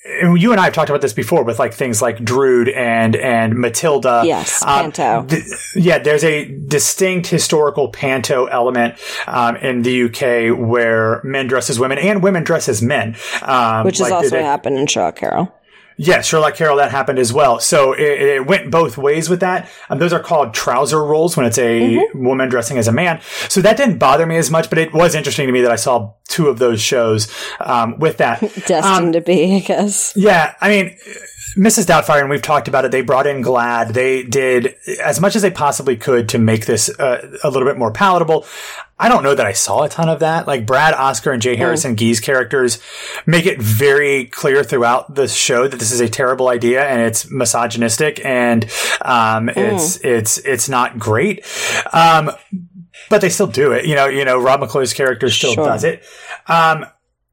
And 0.06 0.40
You 0.40 0.52
and 0.52 0.62
I 0.62 0.66
have 0.66 0.74
talked 0.74 0.90
about 0.90 1.02
this 1.02 1.14
before 1.14 1.44
with 1.44 1.58
like 1.60 1.74
things 1.74 2.02
like 2.02 2.24
Drood 2.24 2.70
and 2.70 3.16
and 3.16 3.56
Matilda. 3.58 4.22
Yes, 4.26 4.62
Um, 4.64 4.92
Panto. 4.92 5.26
th- 5.28 5.44
yeah, 5.76 5.98
there's 5.98 6.24
a 6.24 6.46
distinct 6.46 7.28
historical 7.28 7.90
panto 7.90 8.46
element 8.46 8.96
um, 9.28 9.56
in 9.58 9.82
the 9.82 10.04
UK 10.04 10.58
where 10.58 11.22
men 11.24 11.48
dress 11.48 11.70
as 11.70 11.80
women 11.80 11.98
and 11.98 12.22
women 12.22 12.44
dress 12.44 12.70
as 12.70 12.82
men, 12.82 13.16
um, 13.42 13.84
Which 13.86 13.98
has 13.98 14.10
like 14.10 14.14
also 14.14 14.30
they- 14.30 14.44
happened 14.44 14.78
in 14.78 14.88
Shaw 14.88 15.12
Carol. 15.12 15.52
Yeah, 15.98 16.22
Sherlock 16.22 16.56
Carol, 16.56 16.78
that 16.78 16.92
happened 16.92 17.20
as 17.20 17.32
well. 17.32 17.60
So 17.60 17.94
it, 17.94 18.02
it 18.22 18.46
went 18.46 18.70
both 18.70 18.98
ways 18.98 19.30
with 19.30 19.40
that. 19.40 19.70
Um, 19.90 19.98
those 20.00 20.12
are 20.14 20.20
called 20.20 20.54
trouser 20.54 21.04
roles 21.04 21.38
when 21.38 21.46
it's 21.46 21.58
a 21.58 21.76
Mm-hmm. 21.76 22.24
woman 22.26 22.50
dressing 22.50 22.78
as 22.78 22.88
a 22.88 22.92
man. 22.92 23.22
So 23.50 23.62
that 23.62 23.78
didn't 23.78 23.98
bother 23.98 24.26
me 24.26 24.38
as 24.38 24.50
much, 24.52 24.70
but 24.70 24.78
it 24.78 24.94
was 24.94 25.16
interesting 25.16 25.48
to 25.48 25.54
me 25.54 25.62
that 25.62 25.72
I 25.72 25.76
saw 25.78 26.14
two 26.28 26.48
of 26.48 26.60
those 26.60 26.82
shows 26.82 27.32
um, 27.60 27.98
with 28.00 28.18
that. 28.18 28.40
Destined 28.66 29.14
to 29.14 29.22
be, 29.22 29.56
I 29.56 29.60
guess. 29.60 30.14
Yeah, 30.16 30.54
I 30.62 30.70
mean, 30.70 30.98
Mrs. 31.56 31.86
Doubtfire, 31.86 32.22
and 32.22 32.30
we've 32.30 32.42
talked 32.42 32.68
about 32.68 32.86
it. 32.86 32.92
They 32.92 33.02
brought 33.02 33.28
in 33.28 33.42
GLAAD. 33.42 33.94
They 33.94 34.24
did 34.24 34.76
as 35.02 35.22
much 35.22 35.36
as 35.36 35.42
they 35.42 35.52
possibly 35.52 35.96
could 35.96 36.30
to 36.30 36.38
make 36.38 36.66
this 36.66 36.90
uh, 37.00 37.38
a 37.44 37.50
little 37.50 37.68
bit 37.68 37.78
more 37.78 37.92
palatable. 37.92 38.46
I 38.98 39.10
don't 39.10 39.24
know 39.24 39.36
that 39.36 39.46
I 39.46 39.52
saw 39.54 39.84
a 39.84 39.90
ton 39.90 40.08
of 40.10 40.20
that. 40.20 40.48
Like 40.48 40.66
Brad, 40.66 40.94
Oscar, 40.94 41.32
and 41.32 41.42
J. 41.42 41.56
Harrison 41.56 41.96
Ghee's 41.96 42.20
characters 42.20 42.82
make 43.26 43.46
it 43.46 43.62
very 43.62 44.26
clear 44.26 44.64
throughout 44.64 45.16
the 45.16 45.28
show 45.28 45.68
that 45.68 45.78
this 45.80 45.92
is 45.92 46.00
a 46.00 46.08
terrible 46.10 46.48
idea 46.48 46.86
and 46.86 47.02
it's 47.02 47.30
misogynistic 47.30 48.24
and 48.24 48.66
um, 49.02 49.50
it's 49.50 49.98
it's 50.04 50.38
it's 50.40 50.70
not 50.70 50.98
great. 50.98 51.46
Um, 51.92 52.32
but 53.10 53.20
they 53.22 53.30
still 53.30 53.48
do 53.48 53.74
it. 53.74 53.86
You 53.86 53.96
know, 53.96 54.08
you 54.08 54.24
know, 54.24 54.42
Rob 54.42 54.62
McClure's 54.62 54.94
character 54.94 55.30
still 55.30 55.54
Sure. 55.54 55.66
does 55.66 55.84
it. 55.84 56.04
Um, 56.48 56.86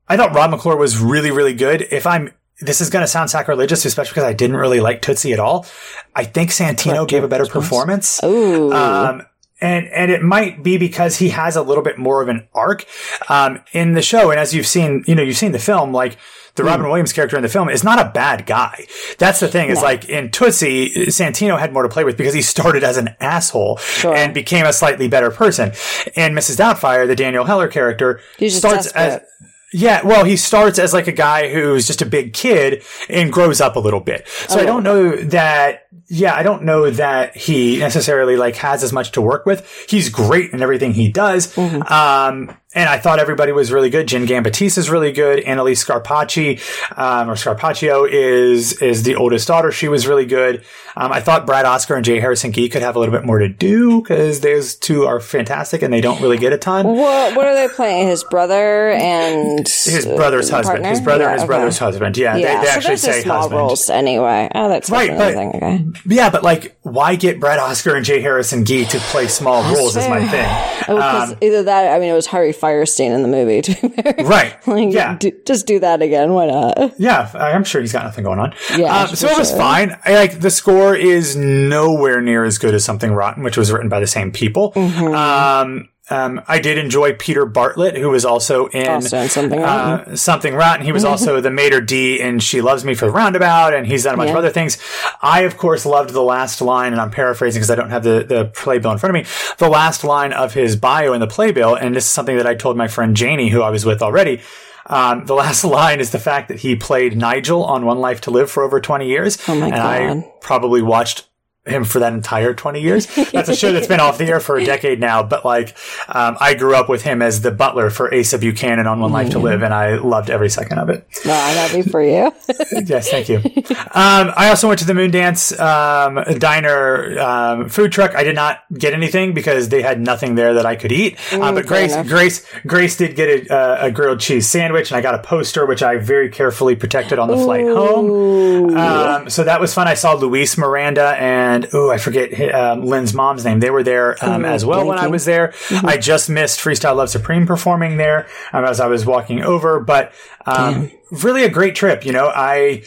I 0.08 0.16
thought 0.16 0.34
Rob 0.34 0.50
McClure 0.50 0.76
was 0.76 0.98
really, 0.98 1.30
really 1.30 1.54
good. 1.54 1.86
If 1.90 2.06
I'm, 2.06 2.32
this 2.62 2.80
is 2.80 2.90
going 2.90 3.02
to 3.02 3.06
sound 3.06 3.30
sacrilegious, 3.30 3.84
especially 3.84 4.12
because 4.12 4.24
I 4.24 4.32
didn't 4.32 4.56
really 4.56 4.80
like 4.80 5.02
Tootsie 5.02 5.32
at 5.32 5.40
all. 5.40 5.66
I 6.14 6.24
think 6.24 6.50
Santino 6.50 7.06
gave 7.06 7.24
a 7.24 7.28
better 7.28 7.46
performance. 7.46 8.20
Ooh. 8.22 8.72
Um, 8.72 9.22
and, 9.60 9.86
and 9.88 10.10
it 10.10 10.22
might 10.22 10.62
be 10.62 10.76
because 10.76 11.18
he 11.18 11.28
has 11.30 11.54
a 11.56 11.62
little 11.62 11.84
bit 11.84 11.98
more 11.98 12.20
of 12.20 12.28
an 12.28 12.48
arc, 12.52 12.84
um, 13.28 13.60
in 13.72 13.92
the 13.92 14.02
show. 14.02 14.30
And 14.30 14.40
as 14.40 14.54
you've 14.54 14.66
seen, 14.66 15.04
you 15.06 15.14
know, 15.14 15.22
you've 15.22 15.36
seen 15.36 15.52
the 15.52 15.58
film, 15.58 15.92
like, 15.92 16.18
the 16.54 16.64
Robin 16.64 16.86
Williams 16.86 17.12
character 17.12 17.36
in 17.36 17.42
the 17.42 17.48
film 17.48 17.68
is 17.68 17.82
not 17.82 17.98
a 17.98 18.10
bad 18.10 18.44
guy. 18.44 18.86
That's 19.18 19.40
the 19.40 19.48
thing 19.48 19.70
is 19.70 19.80
like 19.80 20.08
in 20.08 20.30
Tootsie, 20.30 21.06
Santino 21.06 21.58
had 21.58 21.72
more 21.72 21.82
to 21.82 21.88
play 21.88 22.04
with 22.04 22.16
because 22.16 22.34
he 22.34 22.42
started 22.52 22.84
as 22.84 22.98
an 22.98 23.16
asshole 23.20 23.80
and 24.04 24.34
became 24.34 24.66
a 24.66 24.72
slightly 24.72 25.08
better 25.08 25.30
person. 25.30 25.72
And 26.14 26.36
Mrs. 26.36 26.58
Doubtfire, 26.58 27.06
the 27.06 27.16
Daniel 27.16 27.44
Heller 27.44 27.68
character 27.68 28.20
starts 28.48 28.88
as, 28.88 29.20
desperate. 29.20 29.28
Yeah, 29.72 30.04
well, 30.04 30.24
he 30.24 30.36
starts 30.36 30.78
as 30.78 30.92
like 30.92 31.06
a 31.06 31.12
guy 31.12 31.48
who's 31.52 31.86
just 31.86 32.02
a 32.02 32.06
big 32.06 32.32
kid 32.32 32.84
and 33.08 33.32
grows 33.32 33.60
up 33.60 33.76
a 33.76 33.78
little 33.78 34.00
bit. 34.00 34.28
So 34.48 34.58
I 34.60 34.64
don't 34.66 34.82
know 34.82 35.16
that, 35.16 35.86
yeah, 36.08 36.34
I 36.34 36.42
don't 36.42 36.64
know 36.64 36.90
that 36.90 37.36
he 37.36 37.78
necessarily 37.78 38.36
like 38.36 38.56
has 38.56 38.82
as 38.82 38.92
much 38.92 39.12
to 39.12 39.22
work 39.22 39.46
with. 39.46 39.66
He's 39.88 40.08
great 40.08 40.52
in 40.52 40.62
everything 40.62 40.92
he 40.92 41.10
does. 41.10 41.56
Um, 41.58 42.56
and 42.74 42.88
I 42.88 42.98
thought 42.98 43.18
everybody 43.18 43.52
was 43.52 43.70
really 43.72 43.90
good. 43.90 44.08
Jenn 44.08 44.26
Gambatese 44.26 44.78
is 44.78 44.90
really 44.90 45.12
good. 45.12 45.44
Analise 45.44 45.84
Scarpaci, 45.84 46.60
um, 46.98 47.28
or 47.30 47.34
Scarpaccio 47.34 48.08
is, 48.10 48.80
is 48.80 49.02
the 49.02 49.16
oldest 49.16 49.46
daughter. 49.48 49.70
She 49.72 49.88
was 49.88 50.06
really 50.06 50.26
good. 50.26 50.64
Um, 50.94 51.10
I 51.10 51.20
thought 51.20 51.46
Brad 51.46 51.64
Oscar 51.64 51.94
and 51.96 52.04
J. 52.04 52.20
Harrison 52.20 52.50
Ghee 52.50 52.68
could 52.68 52.82
have 52.82 52.96
a 52.96 52.98
little 52.98 53.14
bit 53.14 53.24
more 53.24 53.38
to 53.38 53.48
do 53.48 54.02
because 54.02 54.40
those 54.40 54.74
two 54.74 55.04
are 55.04 55.20
fantastic 55.20 55.80
and 55.82 55.90
they 55.92 56.02
don't 56.02 56.20
really 56.20 56.36
get 56.36 56.52
a 56.52 56.58
ton. 56.58 56.86
what, 56.86 57.34
what 57.34 57.46
are 57.46 57.54
they 57.54 57.68
playing? 57.74 58.08
His 58.08 58.24
brother 58.24 58.90
and 58.90 59.66
His 59.66 60.04
brother's 60.04 60.50
husband. 60.50 60.64
partner? 60.82 60.88
His 60.90 61.00
brother 61.00 61.24
Yeah, 61.24 61.28
and 61.30 61.34
his 61.34 61.42
okay. 61.42 61.46
brother's 61.46 61.78
husband. 61.78 62.16
Yeah, 62.18 62.36
Yeah, 62.36 62.56
they, 62.56 62.60
they 62.60 62.66
so 62.66 62.76
actually 62.76 62.96
say 62.98 63.22
small 63.22 63.38
husband. 63.42 63.58
roles 63.58 63.88
anyway. 63.90 64.50
Oh, 64.54 64.68
that's 64.68 64.90
Right, 64.90 65.16
but- 65.16 65.34
thing. 65.34 65.48
Okay. 65.54 65.84
Yeah, 66.06 66.28
but 66.28 66.42
like, 66.42 66.76
why 66.82 67.16
get 67.16 67.40
Brad 67.40 67.58
Oscar 67.58 67.96
and 67.96 68.04
J. 68.04 68.20
Harrison 68.20 68.64
Ghee 68.64 68.84
to 68.84 68.98
play 68.98 69.28
small 69.28 69.62
roles 69.74 69.96
is 69.96 70.06
my 70.08 70.26
thing. 70.28 70.46
Oh, 70.88 70.96
because 70.96 71.36
either 71.40 71.62
that, 71.62 71.94
I 71.94 71.98
mean, 72.00 72.10
it 72.10 72.14
was 72.14 72.26
Harvey 72.26 72.52
Fierstein 72.62 73.14
in 73.14 73.22
the 73.22 73.28
movie. 73.28 73.62
To 73.62 73.72
be 73.88 73.88
fair. 73.88 74.14
Right. 74.24 74.66
Like, 74.66 74.92
yeah. 74.94 75.16
do, 75.18 75.32
just 75.44 75.66
do 75.66 75.80
that 75.80 76.00
again. 76.00 76.32
Why 76.32 76.46
not? 76.46 76.94
Yeah, 76.98 77.30
I'm 77.34 77.64
sure 77.64 77.80
he's 77.80 77.92
got 77.92 78.04
nothing 78.04 78.24
going 78.24 78.38
on. 78.38 78.54
Yeah, 78.76 79.02
Um, 79.02 79.14
so 79.16 79.28
it 79.28 79.36
was 79.36 79.48
sure. 79.48 79.58
fine. 79.58 79.98
I, 80.04 80.14
like 80.14 80.40
the 80.40 80.50
score 80.50 80.94
is 80.94 81.34
nowhere 81.36 82.20
near 82.20 82.44
as 82.44 82.58
good 82.58 82.74
as 82.74 82.84
Something 82.84 83.12
Rotten, 83.12 83.42
which 83.42 83.56
was 83.56 83.72
written 83.72 83.88
by 83.88 84.00
the 84.00 84.06
same 84.06 84.30
people. 84.30 84.72
Mm-hmm. 84.72 85.14
Um, 85.14 85.88
um, 86.10 86.42
I 86.48 86.58
did 86.58 86.78
enjoy 86.78 87.14
Peter 87.14 87.46
Bartlett, 87.46 87.96
who 87.96 88.10
was 88.10 88.24
also 88.24 88.66
in 88.66 88.88
Also 88.88 89.20
in 89.20 89.28
Something 89.28 89.60
Rotten. 89.60 90.12
Uh, 90.12 90.16
Something 90.16 90.54
Rotten. 90.54 90.84
He 90.84 90.90
was 90.90 91.04
also 91.04 91.40
the 91.40 91.48
maître 91.48 91.84
d' 91.84 92.20
in 92.20 92.40
She 92.40 92.60
Loves 92.60 92.84
Me 92.84 92.94
for 92.94 93.06
the 93.06 93.12
Roundabout, 93.12 93.72
and 93.72 93.86
he's 93.86 94.02
done 94.02 94.14
a 94.14 94.16
bunch 94.16 94.30
of 94.30 94.36
other 94.36 94.50
things. 94.50 94.78
I, 95.22 95.42
of 95.42 95.56
course, 95.56 95.86
loved 95.86 96.10
the 96.10 96.22
last 96.22 96.60
line, 96.60 96.92
and 96.92 97.00
I'm 97.00 97.10
paraphrasing 97.10 97.60
because 97.60 97.70
I 97.70 97.76
don't 97.76 97.90
have 97.90 98.02
the, 98.02 98.24
the 98.28 98.44
playbill 98.46 98.90
in 98.90 98.98
front 98.98 99.16
of 99.16 99.22
me. 99.22 99.30
The 99.58 99.68
last 99.68 100.02
line 100.02 100.32
of 100.32 100.54
his 100.54 100.74
bio 100.74 101.12
in 101.12 101.20
the 101.20 101.28
playbill, 101.28 101.76
and 101.76 101.94
this 101.94 102.04
is 102.04 102.10
something 102.10 102.36
that 102.36 102.46
I 102.46 102.56
told 102.56 102.76
my 102.76 102.88
friend 102.88 103.16
Janie, 103.16 103.50
who 103.50 103.62
I 103.62 103.70
was 103.70 103.84
with 103.84 104.02
already. 104.02 104.40
Um, 104.86 105.26
the 105.26 105.34
last 105.36 105.62
line 105.62 106.00
is 106.00 106.10
the 106.10 106.18
fact 106.18 106.48
that 106.48 106.58
he 106.58 106.74
played 106.74 107.16
Nigel 107.16 107.64
on 107.64 107.86
One 107.86 108.00
Life 108.00 108.22
to 108.22 108.32
Live 108.32 108.50
for 108.50 108.64
over 108.64 108.80
20 108.80 109.06
years. 109.06 109.38
Oh 109.48 109.54
my 109.54 109.66
and 109.66 109.76
I 109.76 110.32
probably 110.40 110.82
watched 110.82 111.28
him 111.64 111.84
for 111.84 112.00
that 112.00 112.12
entire 112.12 112.54
20 112.54 112.80
years. 112.80 113.06
That's 113.32 113.48
a 113.48 113.54
show 113.54 113.72
that's 113.72 113.86
been 113.86 114.00
off 114.00 114.18
the 114.18 114.24
air 114.24 114.40
for 114.40 114.56
a 114.56 114.64
decade 114.64 114.98
now, 114.98 115.22
but 115.22 115.44
like, 115.44 115.76
um, 116.08 116.36
I 116.40 116.54
grew 116.54 116.74
up 116.74 116.88
with 116.88 117.02
him 117.02 117.22
as 117.22 117.40
the 117.40 117.52
butler 117.52 117.88
for 117.88 118.12
Asa 118.12 118.38
Buchanan 118.38 118.86
on 118.86 118.98
One 118.98 119.12
Life 119.12 119.30
to 119.30 119.38
Live, 119.38 119.62
and 119.62 119.72
I 119.72 119.96
loved 119.96 120.28
every 120.28 120.50
second 120.50 120.78
of 120.78 120.88
it. 120.88 121.06
No, 121.24 121.32
I'm 121.32 121.56
happy 121.56 121.82
for 121.82 122.02
you. 122.02 122.32
yes, 122.84 123.10
thank 123.10 123.28
you. 123.28 123.36
Um, 123.36 124.32
I 124.36 124.48
also 124.48 124.66
went 124.66 124.80
to 124.80 124.86
the 124.86 124.92
Moondance 124.92 125.58
um, 125.60 126.38
Diner 126.38 127.18
um, 127.20 127.68
food 127.68 127.92
truck. 127.92 128.16
I 128.16 128.24
did 128.24 128.34
not 128.34 128.60
get 128.72 128.92
anything 128.92 129.32
because 129.32 129.68
they 129.68 129.82
had 129.82 130.00
nothing 130.00 130.34
there 130.34 130.54
that 130.54 130.66
I 130.66 130.74
could 130.74 130.90
eat. 130.90 131.16
Uh, 131.32 131.52
but 131.52 131.66
Grace, 131.66 131.92
enough. 131.92 132.08
Grace, 132.08 132.44
Grace 132.66 132.96
did 132.96 133.14
get 133.14 133.48
a, 133.48 133.54
uh, 133.54 133.86
a 133.86 133.90
grilled 133.92 134.18
cheese 134.18 134.48
sandwich, 134.48 134.90
and 134.90 134.98
I 134.98 135.00
got 135.00 135.14
a 135.14 135.22
poster 135.22 135.64
which 135.64 135.82
I 135.82 135.98
very 135.98 136.28
carefully 136.28 136.74
protected 136.74 137.20
on 137.20 137.28
the 137.28 137.36
flight 137.36 137.66
home. 137.66 138.76
Um, 138.76 139.30
so 139.30 139.44
that 139.44 139.60
was 139.60 139.72
fun. 139.72 139.86
I 139.86 139.94
saw 139.94 140.14
Luis 140.14 140.58
Miranda 140.58 141.14
and 141.18 141.51
oh, 141.72 141.90
I 141.90 141.98
forget 141.98 142.54
um, 142.54 142.84
Lynn's 142.84 143.14
mom's 143.14 143.44
name. 143.44 143.60
They 143.60 143.70
were 143.70 143.82
there 143.82 144.22
um, 144.24 144.44
as 144.44 144.64
well 144.64 144.86
when 144.86 144.98
I 144.98 145.08
was 145.08 145.24
there. 145.24 145.54
I 145.70 145.96
just 145.96 146.28
missed 146.28 146.60
Freestyle 146.60 146.96
Love 146.96 147.10
Supreme 147.10 147.46
performing 147.46 147.96
there 147.96 148.28
um, 148.52 148.64
as 148.64 148.80
I 148.80 148.86
was 148.86 149.06
walking 149.06 149.42
over, 149.42 149.80
but 149.80 150.12
um, 150.46 150.90
really 151.10 151.44
a 151.44 151.50
great 151.50 151.74
trip. 151.74 152.04
You 152.04 152.12
know, 152.12 152.30
I. 152.34 152.84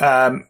Um, 0.00 0.48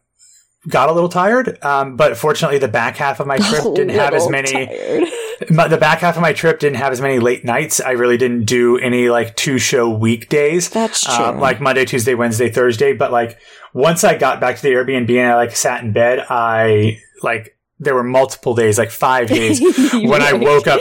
got 0.68 0.88
a 0.88 0.92
little 0.92 1.09
tired, 1.09 1.62
um, 1.64 1.96
but 1.96 2.16
fortunately, 2.16 2.59
the 2.59 2.68
back 2.68 2.96
half 2.96 3.20
of 3.20 3.27
my 3.27 3.37
trip 3.38 3.75
didn't 3.75 3.90
have 3.90 4.14
as 4.14 4.29
many. 4.29 4.53
Tired. 4.53 5.09
My, 5.51 5.66
the 5.66 5.77
back 5.77 5.98
half 5.98 6.14
of 6.14 6.22
my 6.22 6.33
trip 6.33 6.61
didn't 6.61 6.77
have 6.77 6.92
as 6.92 7.01
many 7.01 7.18
late 7.18 7.44
nights. 7.44 7.81
I 7.81 7.92
really 7.92 8.16
didn't 8.16 8.44
do 8.44 8.79
any 8.79 9.09
like 9.09 9.35
two 9.35 9.59
show 9.59 9.90
weekdays. 9.90 10.70
That's 10.70 11.09
um, 11.09 11.33
true. 11.33 11.40
like 11.40 11.61
Monday, 11.61 11.85
Tuesday, 11.85 12.14
Wednesday, 12.14 12.48
Thursday. 12.48 12.92
But 12.92 13.11
like 13.11 13.40
once 13.72 14.05
I 14.05 14.16
got 14.16 14.40
back 14.40 14.55
to 14.55 14.62
the 14.62 14.68
Airbnb 14.68 15.11
and 15.11 15.33
I 15.33 15.35
like 15.35 15.57
sat 15.57 15.83
in 15.83 15.92
bed, 15.92 16.25
I 16.31 17.01
like 17.25 17.51
there 17.82 17.94
were 17.94 18.04
multiple 18.04 18.54
days, 18.54 18.78
like 18.78 18.90
five 18.90 19.28
days, 19.28 19.60
when 19.92 20.22
I 20.22 20.33
woke 20.35 20.66
up. 20.66 20.80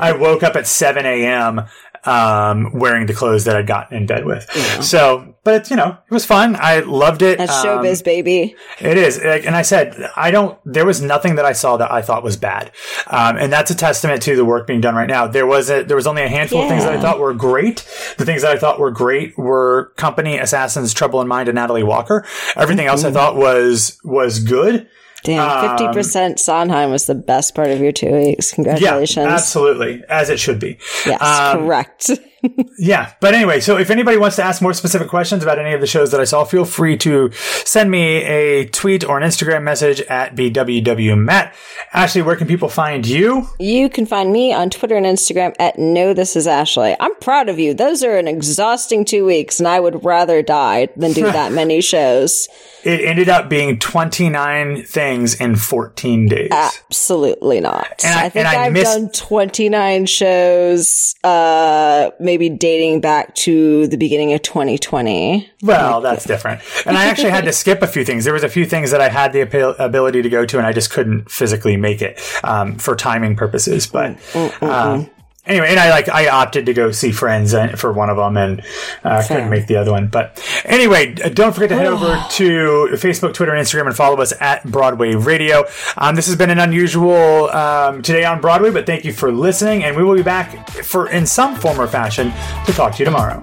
I 0.00 0.12
woke 0.12 0.42
up 0.42 0.56
at 0.56 0.66
seven 0.66 1.06
a.m. 1.06 1.62
Um, 2.02 2.72
wearing 2.72 3.04
the 3.04 3.12
clothes 3.12 3.44
that 3.44 3.56
I'd 3.56 3.66
gotten 3.66 3.94
in 3.94 4.06
bed 4.06 4.24
with. 4.24 4.50
So, 4.82 5.34
but 5.44 5.68
you 5.68 5.76
know, 5.76 5.98
it 6.10 6.14
was 6.14 6.24
fun. 6.24 6.56
I 6.58 6.78
loved 6.80 7.20
it. 7.20 7.36
That's 7.36 7.52
Um, 7.52 7.66
showbiz, 7.66 8.02
baby. 8.02 8.56
it 8.80 8.96
is, 8.96 9.18
and 9.18 9.54
I 9.54 9.60
said 9.60 10.08
I 10.16 10.30
don't. 10.30 10.58
There 10.64 10.86
was 10.86 11.02
nothing 11.02 11.34
that 11.34 11.44
I 11.44 11.52
saw 11.52 11.76
that 11.76 11.92
I 11.92 12.00
thought 12.00 12.22
was 12.24 12.38
bad, 12.38 12.72
um, 13.06 13.36
and 13.36 13.52
that's 13.52 13.70
a 13.70 13.74
testament 13.74 14.22
to 14.22 14.34
the 14.34 14.46
work 14.46 14.66
being 14.66 14.80
done 14.80 14.94
right 14.94 15.08
now. 15.10 15.26
There 15.26 15.46
was 15.46 15.68
a, 15.68 15.82
there 15.82 15.96
was 15.96 16.06
only 16.06 16.22
a 16.22 16.28
handful 16.28 16.62
of 16.62 16.68
things 16.70 16.84
that 16.84 16.94
I 16.94 17.00
thought 17.02 17.18
were 17.18 17.34
great. 17.34 17.86
The 18.16 18.24
things 18.24 18.40
that 18.42 18.50
I 18.56 18.58
thought 18.58 18.80
were 18.80 18.90
great 18.90 19.36
were 19.36 19.92
Company, 19.98 20.38
Assassins, 20.38 20.94
Trouble 20.94 21.20
in 21.20 21.28
Mind, 21.28 21.50
and 21.50 21.56
Natalie 21.56 21.82
Walker. 21.82 22.24
Everything 22.56 22.86
else 22.86 23.04
I 23.04 23.10
thought 23.12 23.36
was 23.36 23.98
was 24.04 24.38
good. 24.38 24.88
Damn, 25.22 25.68
fifty 25.78 25.92
percent 25.92 26.40
Sondheim 26.40 26.90
was 26.90 27.06
the 27.06 27.14
best 27.14 27.54
part 27.54 27.70
of 27.70 27.80
your 27.80 27.92
two 27.92 28.10
weeks. 28.12 28.52
Congratulations! 28.52 29.26
Yeah, 29.26 29.34
absolutely, 29.34 30.02
as 30.08 30.30
it 30.30 30.40
should 30.40 30.58
be. 30.58 30.78
Yes, 31.06 31.20
Um, 31.22 31.58
correct. 31.66 32.10
Yeah, 32.78 33.12
but 33.20 33.34
anyway, 33.34 33.60
so 33.60 33.76
if 33.76 33.90
anybody 33.90 34.16
wants 34.16 34.36
to 34.36 34.42
ask 34.42 34.62
more 34.62 34.72
specific 34.72 35.08
questions 35.08 35.42
about 35.42 35.58
any 35.58 35.74
of 35.74 35.80
the 35.80 35.86
shows 35.86 36.10
that 36.12 36.20
I 36.20 36.24
saw, 36.24 36.44
feel 36.44 36.64
free 36.64 36.96
to 36.98 37.30
send 37.32 37.90
me 37.90 38.22
a 38.24 38.66
tweet 38.66 39.04
or 39.04 39.18
an 39.18 39.22
Instagram 39.22 39.62
message 39.62 40.00
at 40.02 40.34
bwwmatt. 40.34 41.52
Ashley, 41.92 42.22
where 42.22 42.36
can 42.36 42.46
people 42.46 42.68
find 42.70 43.06
you? 43.06 43.46
You 43.58 43.90
can 43.90 44.06
find 44.06 44.32
me 44.32 44.52
on 44.54 44.70
Twitter 44.70 44.96
and 44.96 45.04
Instagram 45.04 45.54
at 45.58 45.78
No 45.78 46.14
This 46.14 46.36
Is 46.36 46.46
Ashley. 46.46 46.96
I'm 46.98 47.14
proud 47.16 47.48
of 47.50 47.58
you. 47.58 47.74
Those 47.74 48.02
are 48.02 48.16
an 48.16 48.26
exhausting 48.28 49.04
two 49.04 49.26
weeks, 49.26 49.58
and 49.60 49.68
I 49.68 49.78
would 49.80 50.02
rather 50.04 50.40
die 50.42 50.88
than 50.96 51.12
do 51.12 51.22
that 51.32 51.52
many 51.52 51.80
shows. 51.82 52.48
It 52.84 53.02
ended 53.02 53.28
up 53.28 53.50
being 53.50 53.78
29 53.78 54.84
things 54.84 55.34
in 55.38 55.56
14 55.56 56.28
days. 56.28 56.48
Absolutely 56.50 57.60
not. 57.60 58.02
And 58.04 58.18
I- 58.18 58.24
I, 58.24 58.28
think 58.30 58.46
I 58.46 58.66
I've 58.66 58.72
missed- 58.72 58.96
done 58.98 59.10
29 59.10 60.06
shows, 60.06 61.14
uh, 61.24 62.10
maybe 62.18 62.29
dating 62.38 63.00
back 63.00 63.34
to 63.36 63.86
the 63.88 63.96
beginning 63.96 64.32
of 64.32 64.42
2020. 64.42 65.50
well, 65.62 66.00
that's 66.00 66.24
different. 66.24 66.60
And 66.86 66.96
I 66.96 67.06
actually 67.06 67.30
had 67.30 67.44
to 67.44 67.52
skip 67.52 67.82
a 67.82 67.86
few 67.86 68.04
things. 68.04 68.24
There 68.24 68.34
was 68.34 68.44
a 68.44 68.48
few 68.48 68.64
things 68.64 68.90
that 68.90 69.00
I 69.00 69.08
had 69.08 69.32
the 69.32 69.42
abil- 69.42 69.76
ability 69.78 70.22
to 70.22 70.28
go 70.28 70.46
to 70.46 70.58
and 70.58 70.66
I 70.66 70.72
just 70.72 70.90
couldn't 70.90 71.30
physically 71.30 71.76
make 71.76 72.02
it, 72.02 72.20
um, 72.44 72.76
for 72.76 72.94
timing 72.96 73.36
purposes. 73.36 73.86
But, 73.86 74.16
um, 74.62 75.10
Anyway, 75.46 75.68
and 75.70 75.80
I 75.80 75.88
like 75.88 76.08
I 76.08 76.28
opted 76.28 76.66
to 76.66 76.74
go 76.74 76.90
see 76.90 77.12
Friends 77.12 77.54
uh, 77.54 77.68
for 77.68 77.92
one 77.92 78.10
of 78.10 78.18
them, 78.18 78.36
and 78.36 78.62
uh, 79.02 79.22
couldn't 79.26 79.48
make 79.48 79.66
the 79.66 79.76
other 79.76 79.90
one. 79.90 80.08
But 80.08 80.38
anyway, 80.66 81.14
don't 81.14 81.54
forget 81.54 81.70
to 81.70 81.76
head 81.76 81.86
over 81.86 82.22
to 82.32 82.88
Facebook, 82.96 83.32
Twitter, 83.32 83.54
and 83.54 83.66
Instagram, 83.66 83.86
and 83.86 83.96
follow 83.96 84.20
us 84.20 84.34
at 84.38 84.70
Broadway 84.70 85.14
Radio. 85.14 85.64
Um, 85.96 86.14
this 86.14 86.26
has 86.26 86.36
been 86.36 86.50
an 86.50 86.58
unusual 86.58 87.48
um, 87.50 88.02
today 88.02 88.24
on 88.24 88.42
Broadway, 88.42 88.70
but 88.70 88.84
thank 88.84 89.04
you 89.06 89.14
for 89.14 89.32
listening, 89.32 89.82
and 89.82 89.96
we 89.96 90.04
will 90.04 90.14
be 90.14 90.22
back 90.22 90.68
for 90.84 91.08
in 91.08 91.26
some 91.26 91.56
form 91.56 91.80
or 91.80 91.86
fashion 91.86 92.32
to 92.66 92.72
talk 92.72 92.92
to 92.96 92.98
you 92.98 93.06
tomorrow. 93.06 93.40